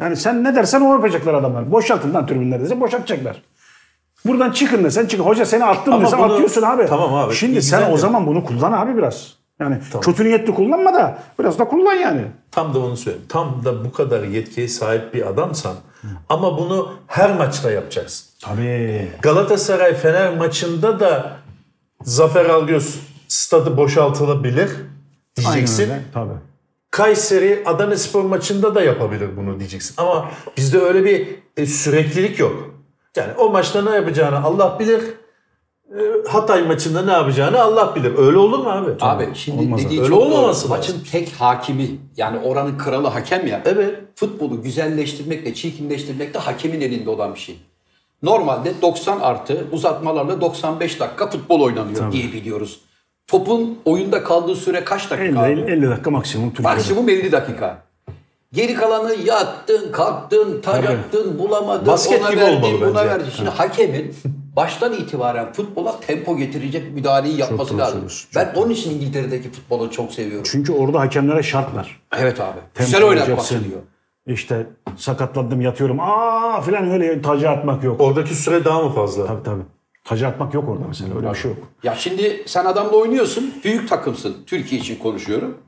Yani 0.00 0.16
sen 0.16 0.44
ne 0.44 0.54
dersen 0.54 0.80
onu 0.80 0.92
yapacaklar 0.94 1.34
adamlar. 1.34 1.72
Boşaltın 1.72 2.14
lan 2.14 2.26
tribünleri 2.26 2.60
dese 2.62 2.80
boşaltacaklar. 2.80 3.42
Buradan 4.26 4.50
çıkın 4.50 4.84
desen 4.84 5.06
çıkın. 5.06 5.24
Hoca 5.24 5.46
seni 5.46 5.64
attım 5.64 5.94
Ama 5.94 6.06
desen 6.06 6.18
bunu- 6.18 6.32
atıyorsun 6.32 6.62
abi. 6.62 6.86
Tamam 6.86 7.14
abi, 7.14 7.34
Şimdi 7.34 7.62
sen 7.62 7.78
güzel 7.80 7.92
o 7.92 7.96
de- 7.96 8.00
zaman 8.00 8.26
bunu 8.26 8.44
kullan 8.44 8.72
abi 8.72 8.96
biraz. 8.96 9.38
Yani 9.60 9.78
kötü 10.02 10.24
niyetli 10.24 10.54
kullanma 10.54 10.94
da 10.94 11.18
biraz 11.38 11.58
da 11.58 11.64
kullan 11.68 11.94
yani. 11.94 12.20
Tam 12.50 12.74
da 12.74 12.78
onu 12.78 12.96
söyleyeyim. 12.96 13.26
Tam 13.28 13.64
da 13.64 13.84
bu 13.84 13.92
kadar 13.92 14.22
yetkiye 14.22 14.68
sahip 14.68 15.14
bir 15.14 15.26
adamsan 15.28 15.74
ama 16.28 16.58
bunu 16.58 16.92
her 17.06 17.36
maçta 17.36 17.70
yapacaksın. 17.70 18.26
Tabii. 18.42 19.08
Galatasaray 19.22 19.94
Fener 19.94 20.36
maçında 20.36 21.00
da 21.00 21.36
Zafer 22.02 22.44
Algöz 22.46 23.00
stadı 23.28 23.76
boşaltılabilir 23.76 24.70
diyeceksin. 25.36 25.82
Aynen 25.82 25.94
öyle. 25.96 26.04
Tabii. 26.14 26.47
Kayseri 26.90 27.62
Adana 27.66 27.96
Spor 27.96 28.24
maçında 28.24 28.74
da 28.74 28.82
yapabilir 28.82 29.28
bunu 29.36 29.58
diyeceksin. 29.58 29.94
Ama 29.96 30.30
bizde 30.56 30.78
öyle 30.78 31.04
bir 31.04 31.26
e, 31.56 31.66
süreklilik 31.66 32.38
yok. 32.38 32.74
Yani 33.16 33.32
o 33.38 33.50
maçta 33.50 33.82
ne 33.82 33.90
yapacağını 33.90 34.44
Allah 34.44 34.78
bilir. 34.78 35.00
E, 35.90 36.28
Hatay 36.28 36.62
maçında 36.62 37.02
ne 37.02 37.12
yapacağını 37.12 37.62
Allah 37.62 37.94
bilir. 37.96 38.18
Öyle 38.18 38.38
olur 38.38 38.58
mu 38.58 38.70
abi? 38.70 38.90
Abi 39.00 39.28
şimdi 39.34 39.62
Olmaz 39.62 39.84
dediği 39.84 40.00
Öyle 40.00 40.08
çok 40.08 40.20
doğru. 40.20 40.34
olmaması 40.34 40.68
Maçın 40.68 41.04
tek 41.12 41.32
hakimi 41.32 41.88
yani 42.16 42.38
oranın 42.38 42.78
kralı 42.78 43.08
hakem 43.08 43.46
ya. 43.46 43.62
Evet. 43.64 43.94
Futbolu 44.14 44.62
güzelleştirmekle 44.62 45.54
çirkinleştirmek 45.54 46.34
de 46.34 46.38
hakemin 46.38 46.80
elinde 46.80 47.10
olan 47.10 47.34
bir 47.34 47.40
şey. 47.40 47.58
Normalde 48.22 48.72
90 48.82 49.20
artı 49.20 49.66
uzatmalarla 49.72 50.40
95 50.40 51.00
dakika 51.00 51.30
futbol 51.30 51.60
oynanıyor 51.60 52.12
diye 52.12 52.32
biliyoruz. 52.32 52.80
Topun 53.38 53.78
oyunda 53.84 54.24
kaldığı 54.24 54.56
süre 54.56 54.84
kaç 54.84 55.10
dakika? 55.10 55.46
50, 55.48 55.62
abi? 55.62 55.70
50 55.72 55.90
dakika 55.90 56.10
maksimum 56.10 56.50
Türkiye'de. 56.50 56.74
Maksimum 56.74 57.08
50 57.08 57.32
dakika. 57.32 57.78
Geri 58.52 58.74
kalanı 58.74 59.14
yattın, 59.24 59.92
kalktın, 59.92 60.60
tacaktın, 60.60 61.38
bulamadın, 61.38 61.86
Basket 61.86 62.20
ona 62.22 62.30
gibi 62.30 62.40
verdin, 62.40 62.80
buna 62.80 62.94
bence. 62.94 63.08
verdin. 63.08 63.30
Şimdi 63.36 63.50
hakemin 63.50 64.14
baştan 64.56 64.92
itibaren 64.92 65.52
futbola 65.52 66.00
tempo 66.00 66.36
getirecek 66.36 66.92
müdahaleyi 66.94 67.40
yapması 67.40 67.70
doğru 67.70 67.78
lazım. 67.78 67.92
söylüyorsun, 67.92 68.30
Ben 68.36 68.52
onun 68.54 68.70
için 68.70 68.90
İngiltere'deki 68.90 69.50
futbolu 69.50 69.90
çok 69.90 70.12
seviyorum. 70.12 70.46
Çünkü 70.52 70.72
orada 70.72 71.00
hakemlere 71.00 71.42
şart 71.42 71.74
var. 71.74 72.00
Evet 72.18 72.40
abi. 72.40 72.58
Tempo 72.74 72.86
Güzel 72.92 73.02
oynatmak 73.04 73.38
olacaksın. 73.38 73.64
diyor. 73.70 73.80
İşte 74.26 74.66
sakatlandım 74.96 75.60
yatıyorum. 75.60 76.00
Aa 76.00 76.60
filan 76.60 76.90
öyle 76.90 77.22
tacı 77.22 77.50
atmak 77.50 77.84
yok. 77.84 78.00
Oradaki 78.00 78.34
süre 78.34 78.64
daha 78.64 78.82
mı 78.82 78.94
fazla? 78.94 79.26
Tabii 79.26 79.42
tabii. 79.42 79.62
Tacı 80.08 80.26
atmak 80.28 80.54
yok 80.54 80.68
orada 80.68 80.84
mesela. 80.88 81.16
Öyle 81.16 81.30
bir 81.30 81.34
şey 81.34 81.50
yok. 81.50 81.60
Ya 81.82 81.94
şimdi 81.94 82.42
sen 82.46 82.64
adamla 82.64 82.96
oynuyorsun, 82.96 83.54
büyük 83.64 83.88
takımsın. 83.88 84.36
Türkiye 84.46 84.80
için 84.80 84.96
konuşuyorum. 84.98 85.58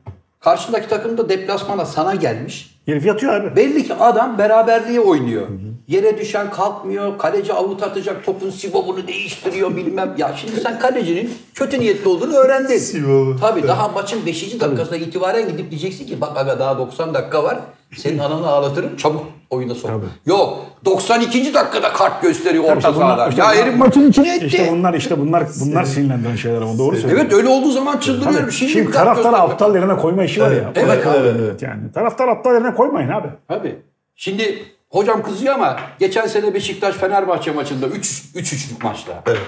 Karşındaki 0.40 0.88
takım 0.88 1.18
da 1.18 1.29
deplasmana 1.29 1.85
sana 1.85 2.14
gelmiş. 2.14 2.81
Herif 2.87 3.07
yatıyor 3.07 3.33
abi. 3.35 3.57
Belli 3.57 3.85
ki 3.85 3.94
adam 3.94 4.38
beraberliğe 4.38 5.00
oynuyor. 5.00 5.46
Yere 5.90 6.18
düşen 6.18 6.50
kalkmıyor, 6.50 7.18
kaleci 7.18 7.53
avut 7.53 7.83
atacak, 7.83 8.24
topun 8.24 8.50
sibobunu 8.50 9.07
değiştiriyor 9.09 9.76
bilmem. 9.76 10.14
Ya 10.18 10.33
şimdi 10.37 10.61
sen 10.61 10.79
kalecinin 10.79 11.33
kötü 11.55 11.81
niyetli 11.81 12.09
olduğunu 12.09 12.35
öğrendin. 12.35 12.79
Sibobu. 12.79 13.37
Tabii 13.40 13.68
daha 13.68 13.88
maçın 13.88 14.26
5. 14.26 14.61
dakikasına 14.61 14.96
itibaren 14.96 15.48
gidip 15.48 15.70
diyeceksin 15.70 16.07
ki 16.07 16.20
bak 16.20 16.37
aga 16.37 16.59
daha 16.59 16.79
90 16.79 17.14
dakika 17.14 17.44
var. 17.44 17.59
Senin 17.96 18.18
ananı 18.18 18.46
ağlatırım 18.46 18.96
çabuk 18.96 19.26
oyuna 19.50 19.74
sok. 19.74 19.90
Tabii. 19.90 20.07
Yok 20.26 20.59
92. 20.85 21.55
dakikada 21.55 21.92
kart 21.92 22.22
gösteriyor 22.22 22.64
orta 22.64 22.74
işte 22.74 22.92
sahadan. 22.92 23.31
işte 23.31 23.42
ya 23.42 23.55
herif 23.55 23.76
maçın 23.76 24.11
içine 24.11 24.37
etti. 24.37 24.46
İşte 24.46 24.68
bunlar 24.70 24.94
işte 24.94 25.18
bunlar 25.20 25.44
bunlar 25.61 25.85
sinirlendiren 25.85 26.37
şeyler 26.37 26.62
ama 26.62 26.79
doğru 26.79 26.96
söylüyorsun. 26.96 27.24
Evet 27.26 27.33
öyle 27.33 27.48
olduğu 27.48 27.70
zaman 27.70 27.98
çıldırıyorum. 27.98 28.44
Tabii. 28.44 28.53
Şimdi, 28.53 28.72
Şimdi 28.72 28.87
gösterme. 28.87 29.38
aptal 29.38 29.74
yerine 29.74 29.96
koyma 29.96 30.24
işi 30.24 30.40
var 30.40 30.50
ya. 30.50 30.72
Evet, 30.74 31.05
evet. 31.07 31.07
verin, 31.07 31.38
evet 31.44 31.62
yani. 31.62 31.92
Taraftar 31.94 32.29
aptal 32.29 32.55
yerine 32.55 32.74
koymayın 32.74 33.09
abi. 33.09 33.29
Tabii. 33.48 33.79
Şimdi 34.16 34.64
hocam 34.90 35.22
kızıyor 35.22 35.55
ama 35.55 35.81
geçen 35.98 36.26
sene 36.26 36.55
Beşiktaş 36.55 36.94
Fenerbahçe 36.94 37.53
maçında 37.53 37.87
3 37.87 38.22
3 38.35 38.53
3'lük 38.53 38.85
maçta. 38.85 39.22
Evet. 39.26 39.38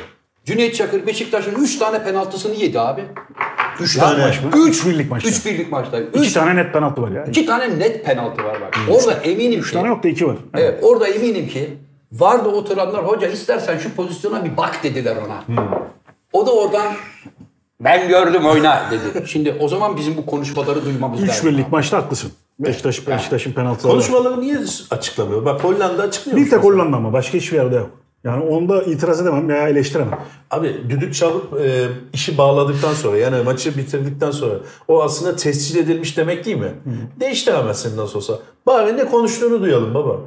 Cüneyt 0.44 0.74
Çakır 0.74 1.06
Beşiktaş'ın 1.06 1.54
3 1.54 1.78
tane 1.78 2.04
penaltısını 2.04 2.54
yedi 2.54 2.80
abi. 2.80 3.04
3 3.80 3.96
Ya 3.96 4.02
tane. 4.04 4.26
maç 4.26 4.42
mı? 4.42 4.50
3 4.54 4.68
Üç 4.76 4.86
birlik 4.86 5.10
maçta. 5.10 5.28
3 5.28 5.46
birlik 5.46 5.72
maçta. 5.72 6.00
İki 6.00 6.18
3 6.18 6.32
tane 6.32 6.56
net 6.56 6.72
penaltı 6.72 7.02
var 7.02 7.10
ya. 7.10 7.22
İki 7.24 7.30
iki 7.40 7.46
tane 7.46 7.78
net 7.78 8.04
penaltı 8.04 8.44
var 8.44 8.60
bak. 8.60 8.76
Orada 8.90 9.12
eminim 9.12 9.62
ki. 9.62 9.72
tane 9.72 9.88
yok 9.88 10.02
da 10.02 10.08
iki 10.08 10.26
var. 10.26 10.36
Evet, 10.54 10.78
orada 10.84 11.08
eminim 11.08 11.48
ki 11.48 11.70
vardı 12.12 12.48
oturanlar 12.48 13.06
hoca 13.06 13.28
istersen 13.28 13.78
şu 13.78 13.94
pozisyona 13.94 14.44
bir 14.44 14.56
bak 14.56 14.82
dediler 14.82 15.16
ona. 15.26 15.62
O 16.32 16.46
da 16.46 16.52
oradan 16.54 16.92
ben 17.80 18.08
gördüm 18.08 18.46
oyna 18.46 18.82
dedi. 18.90 19.28
Şimdi 19.28 19.56
o 19.60 19.68
zaman 19.68 19.96
bizim 19.96 20.16
bu 20.16 20.26
konuşmaları 20.26 20.84
duymamız 20.84 21.22
Üç 21.22 21.28
lazım. 21.28 21.50
birlik 21.50 21.72
maçta 21.72 21.96
haklısın. 21.96 22.32
Beşiktaş, 22.58 23.08
Beşiktaş'ın 23.08 23.52
penaltıları. 23.52 23.92
Konuşmaları 23.92 24.40
niye 24.40 24.58
açıklamıyor? 24.90 25.44
Bak 25.44 25.64
Hollanda 25.64 26.02
açıklıyor. 26.02 26.38
Bir 26.38 26.50
tek 26.50 26.64
Hollanda 26.64 26.96
ama 26.96 27.12
başka 27.12 27.38
hiçbir 27.38 27.56
yerde 27.56 27.76
yok. 27.76 27.90
Yani 28.24 28.44
onda 28.44 28.82
itiraz 28.82 29.20
edemem 29.20 29.48
veya 29.48 29.68
eleştiremem. 29.68 30.18
Abi 30.50 30.76
düdük 30.88 31.14
çalıp 31.14 31.60
e, 31.60 31.88
işi 32.12 32.38
bağladıktan 32.38 32.94
sonra 32.94 33.16
yani 33.18 33.42
maçı 33.42 33.78
bitirdikten 33.78 34.30
sonra 34.30 34.54
o 34.88 35.02
aslında 35.02 35.36
tescil 35.36 35.78
edilmiş 35.78 36.16
demek 36.16 36.44
değil 36.44 36.56
mi? 36.56 36.72
Değiştiremezsin 37.20 37.96
nasıl 37.96 38.16
olsa. 38.18 38.38
Bari 38.66 38.96
ne 38.96 39.04
konuştuğunu 39.04 39.62
duyalım 39.62 39.94
baba. 39.94 40.20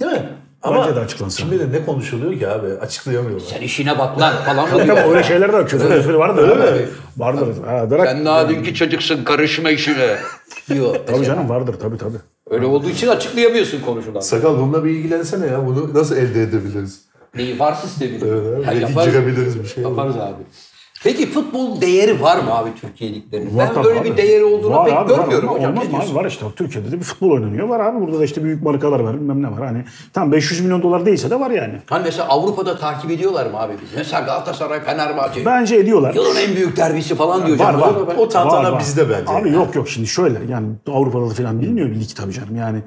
Değil 0.00 0.12
mi? 0.12 0.28
Ama 0.62 0.82
Bence 0.82 0.96
de 0.96 1.00
açıklansın. 1.00 1.38
Şimdi 1.42 1.60
de 1.60 1.78
ne 1.80 1.84
konuşuluyor 1.84 2.38
ki 2.38 2.48
abi? 2.48 2.66
Açıklayamıyorlar. 2.80 3.46
Sen 3.46 3.60
işine 3.60 3.98
bak 3.98 4.20
lan 4.20 4.34
falan 4.46 4.70
Tabii 4.70 4.86
tabii 4.86 5.00
öyle 5.00 5.22
şeyler 5.22 5.48
de 5.48 5.52
var. 5.52 5.68
Küfür 5.68 5.88
küfür 5.90 6.14
vardır. 6.14 6.48
Öyle 6.48 6.72
mi? 6.80 6.86
Vardır. 7.16 7.48
Ha, 7.66 7.90
direkt- 7.90 8.04
Sen 8.10 8.24
daha 8.24 8.48
dünkü 8.48 8.74
çocuksun 8.74 9.24
karışma 9.24 9.70
işine 9.70 10.16
diyor. 10.68 10.96
Tabii 11.06 11.24
canım 11.24 11.48
vardır 11.48 11.74
tabii 11.82 11.98
tabii. 11.98 12.16
Öyle 12.50 12.66
olduğu 12.66 12.88
için 12.88 13.08
açıklayamıyorsun 13.08 13.80
konuşulan. 13.80 14.20
Sakal 14.20 14.58
bununla 14.58 14.84
bir 14.84 14.90
ilgilensene 14.90 15.46
ya. 15.46 15.66
Bunu 15.66 15.94
nasıl 15.94 16.16
elde 16.16 16.42
edebiliriz? 16.42 17.00
Neyi 17.34 17.58
var 17.58 17.74
sistemi. 17.74 18.18
Evet, 18.66 18.80
yaparız. 18.82 19.62
bir 19.62 19.68
şey. 19.68 19.82
Yaparız 19.84 20.16
abi. 20.16 20.42
Peki 21.04 21.30
futbol 21.30 21.80
değeri 21.80 22.22
var 22.22 22.36
mı 22.36 22.54
abi 22.54 22.70
Türkiye 22.80 23.14
liglerinin? 23.14 23.56
Var 23.56 23.70
Ben 23.76 23.84
böyle 23.84 24.00
abi. 24.00 24.10
bir 24.10 24.16
değeri 24.16 24.44
olduğunu 24.44 24.76
Var 24.76 24.84
pek 24.84 24.94
abi, 24.96 25.12
var. 25.12 25.18
görmüyorum 25.18 25.48
Olmaz 25.48 25.60
hocam. 25.60 25.74
mı 25.74 25.98
Ne 25.98 26.04
abi? 26.10 26.14
Var 26.14 26.24
işte 26.24 26.46
Türkiye'de 26.56 26.92
de 26.92 26.96
bir 26.98 27.02
futbol 27.04 27.30
oynanıyor. 27.30 27.68
Var 27.68 27.80
abi 27.80 28.00
burada 28.06 28.18
da 28.20 28.24
işte 28.24 28.44
büyük 28.44 28.62
markalar 28.62 29.00
var 29.00 29.14
bilmem 29.14 29.42
ne 29.42 29.46
var. 29.50 29.66
Hani 29.66 29.84
tam 30.12 30.32
500 30.32 30.60
milyon 30.60 30.82
dolar 30.82 31.06
değilse 31.06 31.30
de 31.30 31.40
var 31.40 31.50
yani. 31.50 31.74
Hani 31.86 32.02
mesela 32.04 32.28
Avrupa'da 32.28 32.76
takip 32.78 33.10
ediyorlar 33.10 33.46
mı 33.46 33.60
abi 33.60 33.72
bizi? 33.82 33.96
Mesela 33.96 34.20
Galatasaray, 34.22 34.80
Fenerbahçe. 34.80 35.44
Bence 35.46 35.76
ediyorlar. 35.76 36.14
Yılın 36.14 36.36
en 36.36 36.56
büyük 36.56 36.76
derbisi 36.76 37.14
falan 37.14 37.46
diyor. 37.46 37.58
Var 37.58 37.72
canım. 37.72 37.80
var. 37.80 38.14
O 38.18 38.28
tantana 38.28 38.62
Var, 38.64 38.72
var. 38.72 38.80
bizde 38.80 39.10
bence. 39.10 39.32
Abi 39.32 39.50
yok 39.50 39.74
yok 39.74 39.88
şimdi 39.88 40.06
şöyle 40.06 40.38
yani 40.52 40.66
Avrupa'da 40.92 41.30
da 41.30 41.34
falan 41.34 41.60
biliniyor 41.60 41.88
lig 41.88 42.08
tabii 42.16 42.32
canım 42.32 42.56
yani. 42.56 42.78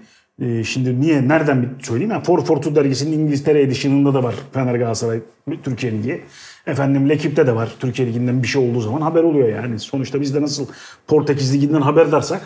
E, 0.41 0.63
şimdi 0.63 1.01
niye 1.01 1.27
nereden 1.27 1.61
bir 1.63 1.83
söyleyeyim 1.83 2.11
yani 2.11 2.25
442 2.25 2.75
dergisinin 2.75 3.19
İngiltere 3.19 3.61
edition'ında 3.61 4.13
da 4.13 4.23
var 4.23 4.35
Fener 4.53 4.75
Galatasaray 4.75 5.19
Türkiye 5.63 5.91
Ligi. 5.91 6.21
Efendim 6.67 7.09
Lekip'te 7.09 7.47
de 7.47 7.55
var 7.55 7.75
Türkiye 7.79 8.07
Ligi'nden 8.07 8.43
bir 8.43 8.47
şey 8.47 8.69
olduğu 8.69 8.81
zaman 8.81 9.01
haber 9.01 9.23
oluyor 9.23 9.49
yani. 9.49 9.79
Sonuçta 9.79 10.21
biz 10.21 10.35
de 10.35 10.41
nasıl 10.41 10.67
Portekiz 11.07 11.53
Ligi'nden 11.53 11.81
haberdarsak 11.81 12.41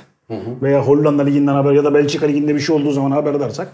veya 0.61 0.81
Hollanda 0.81 1.23
Ligi'nden 1.23 1.53
haber 1.53 1.71
ya 1.71 1.83
da 1.83 1.93
Belçika 1.93 2.25
Ligi'nde 2.25 2.55
bir 2.55 2.59
şey 2.59 2.75
olduğu 2.75 2.91
zaman 2.91 3.11
haberdarsak 3.11 3.67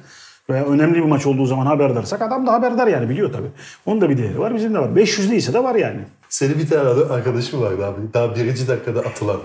veya 0.50 0.66
önemli 0.66 0.96
bir 0.96 1.06
maç 1.06 1.26
olduğu 1.26 1.46
zaman 1.46 1.66
haberdarsak 1.66 2.22
adam 2.22 2.48
da 2.48 2.54
haberdar 2.54 2.88
yani 2.88 3.10
biliyor 3.10 3.34
tabii. 3.34 3.48
Onun 3.86 4.02
da 4.02 4.10
bir 4.10 4.18
değeri 4.18 4.40
var 4.40 4.56
bizim 4.56 4.74
de 4.74 4.80
var. 4.80 4.96
500 4.96 5.32
değilse 5.32 5.54
de 5.54 5.64
var 5.64 5.76
yani. 5.76 6.00
Senin 6.30 6.60
bir 6.60 6.70
tane 6.70 6.90
arkadaşım 6.90 7.62
vardı 7.62 7.86
abi. 7.86 8.14
Daha 8.14 8.36
birinci 8.36 8.68
dakikada 8.68 9.00
atılan. 9.00 9.38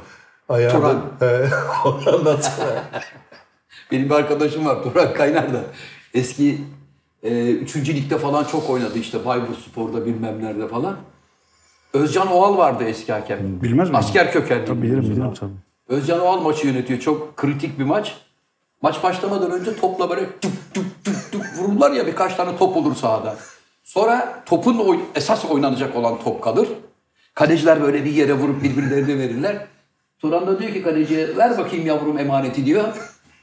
Ayağında. 0.49 0.97
Turan. 1.21 2.15
Anlatsana. 2.19 2.85
Benim 3.93 4.11
bir 4.11 4.15
arkadaşım 4.15 4.67
var 4.67 4.83
Turan 4.83 5.15
Kaynar 5.15 5.53
da. 5.53 5.61
Eski 6.15 6.59
e, 7.23 7.51
3. 7.51 7.77
ligde 7.77 8.19
falan 8.19 8.45
çok 8.45 8.71
oynadı 8.71 8.99
işte 8.99 9.25
Bayburt 9.25 9.59
Spor'da 9.59 10.07
bilmem 10.07 10.43
nerede 10.45 10.69
falan. 10.69 10.97
Özcan 11.93 12.29
Oğal 12.33 12.57
vardı 12.59 12.85
eski 12.85 13.13
hakem. 13.13 13.63
Bilmez 13.63 13.89
miyim? 13.89 13.97
Asker 13.97 14.33
kökenli. 14.33 14.65
Tabii 14.65 14.83
bilirim 14.83 15.03
bilirim 15.03 15.35
tabii. 15.41 15.53
Özcan 15.89 16.21
Oğal 16.21 16.41
maçı 16.41 16.67
yönetiyor. 16.67 17.01
Çok 17.01 17.37
kritik 17.37 17.79
bir 17.79 17.85
maç. 17.85 18.17
Maç 18.83 19.03
başlamadan 19.03 19.51
önce 19.51 19.77
topla 19.77 20.11
böyle 20.11 20.27
tüp 20.41 20.53
tüp 20.75 21.05
tüp 21.05 21.17
tüp 21.33 21.43
vururlar 21.59 21.91
ya 21.91 22.07
birkaç 22.07 22.35
tane 22.35 22.57
top 22.57 22.77
olur 22.77 22.95
sahada. 22.97 23.37
Sonra 23.85 24.43
topun 24.47 24.79
oy- 24.79 25.01
esas 25.15 25.45
oynanacak 25.45 25.97
olan 25.97 26.19
top 26.25 26.43
kalır. 26.43 26.69
Kaleciler 27.35 27.83
böyle 27.83 28.05
bir 28.05 28.11
yere 28.13 28.33
vurup 28.33 28.63
birbirlerine 28.63 29.19
verirler. 29.19 29.67
Turan 30.19 30.47
da 30.47 30.59
diyor 30.61 30.73
ki 30.73 30.83
kaleciye 30.83 31.37
ver 31.37 31.59
bakayım 31.59 31.87
yavrum 31.87 32.19
emaneti 32.19 32.67
diyor. 32.67 32.85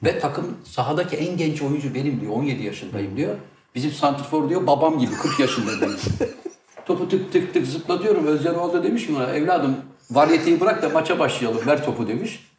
Ve 0.05 0.19
takım 0.19 0.57
sahadaki 0.63 1.15
en 1.15 1.37
genç 1.37 1.61
oyuncu 1.61 1.93
benim 1.93 2.21
diyor. 2.21 2.33
17 2.33 2.63
yaşındayım 2.63 3.17
diyor. 3.17 3.35
Bizim 3.75 3.91
santrfor 3.91 4.49
diyor 4.49 4.67
babam 4.67 4.99
gibi 4.99 5.11
40 5.11 5.39
yaşındayım. 5.39 5.97
Topu 6.85 7.09
tık 7.09 7.33
tık 7.33 7.53
tık 7.53 7.67
zıplatıyorum. 7.67 8.27
Özcan 8.27 8.59
Oğal 8.59 8.73
da 8.73 8.83
demiş 8.83 9.07
ki 9.07 9.15
bana 9.15 9.33
evladım 9.33 9.77
varyeteyi 10.11 10.59
bırak 10.59 10.81
da 10.81 10.89
maça 10.89 11.19
başlayalım 11.19 11.67
ver 11.67 11.85
topu 11.85 12.07
demiş. 12.07 12.51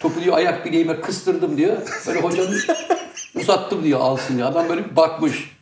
Topu 0.00 0.20
diyor 0.20 0.36
ayak 0.36 0.64
bileğime 0.64 1.00
kıstırdım 1.00 1.56
diyor. 1.56 1.76
Böyle 2.06 2.20
hocanın 2.20 2.60
uzattım 3.34 3.84
diyor 3.84 4.00
alsın 4.00 4.36
diyor. 4.36 4.48
Adam 4.48 4.68
böyle 4.68 4.90
bir 4.90 4.96
bakmış. 4.96 5.58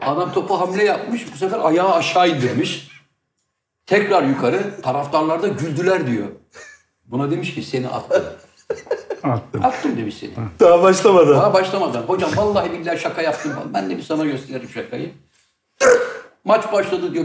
Adam 0.00 0.32
topu 0.32 0.60
hamle 0.60 0.84
yapmış. 0.84 1.32
Bu 1.32 1.36
sefer 1.36 1.58
ayağı 1.62 1.94
aşağı 1.94 2.28
indirmiş. 2.28 2.88
Tekrar 3.86 4.22
yukarı. 4.22 4.80
Taraftarlar 4.82 5.42
da 5.42 5.48
güldüler 5.48 6.06
diyor. 6.06 6.26
Buna 7.06 7.30
demiş 7.30 7.54
ki 7.54 7.62
seni 7.62 7.88
attım. 7.88 8.24
Attım. 9.24 9.64
Attım 9.64 9.96
demiş 9.96 10.14
seni. 10.20 10.30
Daha 10.60 10.82
başlamadan. 10.82 11.34
Daha 11.34 11.54
başlamadan. 11.54 12.02
Hocam 12.02 12.30
vallahi 12.36 12.72
billahi 12.72 12.98
şaka 12.98 13.22
yaptım. 13.22 13.52
Ben 13.74 13.90
de 13.90 13.96
bir 13.96 14.02
sana 14.02 14.24
gösteririm 14.24 14.68
şakayı. 14.74 15.10
Maç 16.44 16.72
başladı 16.72 17.14
diyor. 17.14 17.24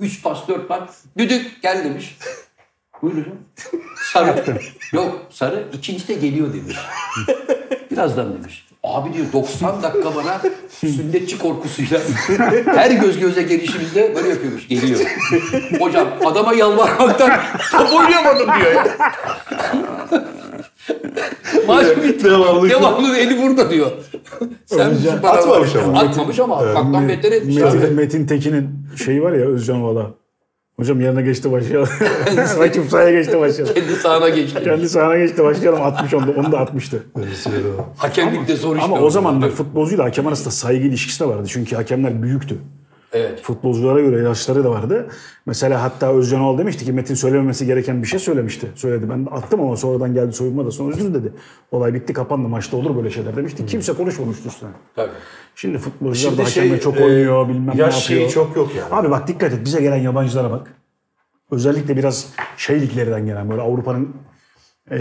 Üç 0.00 0.22
pas, 0.22 0.48
dört 0.48 0.68
pas. 0.68 1.04
Düdük 1.18 1.62
gel 1.62 1.84
demiş. 1.84 2.18
Buyur 3.02 3.16
hocam. 3.16 3.34
Sarı. 4.12 4.58
Yok 4.92 5.20
sarı. 5.30 5.64
İkinci 5.72 6.08
de 6.08 6.14
geliyor 6.14 6.54
demiş. 6.54 6.76
Birazdan 7.90 8.34
demiş. 8.34 8.66
Abi 8.84 9.12
diyor 9.14 9.26
90 9.32 9.82
dakika 9.82 10.14
bana 10.16 10.40
sünnetçi 10.68 11.38
korkusuyla 11.38 12.00
her 12.66 12.90
göz 12.90 13.18
göze 13.18 13.42
gelişimizde 13.42 14.14
böyle 14.16 14.28
yapıyormuş. 14.28 14.68
Geliyor. 14.68 15.00
Hocam 15.80 16.08
adama 16.26 16.54
yalvarmaktan 16.54 17.40
top 17.72 17.92
oynayamadım 17.92 18.46
diyor 18.60 18.72
ya. 18.74 18.96
Maç 21.66 21.86
bitti. 22.04 22.24
Devamlı. 22.24 22.70
Devamlı 22.70 23.16
eli 23.16 23.42
burada 23.42 23.70
diyor. 23.70 23.90
Sen 24.66 24.90
Özcan- 24.90 25.16
süper 25.16 25.28
Atmamış 25.28 25.76
ama. 25.76 25.98
Atmamış 26.00 26.38
ama 26.38 26.56
atmaktan 26.56 27.08
beter 27.08 27.32
etmiş. 27.32 27.56
Metin, 27.56 27.92
Metin 27.94 28.26
Tekin'in 28.26 28.70
şeyi 29.04 29.22
var 29.22 29.32
ya 29.32 29.46
Özcan 29.46 29.84
Vala. 29.84 30.10
Hocam 30.76 31.00
yerine 31.00 31.22
geçti 31.22 31.52
başlayalım. 31.52 31.88
Rakip 32.58 32.90
sahaya 32.90 33.10
geçti 33.10 33.40
başlayalım. 33.40 33.74
Kendi 33.74 33.96
sahana 33.96 34.28
geçti. 34.28 34.60
Kendi 34.64 34.88
sahana 34.88 35.16
geçti 35.18 35.44
başlayalım. 35.44 35.82
60 35.82 36.14
onda. 36.14 36.30
Onu 36.36 36.52
da 36.52 36.58
atmıştı. 36.58 37.02
Hakemlikte 37.96 38.56
zor 38.56 38.76
işte. 38.76 38.84
Ama 38.84 39.00
o 39.00 39.10
zaman 39.10 39.42
Evet. 39.42 39.52
futbolcuyla 39.52 40.04
hakem 40.04 40.26
arasında 40.26 40.50
saygı 40.50 40.86
ilişkisi 40.86 41.20
de 41.20 41.28
vardı. 41.28 41.44
Çünkü 41.48 41.76
hakemler 41.76 42.22
büyüktü. 42.22 42.58
Evet. 43.12 43.40
Futbolculara 43.42 44.00
göre 44.00 44.22
yaşları 44.22 44.64
da 44.64 44.70
vardı. 44.70 45.08
Mesela 45.46 45.82
hatta 45.82 46.12
Özcan 46.12 46.40
Oğal 46.40 46.58
demişti 46.58 46.84
ki 46.84 46.92
Metin 46.92 47.14
söylememesi 47.14 47.66
gereken 47.66 48.02
bir 48.02 48.08
şey 48.08 48.18
söylemişti. 48.18 48.68
Söyledi. 48.74 49.10
Ben 49.10 49.28
attım 49.30 49.60
ama 49.60 49.76
sonradan 49.76 50.14
geldi 50.14 50.32
soyunma 50.32 50.66
da 50.66 50.70
sonra 50.70 50.94
özür 50.94 51.14
dedi. 51.14 51.32
Olay 51.70 51.94
bitti 51.94 52.12
kapandı 52.12 52.48
maçta 52.48 52.76
olur 52.76 52.96
böyle 52.96 53.10
şeyler 53.10 53.36
demişti. 53.36 53.66
Kimse 53.66 53.92
konuşmamıştı 53.92 54.48
üstüne. 54.48 54.70
Tabii. 54.96 55.10
Şimdi 55.54 55.78
futbolcular 55.78 56.14
Şimdi 56.14 56.38
da 56.38 56.44
hakemle 56.44 56.68
şey, 56.68 56.80
çok 56.80 56.96
e, 56.96 57.04
oynuyor 57.04 57.48
bilmem 57.48 57.76
ne 57.76 57.80
yaş 57.80 58.02
yapıyor. 58.10 58.20
şeyi 58.20 58.30
çok 58.30 58.56
yok 58.56 58.70
yani. 58.74 58.94
Abi 58.94 59.10
bak 59.10 59.28
dikkat 59.28 59.52
et 59.52 59.64
bize 59.64 59.80
gelen 59.80 59.96
yabancılara 59.96 60.50
bak. 60.50 60.74
Özellikle 61.50 61.96
biraz 61.96 62.34
şey 62.56 62.80
liglerden 62.80 63.26
gelen 63.26 63.50
böyle 63.50 63.62
Avrupa'nın 63.62 64.14
e, 64.90 64.98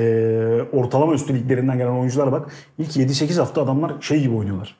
ortalama 0.72 1.14
üstü 1.14 1.34
liglerinden 1.34 1.78
gelen 1.78 1.92
oyunculara 1.92 2.32
bak. 2.32 2.52
İlk 2.78 2.98
7-8 2.98 3.40
hafta 3.40 3.62
adamlar 3.62 3.92
şey 4.02 4.22
gibi 4.22 4.36
oynuyorlar. 4.36 4.79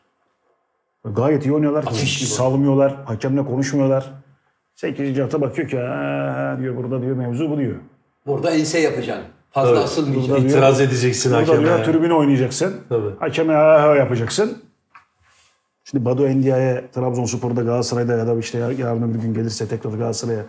Gayet 1.06 1.46
iyi 1.46 1.54
oynuyorlar. 1.54 1.86
Hiç 1.86 2.24
salmıyorlar. 2.24 2.96
Hakemle 3.06 3.46
konuşmuyorlar. 3.46 4.12
8. 4.76 5.20
hafta 5.20 5.42
bakıyor 5.42 5.68
ki 5.70 5.78
"Ha," 5.80 6.58
diyor 6.60 6.76
burada 6.78 7.02
diyor 7.02 7.16
mevzu 7.16 7.50
bu 7.50 7.58
diyor. 7.58 7.76
Burada 8.28 8.52
ense 8.52 8.80
yapacaksın. 8.80 9.26
Fazla 9.52 9.72
Evet. 9.72 9.84
asılmayacaksın. 9.84 10.36
Burada 10.36 10.48
İtiraz 10.48 10.82
edeceksin 10.82 11.32
Burada 11.34 11.46
diyor 11.62 11.72
hakeme. 11.78 11.84
tribüne 11.94 12.14
oynayacaksın. 12.14 12.76
Tabii. 12.90 13.10
Hakeme 13.20 13.54
ha 13.54 13.82
ha 13.84 13.96
yapacaksın. 13.96 14.58
Şimdi 15.84 16.06
Badu 16.06 16.28
Endia'ya 16.28 16.92
Trabzonspor'da 16.92 17.62
Galatasaray'da 17.62 18.14
ya 18.18 18.28
da 18.28 18.40
işte 18.40 18.58
yar- 18.58 18.72
yarın 18.72 19.12
öbür 19.12 19.20
gün 19.20 19.34
gelirse 19.34 19.68
tekrar 19.68 19.92
Galatasaray'a 19.92 20.46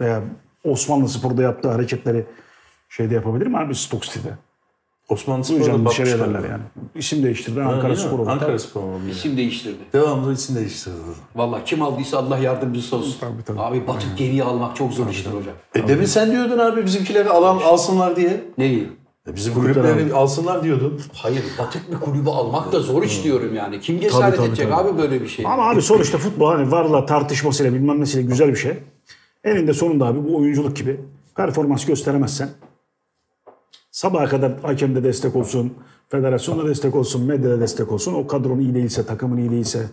veya 0.00 0.20
Osmanlı 0.64 1.08
Spor'da 1.08 1.42
yaptığı 1.42 1.68
hareketleri 1.70 2.24
şeyde 2.88 3.14
yapabilir 3.14 3.46
mi 3.46 3.58
abi 3.58 3.74
Stoke 3.74 4.06
City'de? 4.06 4.32
Osmanlı 5.08 5.44
Spor'da 5.44 5.90
dışarı 5.90 6.08
ederler 6.08 6.50
yani. 6.50 6.62
İsim 6.94 7.22
değiştirdi. 7.22 7.62
Ankara 7.62 7.82
Değil 7.82 8.04
mi? 8.04 8.08
Spor 8.08 8.18
oldu. 8.18 8.30
Ankara 8.30 8.58
Spor 8.58 8.82
oldu. 8.82 9.00
İsim 9.10 9.36
değiştirdi. 9.36 9.78
Devamlı 9.92 10.32
isim 10.32 10.56
değiştirdi. 10.56 10.94
Vallahi 11.34 11.64
kim 11.64 11.82
aldıysa 11.82 12.18
Allah 12.18 12.38
yardımcısı 12.38 12.96
olsun. 12.96 13.16
Tabii, 13.20 13.42
tabii. 13.46 13.60
Abi 13.60 13.86
batık 13.86 14.18
geriye 14.18 14.44
almak 14.44 14.76
çok 14.76 14.92
zor 14.92 15.08
iştir 15.10 15.30
hocam. 15.30 15.54
E 15.74 15.88
demin 15.88 16.04
sen 16.04 16.32
diyordun 16.32 16.58
abi 16.58 16.84
bizimkileri 16.84 17.28
alan 17.28 17.56
alsınlar 17.56 18.16
diye. 18.16 18.44
Neyi? 18.58 18.88
E 19.28 19.36
bizim 19.36 19.54
kulüpleri 19.54 20.14
alsınlar 20.14 20.62
diyordun. 20.64 21.00
Hayır 21.12 21.42
batık 21.58 21.92
bir 21.92 21.96
kulübü 21.96 22.30
almak 22.30 22.72
da 22.72 22.80
zor 22.80 23.02
iş 23.02 23.24
diyorum 23.24 23.54
yani. 23.54 23.80
Kim 23.80 24.00
cesaret 24.00 24.36
tabii, 24.36 24.46
edecek 24.46 24.70
tabii. 24.70 24.88
abi 24.88 24.98
böyle 24.98 25.22
bir 25.22 25.28
şey? 25.28 25.46
Ama 25.46 25.70
abi 25.70 25.82
sonuçta 25.82 26.18
futbol 26.18 26.52
hani 26.52 26.70
varla 26.70 27.06
tartışmasıyla 27.06 27.74
bilmem 27.74 28.00
nesiyle 28.00 28.26
güzel 28.26 28.48
bir 28.48 28.56
şey. 28.56 28.72
Eninde 29.44 29.74
sonunda 29.74 30.06
abi 30.06 30.24
bu 30.24 30.36
oyunculuk 30.36 30.76
gibi 30.76 31.00
performans 31.36 31.86
gösteremezsen 31.86 32.48
sabaha 33.98 34.28
kadar 34.28 34.52
hakemde 34.62 35.04
destek 35.04 35.36
olsun, 35.36 35.74
federasyonda 36.08 36.68
destek 36.68 36.94
olsun, 36.96 37.26
medyada 37.26 37.60
destek 37.60 37.92
olsun. 37.92 38.14
O 38.14 38.26
kadron 38.26 38.58
iyi 38.58 38.74
değilse, 38.74 39.06
takımın 39.06 39.36
iyi 39.36 39.50
değilse, 39.50 39.86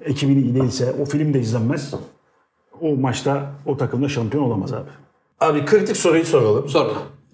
ekibin 0.00 0.38
iyi 0.42 0.54
değilse 0.54 0.94
o 1.00 1.04
film 1.04 1.34
de 1.34 1.40
izlenmez. 1.40 1.94
O 2.80 2.96
maçta 2.96 3.50
o 3.66 3.76
takımda 3.76 4.08
şampiyon 4.08 4.44
olamaz 4.44 4.72
abi. 4.72 4.88
Abi 5.40 5.64
kritik 5.64 5.96
soruyu 5.96 6.24
soralım. 6.24 6.68
Sonra. 6.68 6.92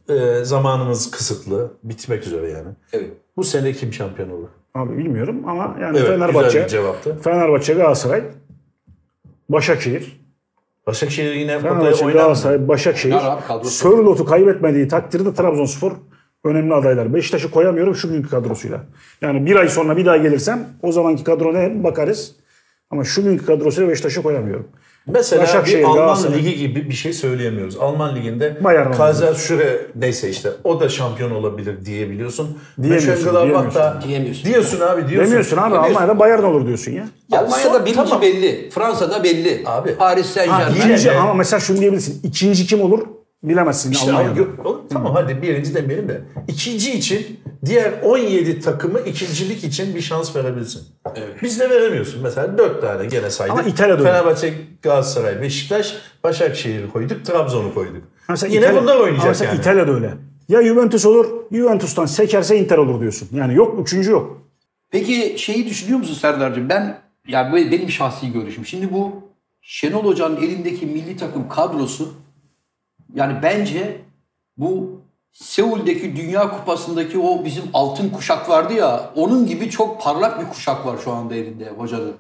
E, 0.09 0.45
zamanımız 0.45 1.11
kısıtlı. 1.11 1.73
Bitmek 1.83 2.27
üzere 2.27 2.51
yani. 2.51 2.69
Evet. 2.93 3.11
Bu 3.37 3.45
sene 3.45 3.73
kim 3.73 3.93
şampiyon 3.93 4.31
olur? 4.31 4.49
Abi 4.75 4.99
bilmiyorum 4.99 5.49
ama 5.49 5.77
yani 5.81 5.99
Evet, 5.99 6.09
Fenerbahçe, 6.09 6.47
güzel 6.47 6.65
bir 6.65 6.69
cevaptı. 6.69 7.19
Fenerbahçe, 7.23 7.75
Galatasaray, 7.75 8.23
Başakşehir, 9.49 10.24
Başakşehir 10.87 11.35
yine 11.35 11.59
Fenerbahçe? 11.61 12.05
Galatasaray, 12.05 12.69
Başakşehir. 12.69 13.17
Sörlot'u 13.63 14.25
kaybetmediği 14.25 14.89
takdirde 14.89 15.35
Trabzonspor 15.35 15.93
önemli 16.45 16.75
adaylar. 16.75 17.15
Beşiktaş'ı 17.15 17.51
koyamıyorum 17.51 17.95
şu 17.95 18.09
günkü 18.09 18.29
kadrosuyla. 18.31 18.81
Yani 19.21 19.47
bir 19.47 19.57
ay 19.57 19.69
sonra 19.69 19.97
bir 19.97 20.07
daha 20.07 20.17
gelirsem 20.17 20.69
o 20.83 20.93
zamanki 20.93 21.25
kadro 21.25 21.55
ne 21.55 21.85
bakarız. 21.85 22.37
Ama 22.91 23.05
şu 23.05 23.23
günkü 23.25 23.47
kadrosuyla 23.47 23.91
Beşiktaş'ı 23.91 24.23
koyamıyorum. 24.23 24.69
Mesela 25.07 25.43
bir 25.43 25.47
Alman 25.85 25.97
Galatasaray. 25.97 26.39
ligi 26.39 26.57
gibi 26.59 26.89
bir 26.89 26.95
şey 26.95 27.13
söyleyemiyoruz. 27.13 27.77
Alman 27.77 28.17
liginde 28.17 28.57
olabilir. 28.61 28.97
Karlsruhe 28.97 29.87
neyse 29.97 30.31
işte 30.31 30.51
o 30.65 30.81
da 30.81 30.89
şampiyon 30.89 31.31
olabilir 31.31 31.85
diyebiliyorsun. 31.87 32.59
Diyemiyorsun, 32.83 33.15
Mönchengladbach 33.35 33.75
da 33.75 34.01
diyemiyorsun. 34.09 34.45
diyorsun 34.45 34.81
abi 34.81 35.09
diyorsun. 35.09 35.27
Demiyorsun 35.31 35.57
abi 35.57 35.77
Almanya'da 35.79 36.19
Bayern 36.19 36.43
olur 36.43 36.67
diyorsun 36.67 36.93
ya. 36.93 37.09
Ya 37.33 37.41
Almanya'da 37.41 37.85
birinci 37.87 37.97
tamam. 38.05 38.23
belli. 38.23 38.71
Fransa'da 38.71 39.25
belli. 39.25 39.63
Abi. 39.67 39.95
Paris 39.95 40.27
Saint 40.27 40.51
Ha, 40.53 40.59
Germain. 40.77 41.05
de- 41.05 41.11
ama 41.19 41.35
mesela 41.35 41.61
şunu 41.61 41.79
diyebilirsin. 41.81 42.21
İkinci 42.25 42.67
kim 42.67 42.81
olur 42.83 43.03
bilemezsin 43.49 43.93
İşte 43.93 44.11
Almanya'da. 44.13 44.41
abi, 44.43 44.49
tamam 44.91 45.15
hadi 45.15 45.43
birinci 45.43 45.75
demeyelim 45.75 46.09
de 46.09 46.21
ikinci 46.49 46.93
için 46.93 47.41
diğer 47.65 47.93
17 48.03 48.61
takımı 48.61 49.01
ikincilik 49.01 49.65
için 49.65 49.95
bir 49.95 50.01
şans 50.01 50.37
verebilirsin. 50.37 50.83
Biz 51.43 51.61
de 51.61 51.71
veremiyorsun. 51.71 52.23
Mesela 52.23 52.59
4 52.59 52.81
tane 52.81 53.07
gene 53.07 53.31
saydık. 53.31 53.59
Ama 53.59 53.69
İtalya'da. 53.69 54.03
Fenerbahçe, 54.03 54.55
Galatasaray, 54.83 55.43
Beşiktaş, 55.43 55.97
Başakşehir'i 56.25 56.91
koyduk, 56.91 57.25
Trabzon'u 57.27 57.75
koyduk. 57.75 58.03
Mesela 58.29 58.55
Yine 58.55 58.65
İtalya- 58.67 58.83
bunlar 58.83 58.97
oynayacak 58.97 59.29
mesela 59.29 59.51
yani. 59.51 59.61
İtalya'da 59.61 59.93
öyle. 59.93 60.15
Ya 60.49 60.63
Juventus 60.63 61.07
olur, 61.07 61.27
Juventus'tan 61.53 62.07
sekerse 62.07 62.57
Inter 62.59 62.79
olur 62.79 63.01
diyorsun. 63.01 63.29
Yani 63.33 63.55
yok, 63.55 63.79
üçüncü 63.83 64.11
yok. 64.11 64.43
Peki 64.91 65.35
şeyi 65.39 65.67
düşünüyor 65.67 65.99
musun 65.99 66.15
Serdar'cığım? 66.15 66.69
Ben 66.69 66.99
ya 67.29 67.53
böyle 67.53 67.71
benim 67.71 67.91
şahsi 67.91 68.33
görüşüm. 68.33 68.67
Şimdi 68.67 68.93
bu 68.93 69.13
Şenol 69.63 70.05
Hoca'nın 70.05 70.37
elindeki 70.37 70.87
milli 70.87 71.17
takım 71.17 71.49
kadrosu 71.49 72.15
yani 73.15 73.39
bence 73.43 74.01
bu 74.57 75.01
Seul'deki 75.33 76.17
Dünya 76.17 76.51
Kupası'ndaki 76.51 77.19
o 77.19 77.45
bizim 77.45 77.63
altın 77.75 78.09
kuşak 78.11 78.49
vardı 78.49 78.75
ya 78.75 79.11
onun 79.17 79.47
gibi 79.47 79.71
çok 79.71 80.03
parlak 80.03 80.41
bir 80.41 80.47
kuşak 80.49 80.87
var 80.87 80.97
şu 81.05 81.13
anda 81.13 81.35
elinde 81.35 81.71
hocanın. 81.71 82.15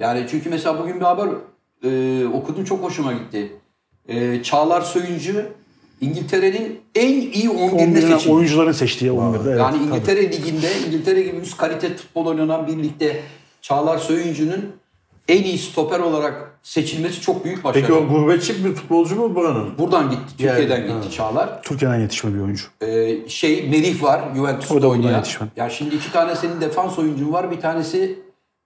Yani 0.00 0.26
çünkü 0.30 0.50
mesela 0.50 0.78
bugün 0.78 0.96
bir 0.96 1.04
haber 1.04 1.28
e, 1.84 2.26
okudum 2.26 2.64
çok 2.64 2.82
hoşuma 2.82 3.12
gitti. 3.12 3.52
E, 4.08 4.42
Çağlar 4.42 4.80
Söyüncü 4.80 5.46
İngiltere'nin 6.00 6.80
en 6.94 7.08
iyi 7.12 7.48
11'ine 7.48 7.70
11'ine 7.70 8.12
seçildi. 8.12 8.32
oyuncuların 8.32 8.72
seçtiği 8.72 9.10
11'de. 9.10 9.48
Evet, 9.50 9.58
Yani 9.60 9.76
tabii. 9.78 9.84
İngiltere 9.84 10.22
Ligi'nde, 10.32 10.68
İngiltere 10.86 11.22
gibi 11.22 11.36
üst 11.36 11.56
kalite 11.56 11.96
futbol 11.96 12.26
oynanan 12.26 12.66
bir 12.66 12.82
ligde 12.82 13.20
Çağlar 13.62 13.98
Söyüncü'nün 13.98 14.72
en 15.28 15.42
iyi 15.42 15.58
stoper 15.58 16.00
olarak 16.00 16.51
seçilmesi 16.62 17.20
çok 17.20 17.44
büyük 17.44 17.64
başarı. 17.64 17.80
Peki 17.80 17.92
o 17.92 18.08
gurbetçi 18.08 18.64
bir 18.64 18.74
futbolcu 18.74 19.16
mu 19.16 19.34
buranın? 19.34 19.78
Buradan 19.78 20.10
gitti, 20.10 20.22
Türkiye'den 20.38 20.86
Yani, 20.86 21.00
gitti 21.02 21.14
Çağlar. 21.16 21.62
Türkiye'den 21.62 22.00
yetişme 22.00 22.34
bir 22.34 22.40
oyuncu. 22.40 22.64
Ee, 22.80 23.28
şey 23.28 23.68
Merih 23.70 24.02
var, 24.02 24.20
Juventus'ta 24.36 24.88
oynayan. 24.88 25.16
yetişmen. 25.16 25.50
Ya 25.56 25.70
şimdi 25.70 25.94
iki 25.94 26.12
tane 26.12 26.36
senin 26.36 26.60
defans 26.60 26.98
oyuncun 26.98 27.32
var, 27.32 27.50
bir 27.50 27.60
tanesi 27.60 28.18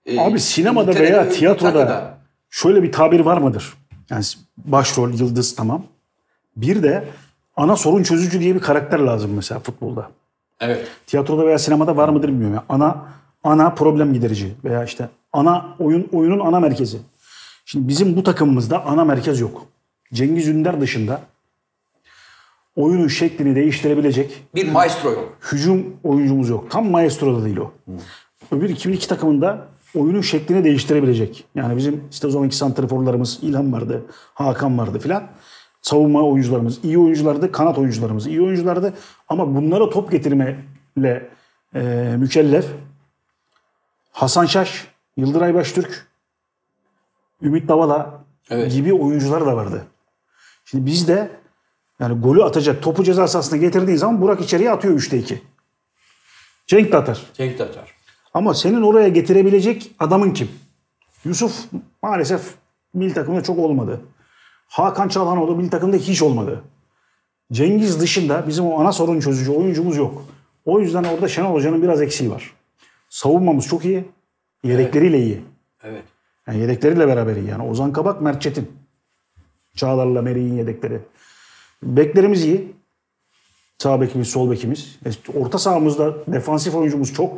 e, 0.05 0.19
Abi 0.21 0.39
sinemada 0.39 0.95
veya 0.95 1.25
ve 1.25 1.29
tiyatroda 1.29 1.69
İtalya'da. 1.69 2.17
şöyle 2.49 2.83
bir 2.83 2.91
tabir 2.91 3.19
var 3.19 3.37
mıdır? 3.37 3.73
Yani 4.09 4.23
başrol, 4.57 5.13
yıldız 5.13 5.55
tamam. 5.55 5.83
Bir 6.55 6.83
de 6.83 7.05
ana 7.55 7.75
sorun 7.75 8.03
çözücü 8.03 8.39
diye 8.39 8.55
bir 8.55 8.59
karakter 8.59 8.99
lazım 8.99 9.31
mesela 9.35 9.59
futbolda. 9.59 10.09
Evet. 10.61 10.87
Tiyatroda 11.07 11.45
veya 11.45 11.59
sinemada 11.59 11.97
var 11.97 12.09
mıdır 12.09 12.27
bilmiyorum. 12.27 12.53
Yani 12.55 12.65
ana 12.69 13.05
ana 13.43 13.69
problem 13.69 14.13
giderici 14.13 14.55
veya 14.63 14.83
işte 14.83 15.09
ana 15.33 15.65
oyun 15.79 16.07
oyunun 16.13 16.39
ana 16.39 16.59
merkezi. 16.59 16.97
Şimdi 17.69 17.87
bizim 17.87 18.15
bu 18.15 18.23
takımımızda 18.23 18.85
ana 18.85 19.05
merkez 19.05 19.39
yok. 19.39 19.65
Cengiz 20.13 20.47
Ünder 20.47 20.81
dışında 20.81 21.21
oyunun 22.75 23.07
şeklini 23.07 23.55
değiştirebilecek 23.55 24.43
Bir 24.55 24.71
maestro 24.71 25.11
yok. 25.11 25.37
hücum 25.51 25.85
oyuncumuz 26.03 26.49
yok. 26.49 26.71
Tam 26.71 26.89
maestro 26.91 27.41
da 27.41 27.45
değil 27.45 27.57
o. 27.57 27.71
Öbür 28.51 28.69
2002 28.69 29.07
takımında 29.07 29.67
oyunun 29.95 30.21
şeklini 30.21 30.63
değiştirebilecek. 30.63 31.45
Yani 31.55 31.77
bizim 31.77 32.03
işte 32.11 32.27
o 32.27 32.29
zamanki 32.29 32.55
santraforlarımız 32.55 33.39
İlhan 33.41 33.73
vardı, 33.73 34.05
Hakan 34.33 34.77
vardı 34.77 34.99
filan. 34.99 35.27
Savunma 35.81 36.23
oyuncularımız 36.23 36.79
iyi 36.83 36.97
oyunculardı, 36.97 37.51
kanat 37.51 37.77
oyuncularımız 37.77 38.27
iyi 38.27 38.41
oyunculardı. 38.41 38.93
Ama 39.29 39.55
bunlara 39.55 39.89
top 39.89 40.11
getirmeyle 40.11 41.29
e, 41.75 41.79
mükellef 42.17 42.65
Hasan 44.11 44.45
Şaş, 44.45 44.87
Yıldıray 45.17 45.53
Baştürk, 45.53 46.06
Ümit 47.41 47.67
Davala 47.67 48.23
Evet. 48.49 48.71
gibi 48.71 48.93
oyuncular 48.93 49.45
da 49.45 49.55
vardı. 49.55 49.85
Şimdi 50.65 50.85
bizde 50.85 51.31
yani 51.99 52.21
golü 52.21 52.43
atacak 52.43 52.83
topu 52.83 53.03
ceza 53.03 53.27
sahasına 53.27 53.57
getirdiğin 53.57 53.97
zaman 53.97 54.21
Burak 54.21 54.41
içeriye 54.41 54.71
atıyor 54.71 54.93
3'te 54.99 55.17
2. 55.17 55.41
Cenk 56.67 56.91
de 56.91 56.97
atar. 56.97 57.21
Cenk 57.33 57.59
de 57.59 57.63
atar. 57.63 57.93
Ama 58.33 58.53
senin 58.53 58.81
oraya 58.81 59.07
getirebilecek 59.07 59.91
adamın 59.99 60.31
kim? 60.31 60.49
Yusuf 61.25 61.65
maalesef 62.03 62.41
milli 62.93 63.13
takımda 63.13 63.43
çok 63.43 63.59
olmadı. 63.59 64.01
Hakan 64.67 65.07
Çalhanoğlu 65.09 65.55
milli 65.55 65.69
takımda 65.69 65.97
hiç 65.97 66.21
olmadı. 66.21 66.63
Cengiz 67.51 67.99
dışında 67.99 68.47
bizim 68.47 68.65
o 68.65 68.79
ana 68.79 68.91
sorun 68.91 69.19
çözücü 69.19 69.51
oyuncumuz 69.51 69.97
yok. 69.97 70.25
O 70.65 70.79
yüzden 70.79 71.03
orada 71.03 71.27
Şenol 71.27 71.53
Hoca'nın 71.53 71.81
biraz 71.81 72.01
eksiği 72.01 72.31
var. 72.31 72.53
Savunmamız 73.09 73.67
çok 73.67 73.85
iyi. 73.85 74.05
Yedekleriyle 74.63 75.19
iyi. 75.19 75.41
Evet. 75.83 76.03
Yani 76.47 76.59
yedekleriyle 76.59 77.07
beraber 77.07 77.35
iyi. 77.35 77.47
Yani 77.49 77.63
Ozan 77.63 77.93
Kabak, 77.93 78.21
Mert 78.21 78.41
Çetin. 78.41 78.71
Çağlar'la 79.75 80.21
Meri'nin 80.21 80.57
yedekleri. 80.57 80.99
Beklerimiz 81.83 82.43
iyi. 82.45 82.75
Sağ 83.77 84.01
bekimiz, 84.01 84.27
sol 84.27 84.51
bekimiz. 84.51 84.99
E, 85.05 85.37
Orta 85.39 85.57
sahamızda 85.59 86.13
defansif 86.27 86.75
oyuncumuz 86.75 87.13
çok. 87.13 87.37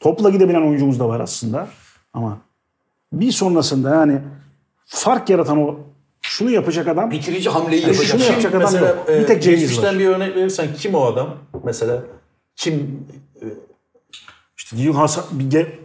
Topla 0.00 0.30
gidebilen 0.30 0.62
oyuncumuz 0.62 1.00
da 1.00 1.08
var 1.08 1.20
aslında. 1.20 1.68
Ama 2.12 2.38
bir 3.12 3.32
sonrasında 3.32 3.94
yani 3.94 4.20
fark 4.86 5.30
yaratan 5.30 5.58
o 5.58 5.76
şunu 6.20 6.50
yapacak 6.50 6.88
adam 6.88 7.10
Bitirici 7.10 7.50
hamleyi 7.50 7.82
Yani 7.82 7.92
yapacak. 7.92 8.10
şunu 8.10 8.20
Kim? 8.20 8.30
yapacak 8.30 8.54
adam 8.54 8.62
Mesela 8.72 8.88
yok. 8.88 9.08
e, 9.08 9.20
Bir 9.20 9.26
tek 9.26 9.42
Cengiz 9.42 9.82
var. 9.82 9.98
bir 9.98 10.06
örnek 10.06 10.36
verirsen 10.36 10.68
kim 10.78 10.94
o 10.94 11.04
adam? 11.04 11.36
Mesela 11.64 12.02
kim 12.56 13.06
İşte 14.64 14.76
diyor 14.76 14.94
Hasan, 14.94 15.24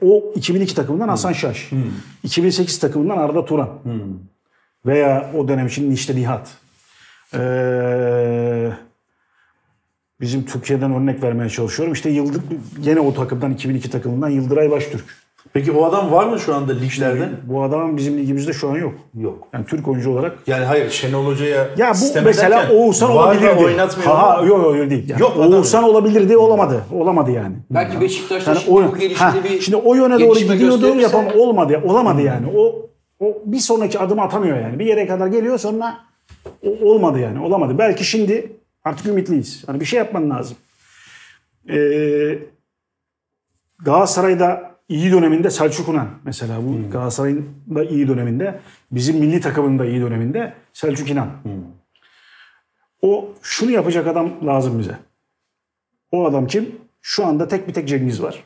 o 0.01 0.32
2002 0.36 0.75
takımından 0.75 1.09
Hasan 1.09 1.34
Şaş. 1.34 1.71
2008 2.23 2.80
takımından 2.80 3.17
Arda 3.17 3.45
Turan. 3.45 3.69
Veya 4.86 5.32
o 5.38 5.47
dönem 5.47 5.67
için 5.67 5.91
Nişte 5.91 6.15
Nihat. 6.15 6.49
Ee, 7.34 8.71
bizim 10.21 10.45
Türkiye'den 10.45 10.93
örnek 10.93 11.23
vermeye 11.23 11.49
çalışıyorum. 11.49 11.93
İşte 11.93 12.09
Yıldır, 12.09 12.41
gene 12.82 12.99
o 12.99 13.13
takımdan 13.13 13.51
2002 13.51 13.89
takımından 13.89 14.30
Yıldıray 14.30 14.71
Baştürk. 14.71 15.05
Peki 15.54 15.72
o 15.72 15.86
adam 15.86 16.12
var 16.12 16.28
mı 16.28 16.39
şu 16.39 16.56
anda 16.56 16.74
liglerde? 16.74 17.30
Bu 17.43 17.64
adam 17.64 17.97
bizim 17.97 18.18
ligimizde 18.18 18.54
şu 18.54 18.70
an 18.70 18.76
yok. 18.76 18.93
Yok. 19.20 19.47
Yani 19.54 19.66
Türk 19.66 19.88
oyuncu 19.88 20.12
olarak. 20.12 20.38
Yani 20.47 20.66
hayır 20.66 20.89
Şenol 20.89 21.26
Hoca'ya 21.26 21.68
Ya 21.78 21.93
bu 21.93 22.22
mesela 22.24 22.72
Oğuzhan 22.74 23.12
olabilirdi. 23.12 23.64
oynatmıyor 23.66 24.12
Ha, 24.12 24.34
ama- 24.38 24.47
yok 24.47 24.64
yok 24.64 24.74
öyle 24.76 24.89
değil. 24.89 25.10
Yani 25.10 25.22
Yok, 25.22 25.32
adam- 25.38 25.54
Oğuzhan 25.54 25.84
olabilirdi 25.84 26.38
olamadı. 26.38 26.84
Olamadı 26.93 27.32
yani. 27.32 27.56
Belki 27.72 28.02
Beşiktaş'ta 28.02 28.52
Yani 28.52 28.62
şimdi 28.62 28.80
o, 28.80 28.97
gelişinde 28.97 29.18
ha, 29.24 29.43
bir 29.43 29.62
şimdi 29.62 29.76
o 29.78 29.95
yöne 29.95 30.20
doğru 30.20 30.39
gidiyordu 30.39 30.95
yapam 31.00 31.26
olmadı 31.38 31.82
olamadı 31.86 32.22
yani. 32.22 32.47
O 32.58 32.89
o 33.20 33.38
bir 33.45 33.60
sonraki 33.60 34.00
adımı 34.00 34.22
atamıyor 34.22 34.58
yani. 34.60 34.80
Bir 34.80 34.86
yere 34.86 35.08
kadar 35.08 35.28
geliyor 35.28 35.58
sonra 35.58 35.97
o- 36.66 36.89
olmadı 36.91 37.20
yani. 37.20 37.45
Olamadı. 37.45 37.78
Belki 37.78 38.04
şimdi 38.04 38.52
artık 38.84 39.06
ümitliyiz. 39.06 39.64
Hani 39.68 39.80
bir 39.80 39.86
şey 39.86 39.97
yapman 39.97 40.30
lazım. 40.30 40.58
Ee, 41.70 42.39
Galatasaray'da 43.86 44.68
iyi 44.89 45.11
döneminde 45.11 45.49
Selçuk 45.49 45.89
Unan 45.89 46.07
mesela 46.25 46.57
bu 46.63 46.91
Galatasaray'ın 46.91 47.49
da 47.75 47.83
iyi 47.83 48.07
döneminde 48.07 48.59
bizim 48.91 49.17
milli 49.17 49.41
takımın 49.41 49.79
da 49.79 49.85
iyi 49.85 50.01
döneminde 50.01 50.53
Selçuk 50.73 51.09
İnan. 51.09 51.29
O 53.01 53.29
şunu 53.41 53.71
yapacak 53.71 54.07
adam 54.07 54.31
lazım 54.45 54.79
bize. 54.79 54.97
O 56.11 56.25
adam 56.25 56.47
kim? 56.47 56.75
Şu 57.01 57.25
anda 57.25 57.47
tek 57.47 57.67
bir 57.67 57.73
tek 57.73 57.87
Cengiz 57.87 58.23
var. 58.23 58.43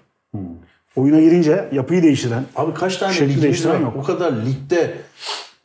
Oyuna 0.95 1.19
girince 1.19 1.69
yapıyı 1.71 2.03
değiştiren. 2.03 2.43
Abi 2.55 2.73
kaç 2.73 2.97
tane 2.97 3.13
Şekli 3.13 3.41
değiştiren 3.41 3.81
yok. 3.81 3.95
O 3.97 4.03
kadar 4.03 4.31
ligde 4.31 4.97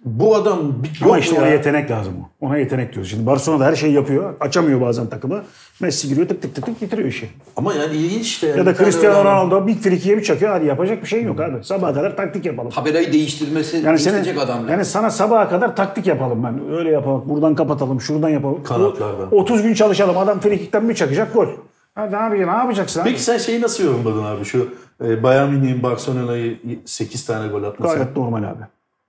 bu 0.04 0.36
adam 0.36 0.82
bir 0.82 1.00
Ama 1.04 1.18
işte 1.18 1.34
ya. 1.36 1.42
ona 1.42 1.48
yetenek 1.50 1.90
lazım 1.90 2.14
o. 2.22 2.46
Ona 2.46 2.58
yetenek 2.58 2.92
diyoruz. 2.92 3.10
Şimdi 3.10 3.26
Barcelona'da 3.26 3.64
her 3.64 3.74
şeyi 3.76 3.92
yapıyor. 3.94 4.34
Açamıyor 4.40 4.80
bazen 4.80 5.06
takımı. 5.06 5.42
Messi 5.80 6.08
giriyor 6.08 6.28
tık 6.28 6.42
tık 6.42 6.54
tık 6.54 6.66
tık 6.66 6.82
bitiriyor 6.82 7.08
işi. 7.08 7.28
Ama 7.56 7.74
yani 7.74 7.96
ilginç 7.96 8.22
işte. 8.26 8.46
Ya 8.46 8.66
da 8.66 8.74
Cristiano 8.74 9.24
Ronaldo 9.24 9.66
bir 9.66 9.74
frikiye 9.74 10.16
bir 10.16 10.22
çakıyor. 10.22 10.50
Hadi 10.52 10.66
yapacak 10.66 11.02
bir 11.02 11.06
şey 11.08 11.22
yok 11.22 11.40
abi. 11.40 11.64
Sabaha 11.64 11.94
kadar 11.94 12.16
taktik 12.16 12.46
yapalım. 12.46 12.70
tabelayı 12.70 13.12
değiştirmesi 13.12 13.76
Yani 13.76 13.98
seni, 13.98 14.16
isteyecek 14.16 14.42
adamlar. 14.42 14.70
yani 14.72 14.84
sana 14.84 15.10
sabaha 15.10 15.48
kadar 15.48 15.76
taktik 15.76 16.06
yapalım 16.06 16.44
ben. 16.44 16.74
Öyle 16.76 16.90
yapalım. 16.90 17.22
Buradan 17.26 17.54
kapatalım. 17.54 18.00
Şuradan 18.00 18.28
yapalım. 18.28 18.62
Kanatlardan. 18.62 19.28
O- 19.34 19.36
30 19.40 19.62
gün 19.62 19.74
çalışalım. 19.74 20.18
Adam 20.18 20.40
frikikten 20.40 20.88
bir 20.88 20.94
çakacak 20.94 21.34
gol. 21.34 21.46
Hadi 21.94 22.16
abi 22.16 22.36
ne 22.36 22.50
yapacaksın? 22.50 23.00
abi? 23.00 23.08
Peki 23.08 23.22
sen 23.22 23.38
şeyi 23.38 23.60
nasıl 23.62 23.84
yorumladın 23.84 24.24
abi? 24.24 24.44
Şu 24.44 24.68
e, 25.04 25.22
Bayern 25.22 25.48
Münih'in 25.50 25.82
Barcelona'yı 25.82 26.58
8 26.84 27.26
tane 27.26 27.48
gol 27.48 27.62
atması. 27.62 27.94
Gayet 27.94 28.16
normal 28.16 28.42
abi. 28.42 28.62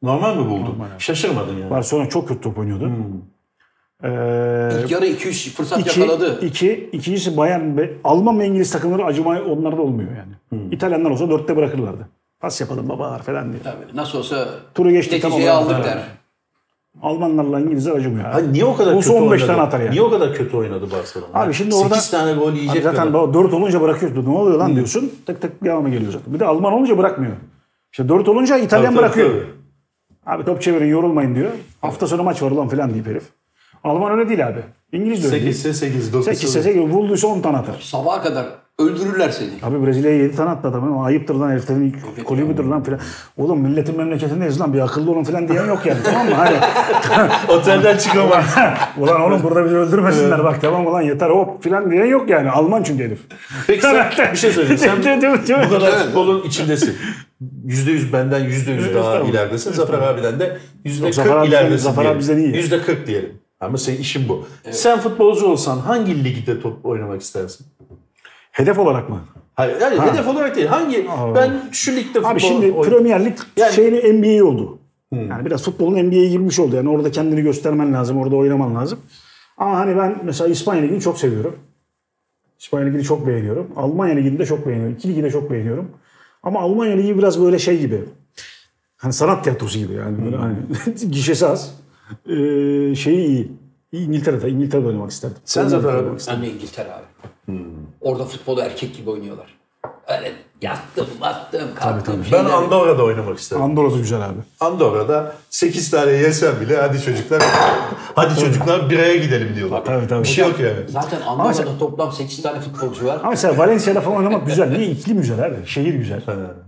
Normal 0.03 0.37
mi 0.37 0.49
buldun? 0.49 0.75
Şaşırmadın 0.97 1.57
yani. 1.57 1.71
Barcelona 1.71 2.09
çok 2.09 2.27
kötü 2.27 2.41
top 2.41 2.57
oynuyordu. 2.57 2.91
Ee, 4.03 4.07
İlk 4.83 4.91
yarı 4.91 5.05
2-3 5.07 5.49
fırsat 5.49 5.79
iki, 5.79 5.99
yakaladı. 5.99 6.39
iki, 6.45 6.89
ikincisi 6.91 7.37
Bayern 7.37 7.77
ve 7.77 7.93
Alman 8.03 8.39
ve 8.39 8.45
İngiliz 8.45 8.71
takımları 8.71 9.05
acıma 9.05 9.29
onlarda 9.41 9.81
olmuyor 9.81 10.09
yani. 10.09 10.33
Hmm. 10.63 10.71
İtalyanlar 10.71 11.09
olsa 11.11 11.29
dörtte 11.29 11.55
bırakırlardı. 11.55 12.07
Pas 12.39 12.61
yapalım 12.61 12.89
babalar 12.89 13.21
falan 13.23 13.51
diye. 13.51 13.61
Tabii, 13.63 13.97
nasıl 13.97 14.17
olsa 14.19 14.47
Turu 14.75 14.91
geçtik, 14.91 15.23
neticeyi 15.23 15.47
tamam. 15.47 15.63
aldık 15.63 15.85
der. 15.85 15.97
Almanlarla 17.01 17.59
İngilizler 17.59 17.91
acımıyor. 17.95 18.25
Ha, 18.31 18.39
niye 18.39 18.65
o 18.65 18.75
kadar 18.75 18.93
Olsa 18.93 19.09
kötü 19.13 19.23
15 19.23 19.41
oynadı? 19.41 19.47
tane 19.47 19.67
atar 19.67 19.79
yani. 19.79 19.91
Niye 19.91 20.01
o 20.01 20.09
kadar 20.09 20.33
kötü 20.33 20.57
oynadı 20.57 20.91
Barcelona? 20.91 21.29
Abi 21.33 21.53
şimdi 21.53 21.75
orada 21.75 21.95
8 21.95 22.11
tane 22.11 22.33
gol 22.33 22.49
Abi 22.51 22.57
yiyecek 22.57 22.83
zaten 22.83 22.99
kadar. 22.99 23.13
baba 23.13 23.33
4 23.33 23.53
olunca 23.53 23.81
bırakıyorsun. 23.81 24.25
Ne 24.25 24.37
oluyor 24.37 24.57
lan 24.59 24.75
diyorsun. 24.75 25.11
Tık 25.25 25.41
tık 25.41 25.63
devamı 25.63 25.89
geliyor 25.89 26.11
zaten. 26.11 26.33
Bir 26.33 26.39
de 26.39 26.45
Alman 26.45 26.73
olunca 26.73 26.97
bırakmıyor. 26.97 27.33
İşte 27.91 28.09
4 28.09 28.29
olunca 28.29 28.57
İtalyan 28.57 28.85
Tabii, 28.85 28.95
tabii, 28.95 29.03
bırakıyor. 29.05 29.29
tabii. 29.29 29.58
Abi 30.29 30.45
top 30.45 30.61
çevirin 30.61 30.87
yorulmayın 30.87 31.35
diyor. 31.35 31.51
Hafta 31.81 32.07
sonu 32.07 32.23
maç 32.23 32.41
var 32.41 32.51
ulan 32.51 32.67
falan 32.67 32.93
deyip 32.93 33.07
herif. 33.07 33.23
Alman 33.83 34.11
öyle 34.19 34.29
değil 34.29 34.47
abi. 34.47 34.59
İngiliz 34.91 35.23
de 35.23 35.27
öyle 35.27 35.37
8 35.39 35.43
değil. 35.45 35.55
ise 35.55 35.73
8, 35.73 36.13
9 36.13 36.25
8 36.25 36.43
ise 36.43 36.63
8 36.63 36.81
bulduysa 36.93 37.27
10 37.27 37.41
tane 37.41 37.57
atar. 37.57 37.79
Sabaha 37.81 38.21
kadar 38.21 38.45
öldürürler 38.79 39.29
seni. 39.29 39.49
Abi 39.63 39.85
Brezilya'ya 39.85 40.17
7 40.17 40.35
tane 40.35 40.49
attı 40.49 40.67
adam. 40.67 40.83
Ama 40.83 41.05
ayıptır 41.05 41.35
lan 41.35 41.49
heriflerin 41.51 41.95
kolü 42.25 42.43
müdür 42.43 42.63
lan 42.63 42.83
filan. 42.83 42.99
Oğlum 43.37 43.59
milletin 43.61 43.97
memleketindeyiz 43.97 44.61
lan 44.61 44.73
bir 44.73 44.79
akıllı 44.79 45.11
olun 45.11 45.23
filan 45.23 45.47
diyen 45.47 45.65
yok 45.65 45.85
yani 45.85 45.99
tamam 46.03 46.27
mı? 46.29 46.33
Hani, 46.35 46.55
Otelden 47.49 47.97
çıkamaz. 47.97 48.45
ulan 48.97 49.21
oğlum 49.21 49.43
burada 49.43 49.65
bizi 49.65 49.75
öldürmesinler 49.75 50.43
bak 50.43 50.61
tamam 50.61 50.87
ulan 50.87 51.01
yeter 51.01 51.29
hop 51.29 51.63
filan 51.63 51.91
diyen 51.91 52.05
yok 52.05 52.29
yani. 52.29 52.49
Alman 52.51 52.83
çünkü 52.83 53.03
herif. 53.03 53.19
Peki 53.67 53.81
sen 53.81 54.07
bir 54.31 54.37
şey 54.37 54.51
söyleyeyim. 54.51 54.77
Sen 54.77 54.97
bu 55.65 55.69
kadar 55.69 55.87
Evet. 55.89 55.99
futbolun 56.05 56.43
içindesin. 56.43 56.95
%100 57.67 58.13
benden 58.13 58.41
%100 58.41 58.67
daha 58.67 58.87
Estağfurullah. 58.87 59.29
ileridesin. 59.29 59.71
Zafer 59.73 59.99
abiden 59.99 60.39
de 60.39 60.57
%40 60.85 61.13
Zafer 61.13 61.31
abi 61.31 61.45
bizden- 61.45 61.59
ileridesin 61.61 61.83
Zafer 61.83 62.05
abi 62.05 62.19
bizden 62.19 62.37
iyi. 62.37 62.53
%40 62.53 63.07
diyelim. 63.07 63.29
Ama 63.59 63.77
senin 63.77 63.97
işin 63.97 64.29
bu. 64.29 64.45
Sen 64.71 64.99
futbolcu 64.99 65.45
olsan 65.45 65.77
hangi 65.77 66.23
ligde 66.23 66.61
top 66.61 66.85
oynamak 66.85 67.21
istersin? 67.21 67.65
Hedef 68.59 68.79
olarak 68.79 69.09
mı? 69.09 69.19
Hayır, 69.55 69.81
yani 69.81 69.99
hedef 70.11 70.27
olarak 70.27 70.55
değil. 70.55 70.67
Hangi 70.67 71.07
ben 71.35 71.51
şu 71.71 71.91
ligde 71.91 72.13
futbol 72.13 72.29
Abi 72.29 72.39
şimdi 72.39 72.65
oyn- 72.65 72.89
Premier 72.89 73.25
Lig 73.25 73.37
Yani- 73.57 73.73
şeyini 73.73 74.13
NBA 74.13 74.45
oldu. 74.45 74.77
Yani 75.11 75.45
biraz 75.45 75.63
futbolun 75.63 75.95
NBA'ye 75.97 76.29
girmiş 76.29 76.59
oldu. 76.59 76.75
Yani 76.75 76.89
orada 76.89 77.11
kendini 77.11 77.41
göstermen 77.41 77.93
lazım, 77.93 78.17
orada 78.17 78.35
oynaman 78.35 78.75
lazım. 78.75 78.99
Ama 79.57 79.77
hani 79.77 79.97
ben 79.97 80.15
mesela 80.23 80.47
İspanya 80.49 80.81
Ligi'ni 80.81 81.01
çok 81.01 81.17
seviyorum. 81.17 81.55
İspanya 82.59 82.85
Ligi'ni 82.87 83.03
çok 83.03 83.27
beğeniyorum. 83.27 83.67
Almanya 83.75 84.15
Ligi'ni 84.15 84.39
de 84.39 84.45
çok 84.45 84.67
beğeniyorum. 84.67 84.95
İki 84.95 85.09
ligi 85.09 85.23
de 85.23 85.31
çok 85.31 85.51
beğeniyorum. 85.51 85.91
Ama 86.43 86.59
Almanya 86.59 86.95
Ligi 86.95 87.17
biraz 87.17 87.41
böyle 87.43 87.59
şey 87.59 87.79
gibi. 87.79 88.03
Hani 88.97 89.13
sanat 89.13 89.43
tiyatrosu 89.43 89.79
gibi 89.79 89.93
yani. 89.93 90.25
Böyle 90.25 90.37
hani 90.37 90.55
gişesi 91.11 91.45
az. 91.47 91.75
Ee, 92.29 92.95
şeyi 92.95 93.27
iyi. 93.27 93.51
İngiltere'de, 93.91 94.49
İngiltere'de 94.49 94.87
oynamak 94.87 95.11
isterdim. 95.11 95.37
Sen 95.45 95.67
Zafer 95.67 95.93
abi. 95.93 96.09
Ben 96.27 96.41
de 96.41 96.47
İngiltere 96.51 96.89
abi. 96.93 97.05
Orada 98.01 98.25
futbolu 98.25 98.61
erkek 98.61 98.95
gibi 98.95 99.09
oynuyorlar. 99.09 99.59
Öyle 100.07 100.31
yattım, 100.61 101.07
battım, 101.21 101.69
kalktım. 101.75 102.15
Ben 102.19 102.29
şeyler- 102.37 102.49
Andorra'da 102.53 103.03
oynamak 103.03 103.39
isterim. 103.39 103.63
Andorra 103.63 103.91
da 103.93 103.97
güzel 103.97 104.25
abi. 104.25 104.37
Andorra'da 104.59 105.35
8 105.49 105.91
tane 105.91 106.11
yesem 106.11 106.61
bile 106.61 106.77
hadi 106.77 107.01
çocuklar 107.01 107.43
hadi 108.15 108.39
çocuklar 108.39 108.89
biraya 108.89 109.15
gidelim 109.15 109.55
diyorlar. 109.55 109.85
Tabii, 109.85 110.07
tabii. 110.07 110.23
Bir 110.23 110.27
şey 110.27 110.45
yok 110.47 110.59
yani. 110.59 110.75
Zaten 110.87 111.21
Andorra'da 111.21 111.77
toplam 111.79 112.11
8 112.11 112.41
tane 112.41 112.59
futbolcu 112.59 113.05
var. 113.05 113.17
Ama 113.21 113.29
mesela 113.29 113.57
Valencia'da 113.57 114.01
falan 114.01 114.17
oynamak 114.17 114.45
güzel. 114.47 114.69
Niye? 114.71 114.87
İklim 114.89 115.17
güzel 115.17 115.45
abi. 115.45 115.55
Şehir 115.65 115.93
güzel. 115.93 116.21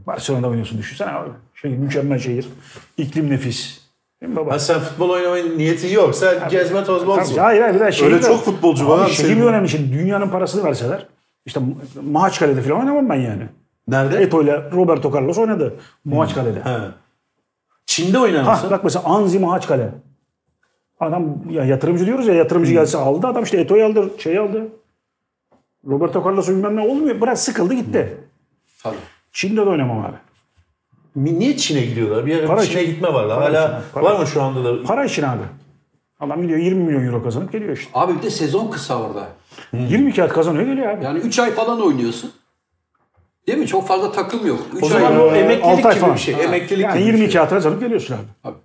Barcelona'da 0.07 0.47
oynuyorsun 0.47 0.77
düşünsene 0.79 1.11
abi. 1.11 1.29
Şehir, 1.55 1.77
mükemmel 1.77 2.19
şehir. 2.19 2.45
İklim 2.97 3.29
nefis. 3.29 3.80
Değil 4.21 4.29
mi 4.31 4.35
baba? 4.35 4.51
Ha, 4.51 4.59
sen 4.59 4.79
futbol 4.79 5.09
oynamanın 5.09 5.57
niyetin 5.57 5.89
yok. 5.89 6.15
Sen 6.15 6.49
gezme 6.49 6.83
tozma 6.83 7.23
Tabii, 7.23 7.37
hayır 7.39 7.61
hayır 7.61 7.87
bir 7.87 7.91
şehir 7.91 8.11
Öyle 8.11 8.23
de- 8.23 8.27
çok 8.27 8.43
futbolcu 8.43 8.89
var 8.89 8.97
Abi 8.97 9.03
abi 9.03 9.11
Şehir 9.11 9.43
önemli 9.43 9.69
şimdi. 9.69 9.93
Dünyanın 9.93 10.29
parasını 10.29 10.63
verseler. 10.63 11.07
İşte 11.45 11.61
Mahaçkale'de 12.03 12.61
falan 12.61 12.79
oynamam 12.79 13.09
ben 13.09 13.15
yani. 13.15 13.43
Nerede? 13.87 14.17
Eto 14.17 14.43
ile 14.43 14.71
Roberto 14.71 15.15
Carlos 15.15 15.37
oynadı. 15.37 15.75
Mahaçkale'de. 16.05 16.59
Ha. 16.59 16.91
Çin'de 17.85 18.19
oynar 18.19 18.43
Ha 18.43 18.61
bak 18.71 18.83
mesela 18.83 19.05
Anzi 19.05 19.39
Mahaçkale. 19.39 19.89
Adam 20.99 21.35
ya 21.49 21.65
yatırımcı 21.65 22.05
diyoruz 22.05 22.27
ya 22.27 22.33
yatırımcı 22.33 22.73
gelse 22.73 22.97
aldı 22.97 23.27
adam 23.27 23.43
işte 23.43 23.57
Eto'yu 23.57 23.85
aldı 23.85 24.09
şey 24.17 24.37
aldı. 24.37 24.67
Roberto 25.87 26.23
Carlos'u 26.25 26.51
bilmem 26.51 26.75
ne 26.75 26.81
olmuyor. 26.81 27.21
Biraz 27.21 27.43
sıkıldı 27.43 27.73
gitti. 27.73 28.17
Tabii. 28.83 28.95
Çin'de 29.31 29.65
de 29.65 29.69
oynamam 29.69 29.99
abi. 29.99 30.15
Niye 31.15 31.57
Çin'e 31.57 31.81
gidiyorlar? 31.85 32.25
Bir 32.25 32.39
ara 32.39 32.47
Para 32.47 32.61
Çin'e 32.65 32.81
için. 32.83 32.93
gitme 32.93 33.13
var. 33.13 33.27
Para 33.29 33.41
Hala 33.41 33.65
için, 33.79 33.91
para 33.93 34.03
var 34.05 34.19
mı 34.19 34.27
şu 34.27 34.41
anda 34.41 34.63
da? 34.63 34.83
Para 34.83 35.05
için 35.05 35.23
abi. 35.23 35.41
Adam 36.19 36.41
gidiyor 36.41 36.59
20 36.59 36.83
milyon 36.83 37.05
euro 37.05 37.23
kazanıp 37.23 37.51
geliyor 37.51 37.77
işte. 37.77 37.91
Abi 37.93 38.17
bir 38.17 38.21
de 38.21 38.29
sezon 38.29 38.67
kısa 38.71 39.01
orada. 39.01 39.27
20 39.73 40.13
kağıt 40.13 40.33
kazanıyor 40.33 40.65
geliyor 40.65 40.87
abi. 40.87 41.03
Yani 41.05 41.19
3 41.19 41.39
ay 41.39 41.51
falan 41.51 41.81
oynuyorsun. 41.81 42.31
Değil 43.47 43.57
mi? 43.57 43.67
Çok 43.67 43.87
fazla 43.87 44.11
takım 44.11 44.47
yok. 44.47 44.59
3 44.77 44.83
O 44.83 44.85
ay 44.85 44.91
zaman 44.91 45.19
o 45.19 45.25
emeklilik 45.35 45.83
gibi 45.83 45.93
falan. 45.93 46.15
bir 46.15 46.19
şey. 46.19 46.33
Ha. 46.33 46.41
Emeklilik 46.41 46.83
yani 46.83 46.93
gibi 46.99 47.07
20 47.07 47.19
bir 47.21 47.25
şey. 47.31 47.33
kağıt 47.41 47.49
kazanıp 47.49 47.79
geliyorsun 47.79 48.13
abi. 48.15 48.49
Abi. 48.49 48.57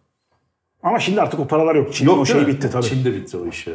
Ama 0.83 0.99
şimdi 1.01 1.21
artık 1.21 1.41
o 1.41 1.47
paralar 1.47 1.75
yok. 1.75 1.95
Çin'in 1.95 2.11
Yok 2.11 2.19
o 2.19 2.27
şey 2.27 2.41
mi? 2.41 2.47
bitti 2.47 2.71
tabii. 2.71 2.85
Çin'de 2.85 3.13
bitti 3.15 3.37
o 3.37 3.47
iş 3.47 3.67
ya. 3.67 3.75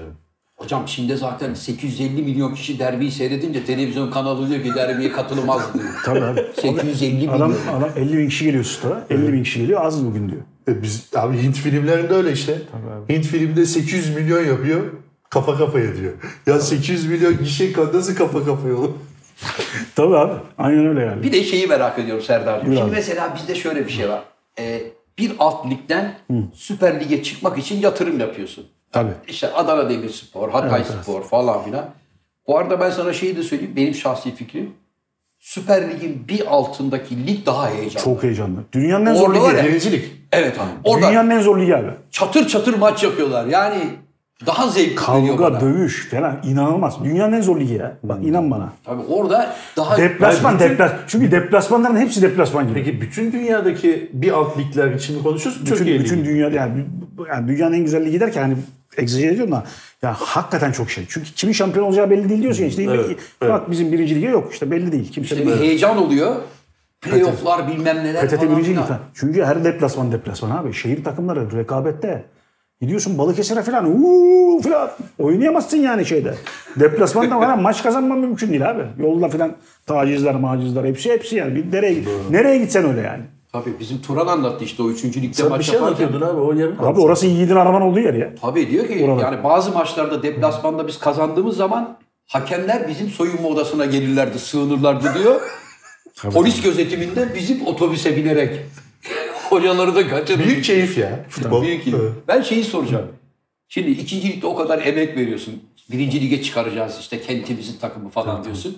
Hocam 0.62 0.86
Çin'de 0.86 1.18
zaten 1.18 1.54
850 1.54 2.22
milyon 2.22 2.56
kişi 2.56 2.80
derbiyi 2.80 3.12
seyredince 3.12 3.66
televizyon 3.66 4.12
kanalı 4.12 4.50
diyor 4.50 4.64
ki 4.64 4.76
derbiye 4.76 5.12
katılmaz 5.12 5.74
diyor. 5.74 5.86
Tabii 6.06 6.24
abi. 6.24 6.46
850 6.62 7.14
milyon. 7.14 7.34
Adam, 7.34 7.54
adam 7.78 7.90
50 7.96 8.18
bin 8.18 8.30
kişi 8.30 8.46
geliyor 8.46 8.64
stada. 8.64 9.06
50 9.10 9.34
bin 9.34 9.44
kişi 9.44 9.62
geliyor 9.62 9.86
az 9.86 10.06
bugün 10.06 10.30
diyor. 10.30 10.42
E 10.68 10.82
biz 10.82 11.10
abi 11.16 11.44
Hint 11.44 11.56
filmlerinde 11.56 12.14
öyle 12.14 12.32
işte. 12.32 12.62
Hint 13.10 13.26
filmde 13.26 13.66
800 13.66 14.16
milyon 14.16 14.46
yapıyor. 14.46 14.82
Kafa 15.30 15.58
kafaya 15.58 15.98
diyor. 15.98 16.14
Ya 16.48 16.60
800 16.60 17.06
milyon 17.06 17.38
kişi 17.38 17.74
nasıl 17.94 18.16
kafa 18.16 18.46
kafaya 18.46 18.76
olur? 18.76 18.90
Tabii 19.96 20.18
abi. 20.18 20.34
Aynen 20.58 20.88
öyle 20.88 21.02
yani. 21.02 21.24
Bir 21.24 21.32
de 21.32 21.44
şeyi 21.44 21.68
merak 21.68 22.00
ediyorum 22.00 22.24
Serdar'cığım. 22.24 22.74
Şimdi 22.74 22.84
abi. 22.84 22.92
mesela 22.92 23.36
bizde 23.36 23.56
şöyle 23.56 23.86
bir 23.86 23.92
şey 23.92 24.10
var. 24.10 24.24
Ee, 24.60 24.82
bir 25.18 25.32
alt 25.40 25.66
ligden 25.70 26.18
Süper 26.54 27.00
Lig'e 27.00 27.24
çıkmak 27.24 27.58
için 27.58 27.82
yatırım 27.82 28.20
yapıyorsun. 28.20 28.66
Tabii. 28.92 29.12
İşte 29.28 29.54
Adana 29.54 29.90
Demirspor, 29.90 30.50
Hatay 30.50 30.84
Spor 30.84 31.24
falan 31.24 31.64
filan. 31.64 31.86
Bu 32.48 32.58
arada 32.58 32.80
ben 32.80 32.90
sana 32.90 33.14
şeyi 33.14 33.38
de 33.38 33.44
söyleyeyim. 33.44 33.74
Benim 33.76 33.96
şahsi 33.96 34.36
fikrim. 34.36 34.74
Süper 35.40 35.90
Lig'in 35.90 36.28
bir 36.28 36.48
altındaki 36.48 37.28
lig 37.28 37.46
daha 37.46 37.70
heyecanlı. 37.70 38.06
Çok 38.06 38.24
heyecanlı. 38.24 38.60
Dünyanın 38.74 39.06
en 39.06 39.14
zor 39.14 39.36
ligi. 39.36 39.64
Birincilik. 39.68 40.12
Evet 40.32 40.60
abi. 40.60 40.70
Orada 40.84 41.08
Dünyanın 41.10 41.30
en 41.30 41.42
zor 41.42 41.60
ligi 41.60 41.76
abi. 41.76 41.92
çatır 42.12 42.48
çatır 42.48 42.74
maç 42.74 43.04
yapıyorlar. 43.04 43.46
Yani 43.46 43.78
daha 44.46 44.68
zevkli 44.68 44.96
geliyor 45.16 45.38
Kavga, 45.38 45.54
bana. 45.54 45.62
dövüş 45.62 46.10
falan 46.10 46.40
inanılmaz. 46.44 47.04
Dünyanın 47.04 47.34
en 47.34 47.42
zor 47.42 47.60
ligi 47.60 47.74
ya. 47.74 47.98
Bak 48.04 48.18
inan 48.24 48.52
bana. 48.52 48.74
Tabii 48.84 49.02
orada 49.10 49.56
daha 49.78 49.98
Deplasman, 49.98 50.56
bütün- 50.56 50.70
deplas. 50.70 50.92
Çünkü 51.08 51.32
deplasmanların 51.32 51.98
hepsi 51.98 52.22
deplasman 52.22 52.68
gibi. 52.68 52.74
Peki 52.84 53.02
bütün 53.02 53.32
dünyadaki 53.32 54.10
bir 54.14 54.32
alt 54.32 54.58
ligler 54.58 54.92
için 54.92 55.24
konuşuyorsun. 55.24 55.66
bütün, 55.66 55.76
Türkiye 55.76 56.00
bütün 56.00 56.18
Ligi. 56.18 56.30
dünya 56.30 56.50
yani, 56.50 56.86
yani 57.30 57.48
dünyanın 57.48 57.74
en 57.74 57.84
güzel 57.84 58.06
ligi 58.06 58.20
derken 58.20 58.42
hani 58.42 58.56
egzajere 58.98 59.32
ediyorum 59.32 59.52
da 59.52 59.64
ya 60.02 60.16
hakikaten 60.20 60.72
çok 60.72 60.92
şey. 60.92 61.06
Çünkü 61.10 61.34
kimin 61.36 61.54
şampiyon 61.54 61.86
olacağı 61.86 62.10
belli 62.10 62.30
değil 62.30 62.42
diyorsun 62.42 62.62
ya 62.64 62.70
işte. 62.70 62.84
Evet, 62.84 63.06
evet. 63.42 63.54
Bak 63.54 63.72
bizim 63.72 63.92
birinci 63.92 64.16
lige 64.16 64.28
yok 64.28 64.54
işte 64.54 64.72
belli 64.72 64.92
değil. 64.92 65.12
Kimse 65.12 65.36
işte 65.36 65.48
bir 65.48 65.60
heyecan 65.60 65.98
oluyor. 65.98 66.36
Playoff'lar 67.02 67.68
bilmem 67.68 67.98
neler 67.98 68.28
PTT 68.28 68.36
falan 68.36 68.50
birinci 68.52 68.70
lig 68.70 68.76
filan. 68.76 68.86
falan. 68.88 69.00
Çünkü 69.14 69.44
her 69.44 69.64
deplasman 69.64 70.12
deplasman 70.12 70.52
abi. 70.58 70.74
Şehir 70.74 71.04
takımları 71.04 71.58
rekabette. 71.58 72.24
Gidiyorsun 72.82 73.18
Balıkesir'e 73.18 73.62
falan 73.62 73.86
uuu 73.86 74.62
falan 74.62 74.90
oynayamazsın 75.20 75.78
yani 75.78 76.06
şeyde. 76.06 76.36
Deplasmanda 76.76 77.40
falan 77.40 77.62
maç 77.62 77.84
kazanman 77.84 78.20
mümkün 78.20 78.50
değil 78.50 78.70
abi. 78.70 78.84
Yolda 79.00 79.30
falan 79.30 79.52
tacizler 79.86 80.36
macizler 80.36 80.84
hepsi 80.84 81.12
hepsi 81.12 81.36
yani. 81.36 81.56
Bir 81.56 81.72
nereye, 81.72 82.04
nereye 82.30 82.58
gitsen 82.58 82.86
öyle 82.90 83.02
yani. 83.02 83.24
Tabii 83.54 83.74
bizim 83.80 84.02
Turan 84.02 84.28
anlattı 84.28 84.64
işte 84.64 84.84
o 84.84 84.90
üçüncü 84.90 85.22
ligde 85.22 85.34
Sen 85.34 85.46
bir 85.46 85.50
maç 85.52 85.66
şey 85.66 85.76
yaparken. 85.76 86.04
anlatıyordun 86.06 86.36
abi 86.36 86.42
o 86.42 86.54
yarım 86.54 86.76
Abi 86.80 87.00
orası 87.00 87.28
yiğidin 87.28 87.56
araman 87.56 87.82
olduğu 87.82 88.00
yer 88.00 88.14
ya. 88.14 88.30
Tabii 88.42 88.70
diyor 88.70 88.88
ki 88.88 89.06
Oralar. 89.06 89.24
yani 89.32 89.44
bazı 89.44 89.72
maçlarda 89.72 90.24
deplasmanda 90.24 90.88
biz 90.88 91.00
kazandığımız 91.00 91.58
zaman 91.58 91.98
hakemler 92.28 92.88
bizim 92.88 93.10
soyunma 93.10 93.48
odasına 93.48 93.86
gelirlerdi, 93.86 94.40
sığınırlardı 94.40 95.06
diyor. 95.20 95.42
Polis 96.34 96.62
gözetiminde 96.62 97.28
bizim 97.36 97.68
otobüse 97.68 98.18
binerek 98.18 98.60
hocaları 99.52 99.96
da 99.96 100.08
kaçırır. 100.08 100.44
Büyük 100.46 100.66
keyif 100.66 100.98
ya. 100.98 101.26
Futbol. 101.30 101.62
Büyük. 101.64 101.88
Evet. 101.88 102.12
Ben 102.28 102.42
şeyi 102.42 102.64
soracağım. 102.64 103.08
Şimdi 103.70 103.92
ikinci 103.92 104.28
ligde 104.28 104.48
o 104.48 104.56
kadar 104.56 104.86
emek 104.86 105.18
veriyorsun. 105.18 105.64
Birinci 105.92 106.22
lige 106.22 106.42
çıkaracağız 106.44 106.98
işte 107.00 107.22
kentimizin 107.22 107.78
takımı 107.80 108.10
falan 108.10 108.44
diyorsun. 108.44 108.78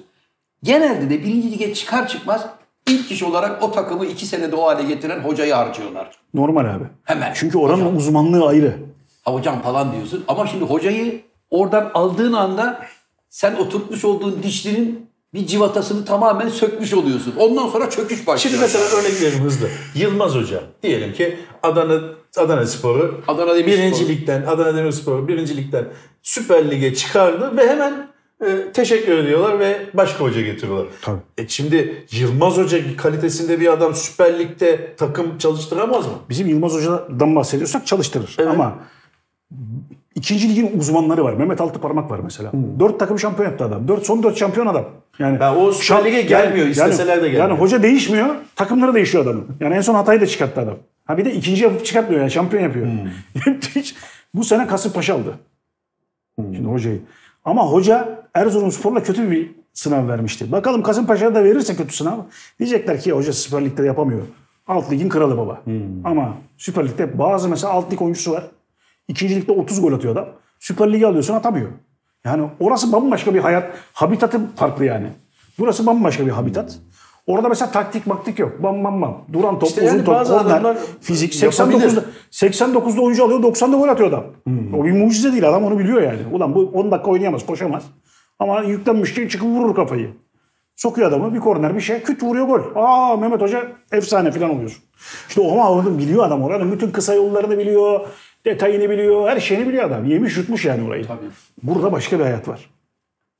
Genelde 0.63 1.09
de 1.09 1.24
birinci 1.24 1.51
lige 1.51 1.74
çıkar 1.74 2.07
çıkmaz 2.07 2.45
ilk 2.88 3.11
iş 3.11 3.24
olarak 3.24 3.63
o 3.63 3.71
takımı 3.71 4.05
iki 4.05 4.26
senede 4.26 4.55
o 4.55 4.65
hale 4.65 4.84
getiren 4.84 5.19
hocayı 5.19 5.53
harcıyorlar. 5.53 6.11
Normal 6.34 6.65
abi. 6.76 6.84
Hemen. 7.03 7.32
Çünkü 7.36 7.57
oranın 7.57 7.82
Hocam. 7.82 7.97
uzmanlığı 7.97 8.47
ayrı. 8.47 8.78
Ha 9.21 9.34
hocam 9.34 9.61
falan 9.61 9.93
diyorsun. 9.93 10.24
Ama 10.28 10.47
şimdi 10.47 10.65
hocayı 10.65 11.21
oradan 11.49 11.91
aldığın 11.93 12.34
anda 12.34 12.86
sen 13.30 13.55
oturtmuş 13.55 14.05
olduğun 14.05 14.43
dişlinin 14.43 15.05
bir 15.34 15.47
civatasını 15.47 16.05
tamamen 16.05 16.49
sökmüş 16.49 16.93
oluyorsun. 16.93 17.34
Ondan 17.39 17.67
sonra 17.67 17.89
çöküş 17.89 18.27
başlıyor. 18.27 18.39
Şimdi 18.39 18.57
mesela 18.57 18.86
örnek 18.86 19.21
verelim 19.21 19.43
hızlı. 19.43 19.67
Yılmaz 19.95 20.36
Hoca. 20.36 20.63
Diyelim 20.84 21.13
ki 21.13 21.38
Adana 21.63 22.01
Adana 22.38 22.65
Spor'u 22.65 23.21
Adana 23.27 23.55
Demirspor. 23.55 23.71
birinci 23.73 24.07
ligden, 24.07 24.41
Adana 24.45 24.77
Demirspor 24.77 25.27
birinci 25.27 25.57
ligden 25.57 25.86
Süper 26.21 26.71
Lig'e 26.71 26.93
çıkardı 26.95 27.57
ve 27.57 27.69
hemen 27.69 28.07
e, 28.45 28.71
teşekkür 28.73 29.17
ediyorlar 29.17 29.59
ve 29.59 29.81
başka 29.93 30.19
hoca 30.19 30.41
getiriyorlar. 30.41 30.88
Tabii. 31.01 31.19
E 31.38 31.47
şimdi 31.47 32.05
Yılmaz 32.11 32.57
Hoca 32.57 32.97
kalitesinde 32.97 33.59
bir 33.59 33.73
adam 33.73 33.95
Süper 33.95 34.39
Lig'de 34.39 34.95
takım 34.97 35.38
çalıştıramaz 35.38 36.05
mı? 36.05 36.13
Bizim 36.29 36.47
Yılmaz 36.47 36.73
Hoca'dan 36.73 37.36
bahsediyorsak 37.36 37.88
çalıştırır. 37.88 38.38
Ama 38.49 38.75
ikinci 40.15 40.49
ligin 40.49 40.79
uzmanları 40.79 41.23
var. 41.23 41.34
Mehmet 41.34 41.61
Altıparmak 41.61 42.11
var 42.11 42.19
mesela. 42.23 42.51
Dört 42.79 42.99
takım 42.99 43.19
şampiyon 43.19 43.49
yaptı 43.49 43.65
adam. 43.65 43.88
Dört, 43.88 44.05
son 44.05 44.23
dört 44.23 44.38
şampiyon 44.38 44.67
adam. 44.67 44.86
Yani 45.20 45.38
Ya 45.41 45.55
o 45.55 45.72
Süper 45.72 46.05
Lig'e 46.05 46.22
gelmiyor, 46.22 46.68
isteseler 46.68 47.18
de 47.18 47.28
gelmiyor. 47.30 47.49
Yani 47.49 47.59
hoca 47.59 47.84
değişmiyor, 47.84 48.36
takımları 48.55 48.93
değişiyor 48.93 49.24
adamın. 49.24 49.47
Yani 49.59 49.76
en 49.76 49.82
son 49.82 49.95
Hatay'ı 49.95 50.22
da 50.22 50.28
çıkarttı 50.28 50.61
adam. 50.61 50.78
Ha 51.05 51.18
bir 51.18 51.26
de 51.26 51.34
ikinci 51.34 51.64
yapıp 51.64 51.86
çıkartmıyor 51.86 52.22
yani 52.22 52.32
şampiyon 52.32 52.64
yapıyor. 52.64 52.88
Hmm. 52.88 53.53
Bu 54.34 54.43
sene 54.43 54.68
Kasımpaşa 54.68 55.16
aldı. 55.16 55.34
Şimdi 56.39 56.68
hocayı. 56.70 57.01
Ama 57.45 57.68
hoca 57.68 58.24
Erzurumspor'la 58.34 59.03
kötü 59.03 59.32
bir 59.32 59.51
sınav 59.74 60.07
vermişti. 60.07 60.51
Bakalım 60.51 60.84
Kasımpaşa'ya 60.84 61.36
da 61.36 61.43
verirse 61.43 61.76
kötü 61.76 61.95
sınav. 61.95 62.18
Diyecekler 62.59 62.99
ki 62.99 63.11
hoca 63.11 63.34
Süper 63.34 63.66
Lig'de 63.66 63.86
yapamıyor. 63.86 64.22
Alt 64.68 64.91
ligin 64.91 65.09
kralı 65.09 65.38
baba. 65.38 65.61
Ama 66.03 66.34
Süper 66.57 66.88
Lig'de 66.88 67.20
bazı 67.20 67.49
mesela 67.49 67.74
alt 67.74 67.91
lig 67.91 68.01
oyuncusu 68.01 68.32
var. 68.32 68.43
İkinci 69.07 69.36
ligde 69.36 69.51
30 69.51 69.82
gol 69.82 69.93
atıyor 69.93 70.14
adam. 70.14 70.30
Süper 70.59 70.93
Lig'e 70.93 71.07
alıyorsun 71.07 71.34
atamıyor. 71.34 71.70
Yani 72.26 72.49
orası 72.59 72.91
bambaşka 72.91 73.34
bir 73.34 73.39
hayat. 73.39 73.71
Habitatı 73.93 74.41
farklı 74.55 74.86
yani. 74.86 75.07
Burası 75.59 75.86
bambaşka 75.86 76.26
bir 76.26 76.32
habitat. 76.32 76.76
Orada 77.28 77.49
mesela 77.49 77.71
taktik 77.71 78.07
maktik 78.07 78.39
yok. 78.39 78.63
Bam 78.63 78.84
bam 78.84 79.01
bam. 79.01 79.17
Duran 79.34 79.59
top, 79.59 79.69
İşte 79.69 79.82
uzun 79.82 79.91
yani 79.97 80.05
top, 80.05 80.28
korner, 80.28 80.78
fizik. 81.01 81.43
yapabilir. 81.43 81.80
89'da 81.80 82.03
89'da 82.32 83.01
oyuncu 83.01 83.24
alıyor, 83.26 83.39
90'da 83.39 83.78
gol 83.78 83.88
atıyor 83.88 84.09
adam. 84.09 84.24
O 84.80 84.86
bir 84.86 84.91
mucize 84.91 85.32
değil. 85.32 85.49
Adam 85.49 85.63
onu 85.63 85.80
biliyor 85.80 86.01
yani. 86.01 86.19
Ulan 86.32 86.55
bu 86.55 86.71
10 86.74 86.91
dakika 86.91 87.11
oynayamaz, 87.11 87.45
koşamaz. 87.45 87.84
Ama 88.39 88.61
yüklenmiş 88.61 89.13
ki 89.13 89.30
çıkıp 89.30 89.47
vurur 89.47 89.76
kafayı. 89.76 90.09
Sokuyor 90.76 91.07
adamı 91.07 91.34
bir 91.34 91.39
korner 91.39 91.76
bir 91.76 91.82
şey 91.82 92.03
küt 92.03 92.24
vuruyor 92.24 92.47
gol. 92.47 92.61
Aa 92.76 93.17
Mehmet 93.17 93.41
Hoca 93.41 93.63
efsane 93.91 94.32
falan 94.32 94.49
oluyorsun. 94.49 94.84
İşte 95.30 95.41
o 95.41 95.51
ama 95.51 95.71
onu 95.71 95.97
biliyor 95.97 96.26
adam 96.26 96.43
oranın 96.43 96.71
bütün 96.71 96.91
kısa 96.91 97.13
yollarını 97.13 97.57
biliyor. 97.57 97.99
Detayını 98.46 98.89
biliyor. 98.89 99.30
Her 99.30 99.39
şeyini 99.39 99.68
biliyor 99.68 99.84
adam. 99.84 100.06
Yemiş 100.06 100.38
yutmuş 100.38 100.66
yani 100.66 100.88
orayı. 100.88 101.06
Tabii. 101.08 101.20
Burada 101.64 101.91
başka 101.91 102.20
bir 102.20 102.24
hayat 102.24 102.48
var. 102.48 102.70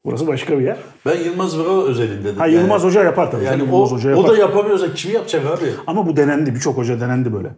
Burası 0.06 0.28
başka 0.28 0.60
bir 0.60 0.64
yer. 0.64 0.78
Ben 1.06 1.24
Yılmaz 1.24 1.60
Vural 1.60 1.86
özelinde 1.86 2.24
dedim. 2.24 2.38
Ha 2.38 2.46
Yılmaz 2.48 2.84
Hoca 2.84 3.04
yapar 3.04 3.32
tabii. 3.32 3.44
Yani 3.44 3.60
canım, 3.60 3.74
o, 3.74 3.76
Yılmaz 3.76 3.92
Hoca 3.92 4.10
yapar. 4.10 4.24
o 4.24 4.28
da 4.28 4.38
yapamıyorsa 4.38 4.94
kim 4.94 5.12
yapacak 5.14 5.46
abi? 5.46 5.66
Ama 5.88 6.08
bu 6.08 6.18
denendi. 6.18 6.56
Birçok 6.56 6.78
hoca 6.78 7.00
denendi 7.00 7.34
böyle. 7.34 7.50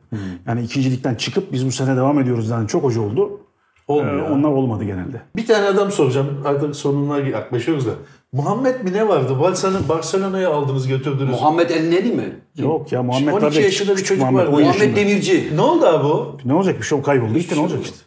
Yani 0.47 0.61
ikincilikten 0.61 1.15
çıkıp 1.15 1.51
biz 1.51 1.65
bu 1.65 1.71
sene 1.71 1.95
devam 1.97 2.19
ediyoruz 2.19 2.49
denen 2.49 2.65
çok 2.65 2.83
hoca 2.83 3.01
oldu. 3.01 3.39
Olmuyor. 3.87 4.29
Ee, 4.29 4.31
onlar 4.33 4.49
olmadı 4.49 4.83
genelde. 4.83 5.21
Bir 5.35 5.45
tane 5.47 5.65
adam 5.67 5.91
soracağım. 5.91 6.41
Artık 6.45 6.75
sonuna 6.75 7.19
yaklaşıyoruz 7.19 7.85
da. 7.87 7.91
Muhammed 8.35 8.81
mi 8.83 8.93
ne 8.93 9.07
vardı? 9.07 9.39
Barcelona, 9.39 9.89
Barcelona'ya 9.89 10.49
aldınız 10.53 10.87
götürdünüz. 10.87 11.31
Muhammed 11.31 11.69
Elneni 11.69 12.11
mi? 12.11 12.39
Yok 12.57 12.91
ya 12.91 13.03
Muhammed 13.03 13.33
12 13.33 13.45
var 13.45 13.51
ya, 13.51 13.61
yaşında 13.61 13.97
bir 13.97 14.03
çocuk 14.03 14.19
Muhammed, 14.21 14.39
var. 14.39 14.45
10 14.45 14.51
Muhammed 14.51 14.67
yaşında. 14.81 14.95
Demirci. 14.95 15.51
Ne 15.55 15.61
oldu 15.61 15.85
abi 15.85 16.07
o? 16.07 16.37
Ne 16.45 16.53
olacak 16.53 16.77
bir 16.77 16.83
şey 16.83 16.97
o 16.97 17.01
kayboldu. 17.01 17.33
Gitti 17.33 17.55
ne 17.55 17.59
olacak 17.59 17.79
işte. 17.83 17.97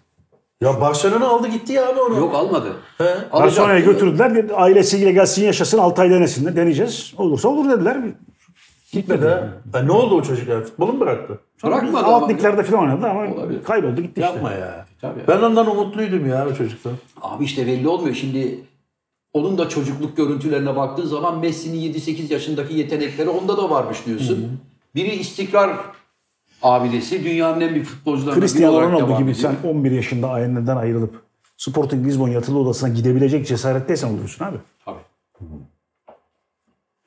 Ya 0.60 0.80
Barcelona 0.80 1.28
aldı 1.28 1.48
gitti 1.48 1.72
ya 1.72 1.88
abi 1.88 2.00
onu. 2.00 2.16
Yok 2.18 2.34
almadı. 2.34 2.68
He? 2.98 3.04
Barcelona'ya 3.32 3.80
götürdüler. 3.80 4.34
dedi, 4.34 4.54
Ailesiyle 4.54 5.12
gelsin 5.12 5.44
yaşasın 5.44 5.78
6 5.78 6.02
ay 6.02 6.10
denesinler. 6.10 6.56
Deneyeceğiz. 6.56 7.14
Olursa 7.18 7.48
olur 7.48 7.70
dediler. 7.70 7.96
Gitmedi 8.92 9.26
ha. 9.28 9.48
Ha, 9.72 9.82
ne 9.82 9.92
oldu 9.92 10.14
o 10.14 10.22
çocuk 10.22 10.48
ya? 10.48 10.60
Futbolu 10.60 10.92
mu 10.92 11.00
bıraktı? 11.00 11.38
Bırakmadı 11.64 12.04
Alt 12.06 12.30
liglerde 12.30 12.62
falan 12.62 12.82
oynadı 12.82 13.06
ama 13.06 13.34
Olabilir. 13.34 13.62
kayboldu 13.62 14.00
gitti 14.00 14.20
işte. 14.20 14.32
Yapma 14.32 14.52
ya. 14.52 14.86
Tabii. 15.00 15.20
Ben 15.28 15.42
ondan 15.42 15.70
umutluydum 15.70 16.28
ya 16.28 16.46
o 16.52 16.54
çocuktan. 16.54 16.92
Abi 17.22 17.44
işte 17.44 17.66
belli 17.66 17.88
olmuyor. 17.88 18.14
Şimdi 18.14 18.58
onun 19.39 19.59
da 19.59 19.68
çocukluk 19.68 20.16
görüntülerine 20.16 20.76
baktığın 20.76 21.07
zaman 21.07 21.39
Messi'nin 21.39 21.93
7-8 21.93 22.32
yaşındaki 22.32 22.74
yetenekleri 22.74 23.28
onda 23.28 23.57
da 23.57 23.70
varmış 23.70 24.07
diyorsun. 24.07 24.61
Biri 24.95 25.14
istikrar 25.14 25.76
abidesi. 26.62 27.24
Dünyanın 27.24 27.61
en 27.61 27.74
büyük 27.74 27.86
futbolcularından 27.86 28.36
biri 28.43 28.49
Cristiano 28.49 28.82
Ronaldo 28.82 29.18
gibi 29.18 29.30
ediyor. 29.30 29.55
sen 29.62 29.68
11 29.70 29.91
yaşında 29.91 30.28
ailenden 30.28 30.76
ayrılıp 30.76 31.22
Sporting 31.57 32.07
Lisbon 32.07 32.28
yatılı 32.28 32.59
odasına 32.59 32.89
gidebilecek 32.89 33.47
cesaretteysen 33.47 34.09
oluyorsun 34.09 34.45
abi. 34.45 34.57
Tabii. 34.84 34.99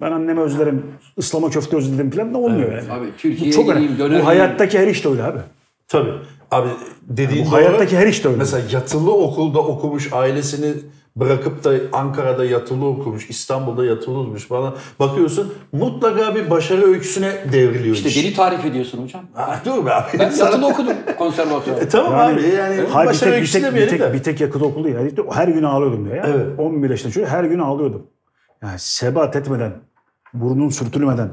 Ben 0.02 0.12
annemi 0.12 0.40
özlerim, 0.40 0.86
ıslama 1.18 1.50
köfte 1.50 1.78
özledim 1.78 2.12
falan 2.12 2.34
da 2.34 2.38
olmuyor 2.38 2.72
yani. 2.72 2.88
Tabii. 2.88 3.08
Bu 3.08 3.18
Türkiye'ye 3.18 3.54
çok 3.54 3.66
gideyim, 3.68 4.00
önemli. 4.00 4.22
Bu 4.22 4.26
hayattaki 4.26 4.80
her 4.80 4.88
işte 4.88 5.10
öyle 5.10 5.24
abi. 5.24 5.40
Tabii. 5.88 6.12
Abi 6.52 6.70
dediğin 7.04 7.46
Bu 7.46 7.52
doğru. 7.52 7.56
hayattaki 7.56 7.98
her 7.98 8.08
işte 8.08 8.28
öyle. 8.28 8.38
Mesela 8.38 8.68
yatılı 8.72 9.14
okulda 9.14 9.60
okumuş 9.60 10.14
ailesini 10.14 10.74
bırakıp 11.16 11.64
da 11.64 11.72
Ankara'da 11.94 12.46
yatılı 12.46 12.86
okumuş, 12.86 13.30
İstanbul'da 13.30 13.86
yatılı 13.86 14.20
okumuş 14.20 14.48
falan. 14.48 14.76
Bakıyorsun 15.00 15.54
mutlaka 15.72 16.36
bir 16.36 16.50
başarı 16.50 16.82
öyküsüne 16.88 17.32
devriliyor 17.54 17.96
İşte 17.96 18.10
iş. 18.10 18.18
deli 18.24 18.34
tarif 18.34 18.66
ediyorsun 18.66 19.04
hocam. 19.04 19.22
Ah, 19.36 19.66
dur 19.66 19.86
be 19.86 19.94
abi. 19.94 20.20
Ben 20.20 20.32
yatılı 20.32 20.68
okudum 20.68 20.94
konservatuvar. 21.18 21.82
E, 21.82 21.88
tamam 21.90 22.14
Yani- 22.14 22.34
abi 22.34 22.48
yani 22.48 22.76
Hayır, 22.90 23.10
bir 23.10 23.14
başarı 23.14 23.20
tek, 23.20 23.28
bir, 23.30 23.34
öyküsü 23.36 23.62
tek, 23.62 23.76
bir, 23.76 23.90
tek, 23.90 24.00
de. 24.00 24.14
bir 24.14 24.24
tek 24.24 24.42
yakıt 24.42 24.62
okulu 24.62 24.90
ya. 24.90 25.00
Her 25.32 25.48
gün 25.48 25.64
ağlıyordum 25.64 26.06
diyor 26.06 26.16
ya. 26.16 26.24
Evet. 26.28 26.60
11 26.60 26.90
yaşında 26.90 27.12
çocuk 27.12 27.30
her 27.30 27.44
gün 27.44 27.60
ağlıyordum. 27.60 28.08
Yani 28.64 28.80
sebat 28.80 29.36
etmeden, 29.36 29.72
burnun 30.34 30.70
sürtülmeden 30.70 31.30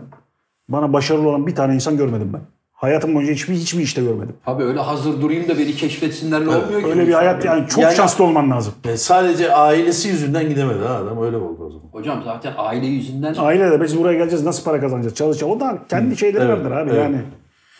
bana 0.68 0.93
başarılı 0.93 1.29
olan 1.29 1.47
bir 1.47 1.55
tane 1.55 1.74
insan 1.74 1.97
görmedim 1.97 2.31
ben. 2.33 2.41
Hayatım 2.79 3.14
boyunca 3.14 3.33
hiçbir 3.33 3.55
hiçbir 3.55 3.81
işte 3.83 4.03
görmedim. 4.03 4.37
Tabii 4.45 4.62
öyle 4.64 4.81
hazır 4.81 5.20
durayım 5.22 5.49
da 5.49 5.59
beni 5.59 5.72
keşfetsinlerle 5.74 6.49
olmuyor 6.49 6.81
ki. 6.81 6.87
Öyle 6.87 7.07
bir 7.07 7.12
hayat 7.12 7.45
yani 7.45 7.68
çok 7.68 7.83
Yani- 7.85 7.97
şanslı 7.97 8.24
olman 8.24 8.51
lazım. 8.51 8.74
Yani 8.85 8.99
sadece 8.99 9.55
ailesi 9.55 10.09
yüzünden 10.09 10.49
gidemedi 10.49 10.79
ha 10.85 10.95
adam 10.95 11.22
öyle 11.22 11.37
oldu 11.37 11.64
o 11.66 11.70
zaman. 11.70 11.85
Hocam 11.93 12.22
zaten 12.24 12.53
aile 12.57 12.87
yüzünden 12.87 13.35
Aile 13.39 13.70
de 13.70 13.83
biz 13.83 13.99
buraya 13.99 14.18
geleceğiz 14.18 14.45
nasıl 14.45 14.64
para 14.64 14.81
kazanacağız 14.81 15.14
çalışacağız. 15.14 15.53
O 15.53 15.61
da 15.61 15.79
kendi 15.89 16.16
şeyleri 16.16 16.45
Evet, 16.45 16.59
vardır 16.59 16.70
abi 16.70 16.91
evet. 16.91 17.03
yani. 17.03 17.20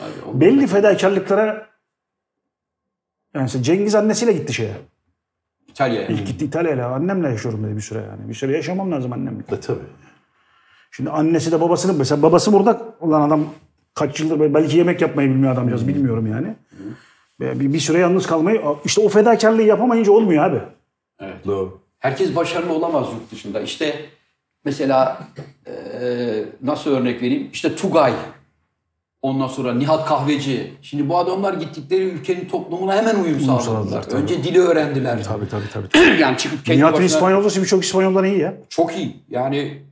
Abi, 0.01 0.36
o- 0.36 0.40
Belli 0.40 0.66
fedakarlıklara 0.66 1.66
yani 3.34 3.46
işte 3.46 3.62
Cengiz 3.62 3.94
annesiyle 3.94 4.32
gitti 4.32 4.53
şeye. 4.55 4.72
İtalya'ya. 5.68 6.07
İlk 6.09 6.26
gitti 6.26 6.44
İtalya'yla. 6.44 6.88
Annemle 6.88 7.28
yaşıyorum 7.28 7.64
dedi 7.64 7.76
bir 7.76 7.80
süre 7.80 7.99
yani. 7.99 8.28
Bir 8.28 8.34
süre 8.34 8.57
yaşamam 8.57 8.92
lazım 8.92 9.12
annemle. 9.12 9.42
E 9.53 9.61
tabii. 9.61 9.78
Şimdi 10.90 11.11
annesi 11.11 11.53
de 11.53 11.61
babasını 11.61 11.92
mesela 11.92 12.22
babası 12.22 12.53
burada 12.53 12.82
olan 13.01 13.20
adam 13.20 13.44
kaç 13.99 14.20
yıldır 14.20 14.55
belki 14.55 14.76
yemek 14.78 15.01
yapmayı 15.01 15.28
bilmiyor 15.30 15.53
adamcağız 15.53 15.88
bilmiyorum 15.88 16.26
yani. 16.26 16.55
Ve 17.40 17.61
Bir, 17.61 17.72
bir 17.72 17.80
süre 17.80 17.99
yalnız 17.99 18.26
kalmayı 18.26 18.62
işte 18.84 19.01
o 19.01 19.09
fedakarlığı 19.09 19.62
yapamayınca 19.62 20.12
olmuyor 20.12 20.44
abi. 20.44 20.61
Doğru. 21.46 21.80
Herkes 21.99 22.36
başarılı 22.36 22.72
olamaz 22.72 23.07
yurt 23.14 23.32
dışında. 23.32 23.61
İşte 23.61 23.96
mesela 24.64 25.18
eee, 25.66 26.44
nasıl 26.62 26.90
örnek 26.90 27.22
vereyim? 27.22 27.49
İşte 27.53 27.76
Tugay. 27.76 28.12
Ondan 29.22 29.46
sonra 29.46 29.74
Nihat 29.74 30.09
Kahveci. 30.09 30.72
Şimdi 30.82 31.09
bu 31.09 31.18
adamlar 31.18 31.55
gittikleri 31.55 32.03
ülkenin 32.03 32.49
toplumuna 32.49 32.96
hemen 32.96 33.24
uyum 33.24 33.40
sağladılar. 33.40 34.03
tabii. 34.03 34.22
Önce 34.22 34.44
dili 34.44 34.59
öğrendiler. 34.61 35.24
Tabii 35.24 35.49
tabii 35.49 35.64
tabii. 35.72 35.99
yani 36.20 36.36
çıkıp 36.38 36.64
kendi 36.64 36.78
Nihat'ın 36.78 36.94
başına- 36.94 37.07
İspanyolcası 37.07 37.62
birçok 37.62 37.84
İspanyoldan 37.84 38.24
iyi 38.24 38.38
ya. 38.38 38.55
Çok 38.68 38.96
iyi. 38.96 39.16
Yani 39.30 39.82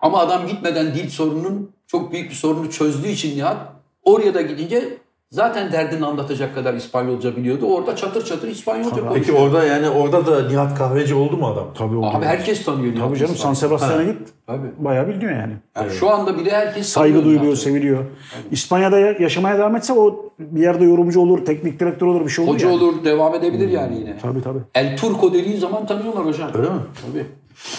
ama 0.00 0.18
adam 0.18 0.46
gitmeden 0.46 0.94
dil 0.94 1.08
sorununun 1.10 1.70
çok 1.90 2.12
büyük 2.12 2.30
bir 2.30 2.34
sorunu 2.34 2.70
çözdüğü 2.70 3.08
için 3.08 3.36
Nihat 3.36 3.56
oraya 4.04 4.34
da 4.34 4.42
gidince 4.42 4.88
zaten 5.30 5.72
derdini 5.72 6.06
anlatacak 6.06 6.54
kadar 6.54 6.74
İspanyolca 6.74 7.36
biliyordu. 7.36 7.66
Orada 7.66 7.96
çatır 7.96 8.24
çatır 8.24 8.48
İspanyolca 8.48 8.90
Peki 8.96 9.08
konuşuyor. 9.08 9.38
orada 9.38 9.64
yani 9.64 9.88
orada 9.88 10.26
da 10.26 10.48
Nihat 10.48 10.78
Kahveci 10.78 11.14
oldu 11.14 11.36
mu 11.36 11.46
adam? 11.46 11.66
Tabii 11.78 11.96
oldu. 11.96 12.06
Abi 12.16 12.24
herkes 12.24 12.64
tanıyor 12.64 12.92
Nihat'ı. 12.94 13.08
Tabii 13.08 13.18
canım 13.18 13.36
San. 13.36 13.54
Sebastian'a 13.54 14.02
git. 14.04 14.18
Tabii. 14.46 14.66
Bayağı 14.78 15.08
biliniyor 15.08 15.32
yani. 15.32 15.52
Yani 15.76 15.90
Şu 15.92 16.10
anda 16.10 16.38
bile 16.38 16.50
herkes 16.50 16.86
Saygı 16.88 17.14
duyuluyor, 17.24 17.42
Nihat'ı. 17.42 17.60
seviliyor. 17.60 18.04
İspanya'da 18.50 18.98
ya- 18.98 19.16
yaşamaya 19.20 19.58
devam 19.58 19.76
etse 19.76 19.92
o 19.92 20.24
bir 20.38 20.60
yerde 20.62 20.84
yorumcu 20.84 21.20
olur, 21.20 21.44
teknik 21.44 21.80
direktör 21.80 22.06
olur, 22.06 22.24
bir 22.24 22.30
şey 22.30 22.44
olur 22.44 22.54
Hoca 22.54 22.70
yani. 22.70 22.82
olur, 22.84 23.04
devam 23.04 23.34
edebilir 23.34 23.68
yani 23.68 23.96
yine. 23.98 24.16
Tabii 24.22 24.42
tabii. 24.42 24.58
El 24.74 24.96
Turco 24.96 25.32
dediğin 25.34 25.58
zaman 25.58 25.86
tanıyorlar 25.86 26.24
hocam. 26.26 26.50
Öyle 26.54 26.70
mi? 26.70 26.80
Tabii. 27.06 27.18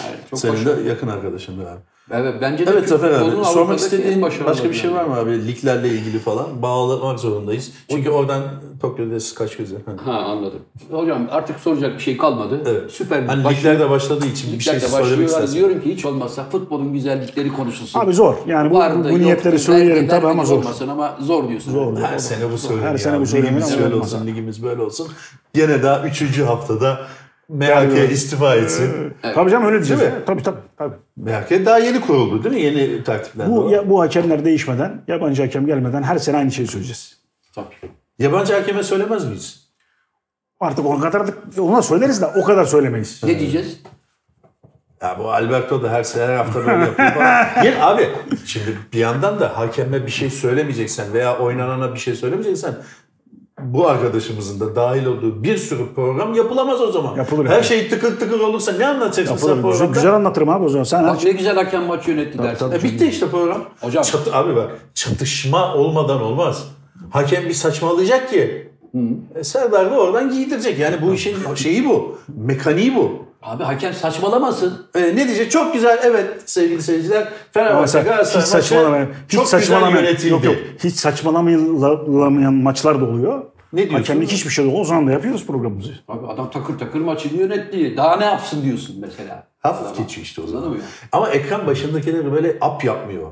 Yani 0.04 0.16
çok 0.30 0.38
Senin 0.38 0.54
başarılı. 0.54 0.84
de 0.84 0.88
yakın 0.88 1.08
arkadaşın 1.08 1.58
abi. 1.60 1.80
Evet, 2.10 2.34
bence 2.40 2.66
de 2.66 2.70
Evet 2.70 2.88
Zafer 2.88 3.10
abi. 3.10 3.44
Sormak 3.44 3.78
istediğin 3.78 4.22
başka 4.22 4.68
bir 4.68 4.74
şey 4.74 4.92
var 4.92 5.04
mı 5.04 5.16
abi? 5.16 5.46
Liglerle 5.46 5.88
ilgili 5.88 6.18
falan. 6.18 6.62
Bağlamak 6.62 7.20
zorundayız. 7.20 7.72
Çünkü 7.90 8.10
oradan 8.10 8.42
Tokyo'da 8.80 9.18
kaç 9.38 9.56
gözü. 9.56 9.76
Ha 10.04 10.12
anladım. 10.12 10.58
Hocam 10.90 11.28
artık 11.30 11.60
soracak 11.60 11.94
bir 11.94 12.02
şey 12.02 12.16
kalmadı. 12.16 12.60
Evet. 12.66 12.90
Süper 12.90 13.22
Hani 13.22 13.44
başlıyor. 13.44 13.60
liglerde 13.74 13.90
başladığı 13.90 14.26
için 14.26 14.58
bir 14.58 14.64
şey 14.64 14.80
söylemek 14.80 15.28
istersin. 15.28 15.54
Diyorum 15.54 15.80
ki 15.80 15.94
hiç 15.94 16.04
olmazsa 16.04 16.44
futbolun 16.44 16.92
güzellikleri 16.92 17.52
konuşulsun. 17.52 18.00
Abi 18.00 18.12
zor. 18.12 18.34
Yani 18.46 18.70
bu, 18.70 18.74
Vardı, 18.78 19.08
bu, 19.10 19.14
bu 19.14 19.18
niyetleri 19.18 19.58
söyleyelim 19.58 20.08
tabii 20.08 20.26
ama 20.26 20.44
zor. 20.44 20.58
Olmasın 20.58 20.88
ama 20.88 21.16
zor 21.20 21.48
diyorsun. 21.48 21.72
Zor. 21.72 21.96
Her 21.96 22.18
sene 22.18 22.52
bu 22.52 22.58
söyleniyor. 22.58 22.90
Her 22.90 22.98
sene 22.98 23.20
bu 23.20 23.26
söyleniyor 23.26 23.54
Ligimiz 23.62 23.92
olmaz 23.92 24.14
olsun, 24.14 24.26
ligimiz 24.26 24.62
böyle 24.62 24.82
olsun. 24.82 25.08
Gene 25.54 25.82
daha 25.82 26.06
3. 26.06 26.38
haftada 26.40 27.00
MHK 27.48 27.68
Yani- 27.70 28.04
istifa 28.12 28.54
etsin. 28.54 29.14
Tabii 29.34 29.50
canım 29.50 29.66
öyle 29.66 29.76
diyeceğiz. 29.76 30.00
Değil 30.02 30.12
mi? 30.12 30.18
Tabii 30.26 30.42
tabii. 30.42 30.58
tabii. 30.76 30.94
MHK 31.16 31.66
daha 31.66 31.78
yeni 31.78 32.00
kuruldu 32.00 32.44
değil 32.44 32.54
mi? 32.54 32.60
Yeni 32.80 33.04
tertiplendi. 33.04 33.50
Bu, 33.52 33.70
ya, 33.70 33.90
bu 33.90 34.00
hakemler 34.00 34.44
değişmeden, 34.44 35.02
yabancı 35.08 35.42
hakem 35.42 35.66
gelmeden 35.66 36.02
her 36.02 36.18
sene 36.18 36.36
aynı 36.36 36.52
şeyi 36.52 36.68
söyleyeceğiz. 36.68 37.18
Tabii. 37.54 37.66
Yabancı 38.18 38.52
hakeme 38.54 38.82
söylemez 38.82 39.24
miyiz? 39.24 39.62
Artık 40.60 40.86
o 40.86 41.00
kadar 41.00 41.26
da- 41.28 41.62
ona 41.62 41.82
söyleriz 41.82 42.22
de 42.22 42.26
o 42.26 42.44
kadar 42.44 42.64
söylemeyiz. 42.64 43.20
Ne 43.24 43.38
diyeceğiz? 43.38 43.82
Ya 45.02 45.16
bu 45.18 45.32
Alberto 45.32 45.82
da 45.82 45.90
her 45.90 46.04
her 46.04 46.36
hafta 46.36 46.66
böyle 46.66 46.84
yapıyor 46.84 47.10
falan. 47.10 47.46
Yine 47.64 47.82
abi 47.82 48.08
şimdi 48.46 48.78
bir 48.92 48.98
yandan 48.98 49.40
da 49.40 49.58
hakeme 49.58 50.06
bir 50.06 50.10
şey 50.10 50.30
söylemeyeceksen 50.30 51.12
veya 51.12 51.38
oynanana 51.38 51.94
bir 51.94 51.98
şey 51.98 52.14
söylemeyeceksen 52.14 52.74
bu 53.64 53.88
arkadaşımızın 53.88 54.60
da 54.60 54.76
dahil 54.76 55.06
olduğu 55.06 55.42
bir 55.44 55.56
sürü 55.56 55.94
program 55.94 56.34
yapılamaz 56.34 56.80
o 56.80 56.92
zaman. 56.92 57.16
Yapılır 57.16 57.46
Her 57.46 57.52
yani. 57.52 57.64
şey 57.64 57.88
tıkır 57.88 58.18
tıkır 58.20 58.40
olursa 58.40 58.72
ne 58.72 58.86
anlatacaksın 58.86 59.36
sen 59.36 59.48
Yapılır. 59.48 59.54
Güzel, 59.54 59.70
programda? 59.78 59.94
güzel 59.94 60.14
anlatırım 60.14 60.48
abi 60.48 60.64
o 60.64 60.68
zaman. 60.68 60.84
Sen 60.84 61.02
Bak 61.04 61.16
aç. 61.16 61.24
ne 61.24 61.32
güzel 61.32 61.54
hakem 61.56 61.82
maçı 61.84 62.10
yönetti 62.10 62.38
dersin. 62.38 62.70
E 62.72 62.82
bitti 62.82 63.06
işte 63.06 63.26
program. 63.28 63.64
Hocam. 63.80 64.02
Çatı, 64.02 64.36
abi 64.36 64.56
bak 64.56 64.70
çatışma 64.94 65.74
olmadan 65.74 66.22
olmaz. 66.22 66.64
Hakem 67.10 67.44
bir 67.44 67.54
saçmalayacak 67.54 68.30
ki. 68.30 68.68
E, 69.34 69.44
Serdar 69.44 69.90
da 69.90 69.94
oradan 69.98 70.30
giydirecek. 70.30 70.78
Yani 70.78 70.96
bu 71.02 71.14
işin 71.14 71.36
şeyi 71.54 71.84
bu. 71.88 72.18
Mekaniği 72.36 72.96
bu. 72.96 73.12
Abi 73.42 73.64
hakem 73.64 73.92
saçmalamasın. 73.94 74.86
E, 74.94 75.00
ne 75.00 75.26
diyecek? 75.26 75.50
Çok 75.50 75.74
güzel. 75.74 75.98
Evet 76.04 76.26
sevgili 76.46 76.82
seyirciler. 76.82 77.28
Fenerbahçe 77.52 77.86
sen 77.88 78.04
Galatasaray 78.04 78.44
hiç 78.44 78.52
maçı 78.52 78.66
saçmalamayan, 78.68 79.08
hiç 79.28 79.34
çok 79.34 79.46
saçmalamayan, 79.48 79.92
güzel 79.92 80.04
yönetildi. 80.08 80.32
yok 80.32 80.44
yok, 80.44 80.54
hiç 80.84 80.94
saçmalamayan 80.96 82.54
maçlar 82.54 83.00
da 83.00 83.04
oluyor. 83.04 83.42
Ne 83.72 83.78
diyorsun? 83.78 83.96
Hakemlik 83.98 84.30
hiçbir 84.32 84.50
şey 84.50 84.64
yok. 84.64 84.74
O 84.76 84.84
zaman 84.84 85.06
da 85.06 85.12
yapıyoruz 85.12 85.46
programımızı. 85.46 85.92
Abi 86.08 86.26
adam 86.26 86.50
takır 86.50 86.78
takır 86.78 87.00
maçını 87.00 87.40
yönetti. 87.40 87.96
Daha 87.96 88.16
ne 88.16 88.24
yapsın 88.24 88.62
diyorsun 88.64 88.96
mesela. 89.00 89.46
Hafif 89.58 89.98
geçiyor 89.98 90.26
işte 90.26 90.40
o 90.42 90.46
zaman. 90.46 90.76
Ama 91.12 91.28
ekran 91.30 91.66
başındakileri 91.66 92.32
böyle 92.32 92.56
ap 92.60 92.84
yapmıyor. 92.84 93.28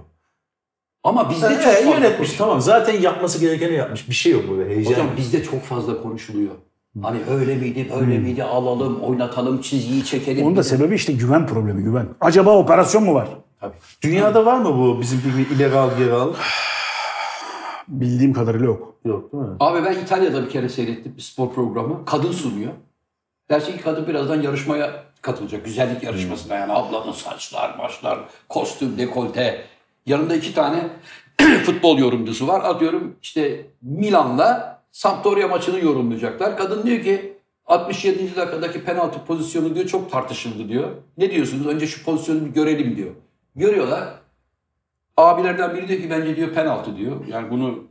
Ama 1.05 1.31
bizde 1.31 1.47
E, 1.47 1.51
çok 1.51 1.63
fazla 1.63 1.81
yönetmiş 1.91 2.17
konuşuluyor. 2.17 2.39
tamam. 2.39 2.61
Zaten 2.61 3.01
yapması 3.01 3.41
gerekeni 3.41 3.73
yapmış. 3.75 4.09
Bir 4.09 4.15
şey 4.15 4.33
yok 4.33 4.43
burada. 4.49 4.65
Heyecan. 4.65 4.91
Hocam 4.93 5.07
bizde 5.17 5.45
çok 5.45 5.63
fazla 5.63 6.03
konuşuluyor. 6.03 6.51
Hani 7.03 7.19
öyle 7.31 7.55
miydi, 7.55 7.89
böyle 8.01 8.19
miydi, 8.19 8.45
alalım, 8.45 9.01
oynatalım, 9.01 9.61
çizgiyi 9.61 10.05
çekelim. 10.05 10.47
Onun 10.47 10.57
da 10.57 10.63
sebebi 10.63 10.95
işte 10.95 11.13
güven 11.13 11.47
problemi, 11.47 11.83
güven. 11.83 12.07
Acaba 12.21 12.57
operasyon 12.59 13.05
mu 13.05 13.15
var? 13.15 13.29
Tabii. 13.61 13.75
Dünyada 14.03 14.47
var 14.47 14.59
mı 14.59 14.79
bu 14.79 15.01
bizim 15.01 15.19
gibi 15.21 15.55
ileri 15.55 15.77
al 15.79 15.91
geri 15.99 16.13
al? 16.13 16.33
Bildiğim 17.91 18.33
kadarıyla 18.33 18.67
yok. 18.67 18.95
Yok 19.05 19.33
değil 19.33 19.45
mi? 19.45 19.57
Abi 19.61 19.85
ben 19.85 19.95
İtalya'da 19.95 20.45
bir 20.45 20.51
kere 20.51 20.69
seyrettim 20.69 21.15
bir 21.17 21.23
spor 21.23 21.55
programı. 21.55 22.05
Kadın 22.05 22.33
sunuyor. 22.33 22.73
Dersin 23.51 23.73
ki 23.73 23.83
kadın 23.83 24.07
birazdan 24.07 24.43
yarışmaya 24.43 25.05
katılacak. 25.23 25.65
Güzellik 25.65 26.03
yarışmasına 26.03 26.55
yani 26.55 26.73
ablanın 26.73 27.13
saçlar, 27.13 27.79
başlar, 27.79 28.19
kostüm, 28.49 28.99
dekolte. 28.99 29.65
Yanında 30.07 30.37
iki 30.37 30.55
tane 30.55 30.89
futbol 31.65 31.99
yorumcusu 31.99 32.49
var. 32.49 32.61
Atıyorum 32.65 33.17
işte 33.23 33.67
Milan'la 33.83 34.81
Sampdoria 34.93 35.49
maçını 35.49 35.81
yorumlayacaklar. 35.85 36.57
Kadın 36.57 36.87
diyor 36.87 37.03
ki 37.03 37.33
67. 37.67 38.37
dakikadaki 38.37 38.85
penaltı 38.85 39.25
pozisyonu 39.27 39.75
diyor 39.75 39.87
çok 39.87 40.11
tartışıldı 40.11 40.69
diyor. 40.69 40.89
Ne 41.19 41.31
diyorsunuz? 41.31 41.67
Önce 41.67 41.87
şu 41.87 42.05
pozisyonu 42.05 42.45
bir 42.45 42.51
görelim 42.51 42.97
diyor. 42.97 43.11
Görüyorlar. 43.57 44.20
Abilerden 45.17 45.75
biri 45.75 45.89
diyor 45.89 46.01
ki 46.01 46.11
bence 46.11 46.37
diyor 46.37 46.49
penaltı 46.49 46.97
diyor. 46.97 47.17
Yani 47.29 47.51
bunu 47.51 47.85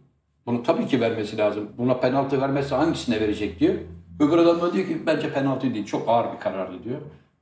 bunu 0.45 0.63
tabii 0.63 0.87
ki 0.87 1.01
vermesi 1.01 1.37
lazım. 1.37 1.69
Buna 1.77 1.93
penaltı 1.93 2.41
vermezse 2.41 2.75
hangisine 2.75 3.19
verecek 3.19 3.59
diyor. 3.59 3.73
Öbür 4.19 4.37
adam 4.37 4.61
da 4.61 4.73
diyor 4.73 4.87
ki 4.87 4.97
bence 5.05 5.33
penaltı 5.33 5.73
değil. 5.73 5.85
Çok 5.85 6.09
ağır 6.09 6.33
bir 6.33 6.39
karardı 6.39 6.83
diyor. 6.83 6.97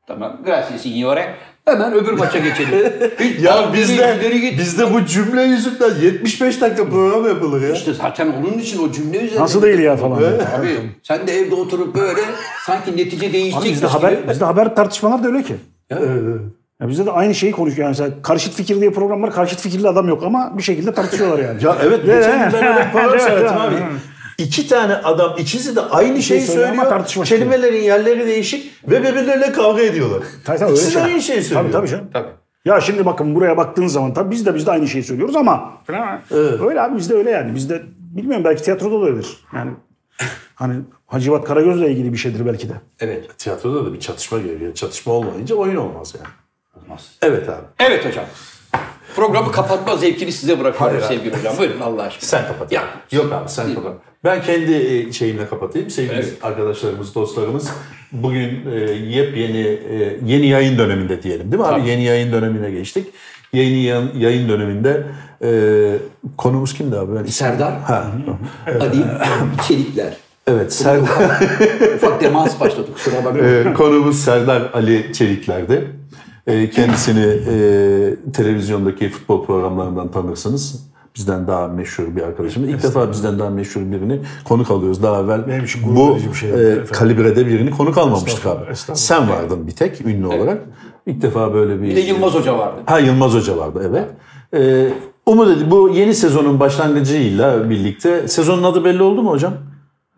Tamam. 0.08 0.38
Grazie 0.46 0.78
signore. 0.78 1.36
Hemen 1.66 1.94
öbür 1.94 2.14
maça 2.14 2.40
geçelim. 2.40 2.94
Ya 3.42 3.74
bizde, 3.74 4.18
bizde 4.60 4.94
bu 4.94 5.06
cümle 5.06 5.42
yüzünden 5.42 5.96
75 6.02 6.62
dakika 6.62 6.90
program 6.90 7.28
yapılır 7.28 7.62
ya. 7.62 7.74
İşte 7.74 7.94
zaten 7.94 8.28
onun 8.28 8.58
için 8.60 8.90
o 8.90 8.92
cümle 8.92 9.18
üzerinde. 9.18 9.40
Nasıl 9.44 9.62
değil 9.62 9.80
ya 9.80 9.96
falan. 9.96 10.18
Abi 10.18 10.70
sen 11.04 11.28
de 11.28 11.32
evde 11.32 11.56
oturup 11.56 11.96
böyle 11.96 12.22
sanki 12.66 12.98
netice 12.98 13.26
Abi 13.26 13.34
değişecekmiş 13.34 13.72
bizde 13.72 13.88
haber, 13.88 14.30
bizde 14.30 14.46
haber 14.46 14.76
tartışmalar 14.76 15.24
da 15.24 15.28
öyle 15.28 15.44
ki. 15.44 15.56
Evet, 15.90 16.10
evet. 16.10 16.42
Ya 16.82 16.88
bizde 16.90 17.06
de 17.06 17.12
aynı 17.12 17.36
şeyi 17.36 17.52
konuşuyor. 17.52 17.80
Yani 17.84 17.90
mesela 17.92 18.22
karşıt 18.22 18.54
fikir 18.54 18.82
diye 18.82 18.92
program 18.92 19.24
var. 19.24 19.34
Karşıt 19.34 19.60
fikirli 19.62 19.88
adam 19.88 20.08
yok 20.08 20.24
ama 20.24 20.58
bir 20.58 20.64
şekilde 20.64 20.94
tartışıyorlar 20.94 21.40
yani. 21.44 21.64
Ya 21.66 21.78
evet 21.84 22.06
geçen 22.06 22.52
gün 22.52 22.60
ben 22.60 22.68
öyle 22.68 22.86
bir 22.86 22.92
program 22.92 23.20
seyrettim 23.20 23.58
abi. 23.58 23.76
İki 24.38 24.68
tane 24.70 24.94
adam 24.96 25.36
ikisi 25.38 25.76
de 25.76 25.82
aynı 25.82 26.22
şeyi 26.22 26.42
söylüyor 26.42 26.68
ama 26.68 26.76
söylüyor. 26.76 26.98
tartışma 26.98 27.26
çıkıyor. 27.26 27.42
Kelimelerin 27.52 27.82
yerleri 27.84 28.28
değişik 28.28 28.72
ve 28.90 29.04
birbirleriyle 29.04 29.52
kavga 29.52 29.82
ediyorlar. 29.82 30.24
Tabii, 30.46 30.58
tabii, 30.60 30.70
öyle 30.72 30.82
İkisi 30.82 30.96
de 30.96 31.00
şey. 31.00 31.04
aynı 31.12 31.22
şeyi 31.22 31.42
söylüyor. 31.42 31.62
Tabii 31.64 31.72
tabii 31.72 31.88
canım. 31.88 32.06
Tabii. 32.14 32.28
Ya 32.66 32.82
şimdi 32.82 33.06
bakın 33.06 33.36
buraya 33.36 33.58
baktığın 33.58 33.88
zaman 33.88 34.14
tabii 34.14 34.32
biz 34.32 34.46
de 34.46 34.56
biz 34.56 34.68
de 34.68 34.72
aynı 34.72 34.88
şeyi 34.88 35.04
söylüyoruz 35.04 35.36
ama 35.36 35.74
Evet. 35.90 36.62
öyle 36.62 36.82
abi 36.82 36.98
bizde 36.98 37.14
öyle 37.14 37.30
yani. 37.32 37.56
Bizde 37.56 37.82
bilmiyorum 37.98 38.46
belki 38.46 38.64
tiyatroda 38.64 39.02
da 39.02 39.06
öyledir. 39.10 39.38
Yani 39.56 39.72
hani 40.56 40.76
Hacivat 41.06 41.46
Karagöz'le 41.46 41.82
ilgili 41.82 42.14
bir 42.14 42.18
şeydir 42.18 42.46
belki 42.46 42.70
de. 42.70 42.74
Evet. 43.00 43.38
Tiyatroda 43.38 43.86
da 43.86 43.94
bir 43.94 44.00
çatışma 44.00 44.38
geliyor. 44.40 44.74
Çatışma 44.74 45.14
olmayınca 45.14 45.56
oyun 45.56 45.76
olmaz 45.76 46.14
yani. 46.18 46.28
Olmaz. 46.88 47.12
Evet 47.22 47.50
abi. 47.50 47.66
Evet 47.80 48.06
hocam. 48.06 48.26
Programı 49.16 49.52
kapatma 49.52 49.98
zevkini 49.98 50.32
size 50.32 50.60
bırakıyorum 50.60 51.02
sevgili 51.08 51.38
hocam. 51.38 51.58
Buyurun 51.58 51.82
Allah 51.82 52.02
aşkına. 52.04 52.30
Sen 52.30 52.48
kapat. 52.48 52.72
Ya. 52.72 52.84
Yok 53.12 53.34
abi 53.34 53.50
sen 53.50 53.74
kapat. 53.76 53.94
Ben 54.24 54.42
kendi 54.42 54.74
e, 54.74 55.12
şeyimle 55.14 55.48
kapatayım. 55.48 55.90
Sevgili 55.90 56.14
Evet. 56.16 56.34
arkadaşlarımız, 56.42 57.16
dostlarımız 57.16 57.70
bugün 58.12 58.72
e, 58.72 58.80
yepyeni 58.92 59.68
e, 59.68 60.18
yeni 60.26 60.48
yayın 60.48 60.78
döneminde 60.78 61.24
diyelim 61.24 61.52
değil 61.52 61.62
mi 61.62 61.68
abi? 61.68 61.80
Tabii. 61.80 61.90
Yeni 61.90 62.04
yayın 62.04 62.32
dönemine 62.32 62.72
geçtik. 62.72 63.08
Yeni 63.54 63.84
yayın, 63.84 64.12
yayın 64.18 64.50
döneminde 64.50 65.04
e, 65.44 65.50
konumuz 66.38 66.74
kimdi 66.74 66.98
abi? 66.98 67.16
Ben 67.20 67.24
Serdar 67.26 67.80
Ha. 67.82 68.12
Ali 68.82 69.04
Çelikler. 69.68 70.14
Evet, 70.48 70.74
Serdar. 70.74 71.42
Ufak 71.96 72.22
demans 72.22 72.60
başladı 72.60 72.94
kusura 72.94 73.26
bakmayın. 73.26 73.74
Konuğumuz 73.74 74.20
Serdar 74.20 74.70
Ali 74.74 75.14
Çelikler'di. 75.14 75.88
Ee, 76.48 76.70
kendisini 76.70 77.26
e, 77.26 78.32
televizyondaki 78.34 79.10
futbol 79.10 79.46
programlarından 79.46 80.12
tanırsınız. 80.12 80.88
Bizden 81.16 81.48
daha 81.48 81.68
meşhur 81.68 82.16
bir 82.16 82.22
arkadaşımız. 82.22 82.70
İlk 82.70 82.84
defa 82.84 83.12
bizden 83.12 83.40
daha 83.40 83.50
meşhur 83.50 83.82
birini 83.82 84.20
konuk 84.46 84.72
alıyoruz. 84.72 85.04
Daha 85.04 85.22
evvel 85.22 85.48
Benim 85.48 85.64
için 85.64 85.96
bu 85.96 86.18
bir 86.32 86.38
şey. 86.38 86.50
e, 86.50 86.86
kalibrede 86.86 87.48
birini 87.48 87.72
konuk 87.72 87.98
almamıştık 87.98 88.46
abi. 88.46 88.64
Sen 88.94 89.30
vardın 89.30 89.68
bir 89.68 89.72
tek 89.72 90.02
ünlü 90.02 90.28
olarak. 90.28 90.62
İlk 91.06 91.22
defa 91.22 91.54
böyle 91.54 91.82
bir... 91.82 91.88
Bir 91.88 91.96
de 91.96 92.00
Yılmaz 92.00 92.34
Hoca 92.34 92.58
vardı. 92.58 92.76
Ha 92.86 93.00
Yılmaz 93.00 93.34
Hoca 93.34 93.58
vardı 93.58 93.84
evet. 93.90 94.06
Ee, 94.54 94.90
Umut 95.26 95.48
dedi 95.50 95.72
bu 95.72 95.90
yeni 95.90 96.14
sezonun 96.14 96.60
başlangıcıyla 96.60 97.70
birlikte 97.70 98.28
sezonun 98.28 98.64
adı 98.64 98.86
belli 98.86 99.04
oldu 99.04 99.24
mu 99.24 99.30
hocam? 99.30 99.54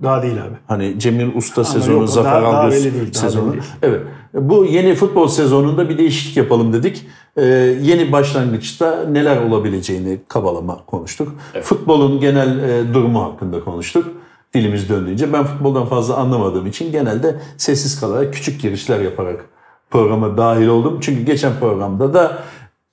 Daha 0.03 0.21
değil 0.23 0.43
abi. 0.43 0.55
Hani 0.67 0.99
Cemil 0.99 1.35
Usta 1.35 1.63
sezonu, 1.63 1.93
yok, 1.93 2.09
Zafer 2.09 2.31
daha- 2.33 2.41
daha 2.51 2.61
Algöz 2.61 2.83
değil, 2.83 2.93
daha 3.13 3.21
sezonu. 3.21 3.45
belli 3.45 3.51
değil. 3.53 3.63
Evet. 3.81 4.01
Bu 4.33 4.65
yeni 4.65 4.95
futbol 4.95 5.27
sezonunda 5.27 5.89
bir 5.89 5.97
değişiklik 5.97 6.37
yapalım 6.37 6.73
dedik. 6.73 7.05
Ee, 7.37 7.43
yeni 7.81 8.11
başlangıçta 8.11 9.05
neler 9.09 9.37
olabileceğini 9.41 10.19
kabalama 10.27 10.85
konuştuk. 10.85 11.35
Futbolun 11.61 12.19
genel 12.19 12.59
e, 12.59 12.93
durumu 12.93 13.23
hakkında 13.23 13.63
konuştuk. 13.63 14.05
Dilimiz 14.53 14.89
döndüğünce. 14.89 15.33
Ben 15.33 15.43
futboldan 15.43 15.85
fazla 15.85 16.15
anlamadığım 16.17 16.67
için 16.67 16.91
genelde 16.91 17.35
sessiz 17.57 17.99
kalarak 17.99 18.33
küçük 18.33 18.61
girişler 18.61 18.99
yaparak 18.99 19.45
programa 19.89 20.37
dahil 20.37 20.67
oldum. 20.67 20.97
Çünkü 21.01 21.21
geçen 21.23 21.51
programda 21.59 22.13
da 22.13 22.37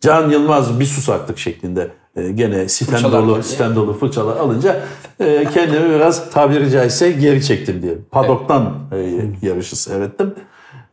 Can 0.00 0.30
Yılmaz 0.30 0.80
bir 0.80 0.84
sus 0.84 1.08
artık 1.08 1.38
şeklinde 1.38 1.90
gene 2.34 2.68
sitem 2.68 2.94
Fırçalar 2.94 3.22
dolu, 3.22 3.42
sitem 3.42 3.76
dolu 3.76 3.92
fırçalar 3.92 4.36
alınca 4.36 4.80
e, 5.20 5.44
kendimi 5.54 5.90
biraz 5.90 6.30
tabiri 6.30 6.70
caizse 6.70 7.12
geri 7.12 7.44
çektim 7.44 7.82
diye. 7.82 7.94
Padok'tan 8.10 8.74
e, 8.92 9.46
yarışı 9.46 9.76
seyrettim. 9.76 10.34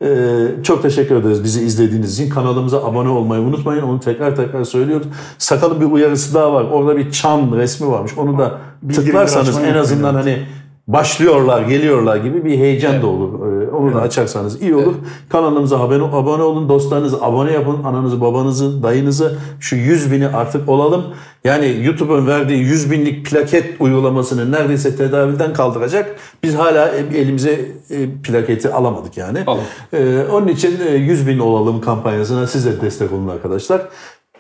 E, 0.02 0.48
çok 0.64 0.82
teşekkür 0.82 1.16
ederiz 1.16 1.44
bizi 1.44 1.62
izlediğiniz 1.62 2.20
için. 2.20 2.30
Kanalımıza 2.30 2.84
abone 2.84 3.10
olmayı 3.10 3.42
unutmayın. 3.42 3.84
Onu 3.84 4.00
tekrar 4.00 4.36
tekrar 4.36 4.64
söylüyoruz. 4.64 5.08
Sakalın 5.38 5.82
bir 5.82 5.86
uyarısı 5.86 6.34
daha 6.34 6.54
var. 6.54 6.64
Orada 6.64 6.98
bir 6.98 7.12
çan 7.12 7.52
resmi 7.56 7.88
varmış. 7.88 8.18
Onu 8.18 8.38
da 8.38 8.60
tıklarsanız 8.96 9.58
en 9.58 9.74
azından 9.74 10.14
hani 10.14 10.46
başlıyorlar, 10.88 11.62
geliyorlar 11.62 12.18
gibi 12.18 12.46
bir 12.46 12.58
heyecan 12.58 13.02
da 13.02 13.08
olur. 13.08 13.40
Ee, 13.40 13.72
Onu 13.72 13.94
da 13.94 14.02
açarsanız 14.02 14.62
iyi 14.62 14.76
olur. 14.76 14.94
Kanalımıza 15.30 15.80
abone, 15.80 16.04
abone 16.04 16.44
olun. 16.44 16.70
Dostlarınızı 16.70 17.22
abone 17.22 17.52
yapın. 17.52 17.84
Ananızı, 17.84 18.22
babanızı, 18.22 18.84
dayınızı 18.84 19.38
şu 19.60 19.76
100 19.76 20.12
bini 20.12 20.28
artık 20.28 20.70
olalım. 20.70 21.06
Yani 21.44 21.86
YouTube'un 21.86 22.28
verdiği 22.28 22.58
100 22.58 22.92
binlik 22.92 23.26
plaket 23.26 23.82
uygulamasını 23.82 24.52
neredeyse 24.52 24.96
tedavülden 24.96 25.54
kaldıracak. 25.54 26.16
Biz 26.44 26.56
hala 26.56 26.90
elimize 26.90 27.72
e, 27.90 28.10
plaketi 28.24 28.74
alamadık 28.74 29.18
yani. 29.18 29.40
Alın. 29.48 29.62
Ee, 29.94 30.24
onun 30.32 30.48
için 30.48 30.80
e, 30.88 30.96
100 30.96 31.28
bin 31.28 31.40
olalım 31.40 31.82
kampanyasına 31.82 32.48
siz 32.48 32.66
de 32.66 32.82
destek 32.82 33.14
olun 33.14 33.28
arkadaşlar. 33.28 33.82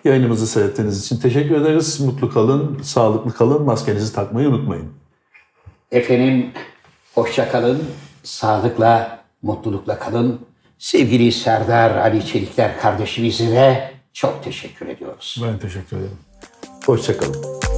Yayınımızı 0.05 0.47
seyrettiğiniz 0.47 0.99
için 1.05 1.17
teşekkür 1.17 1.55
ederiz. 1.55 1.99
Mutlu 1.99 2.29
kalın, 2.29 2.79
sağlıklı 2.81 3.33
kalın. 3.33 3.63
Maskenizi 3.63 4.15
takmayı 4.15 4.49
unutmayın. 4.49 5.02
Efendim 5.93 6.51
hoşça 7.13 7.51
kalın, 7.51 7.83
sağlıkla, 8.23 9.19
mutlulukla 9.41 9.99
kalın. 9.99 10.41
Sevgili 10.77 11.31
Serdar 11.31 11.97
Ali 11.97 12.25
Çelikler 12.25 12.79
kardeşimize 12.79 13.51
de 13.51 13.91
çok 14.13 14.43
teşekkür 14.43 14.87
ediyoruz. 14.87 15.41
Ben 15.47 15.59
teşekkür 15.59 15.97
ederim. 15.97 16.17
Hoşçakalın. 16.85 17.72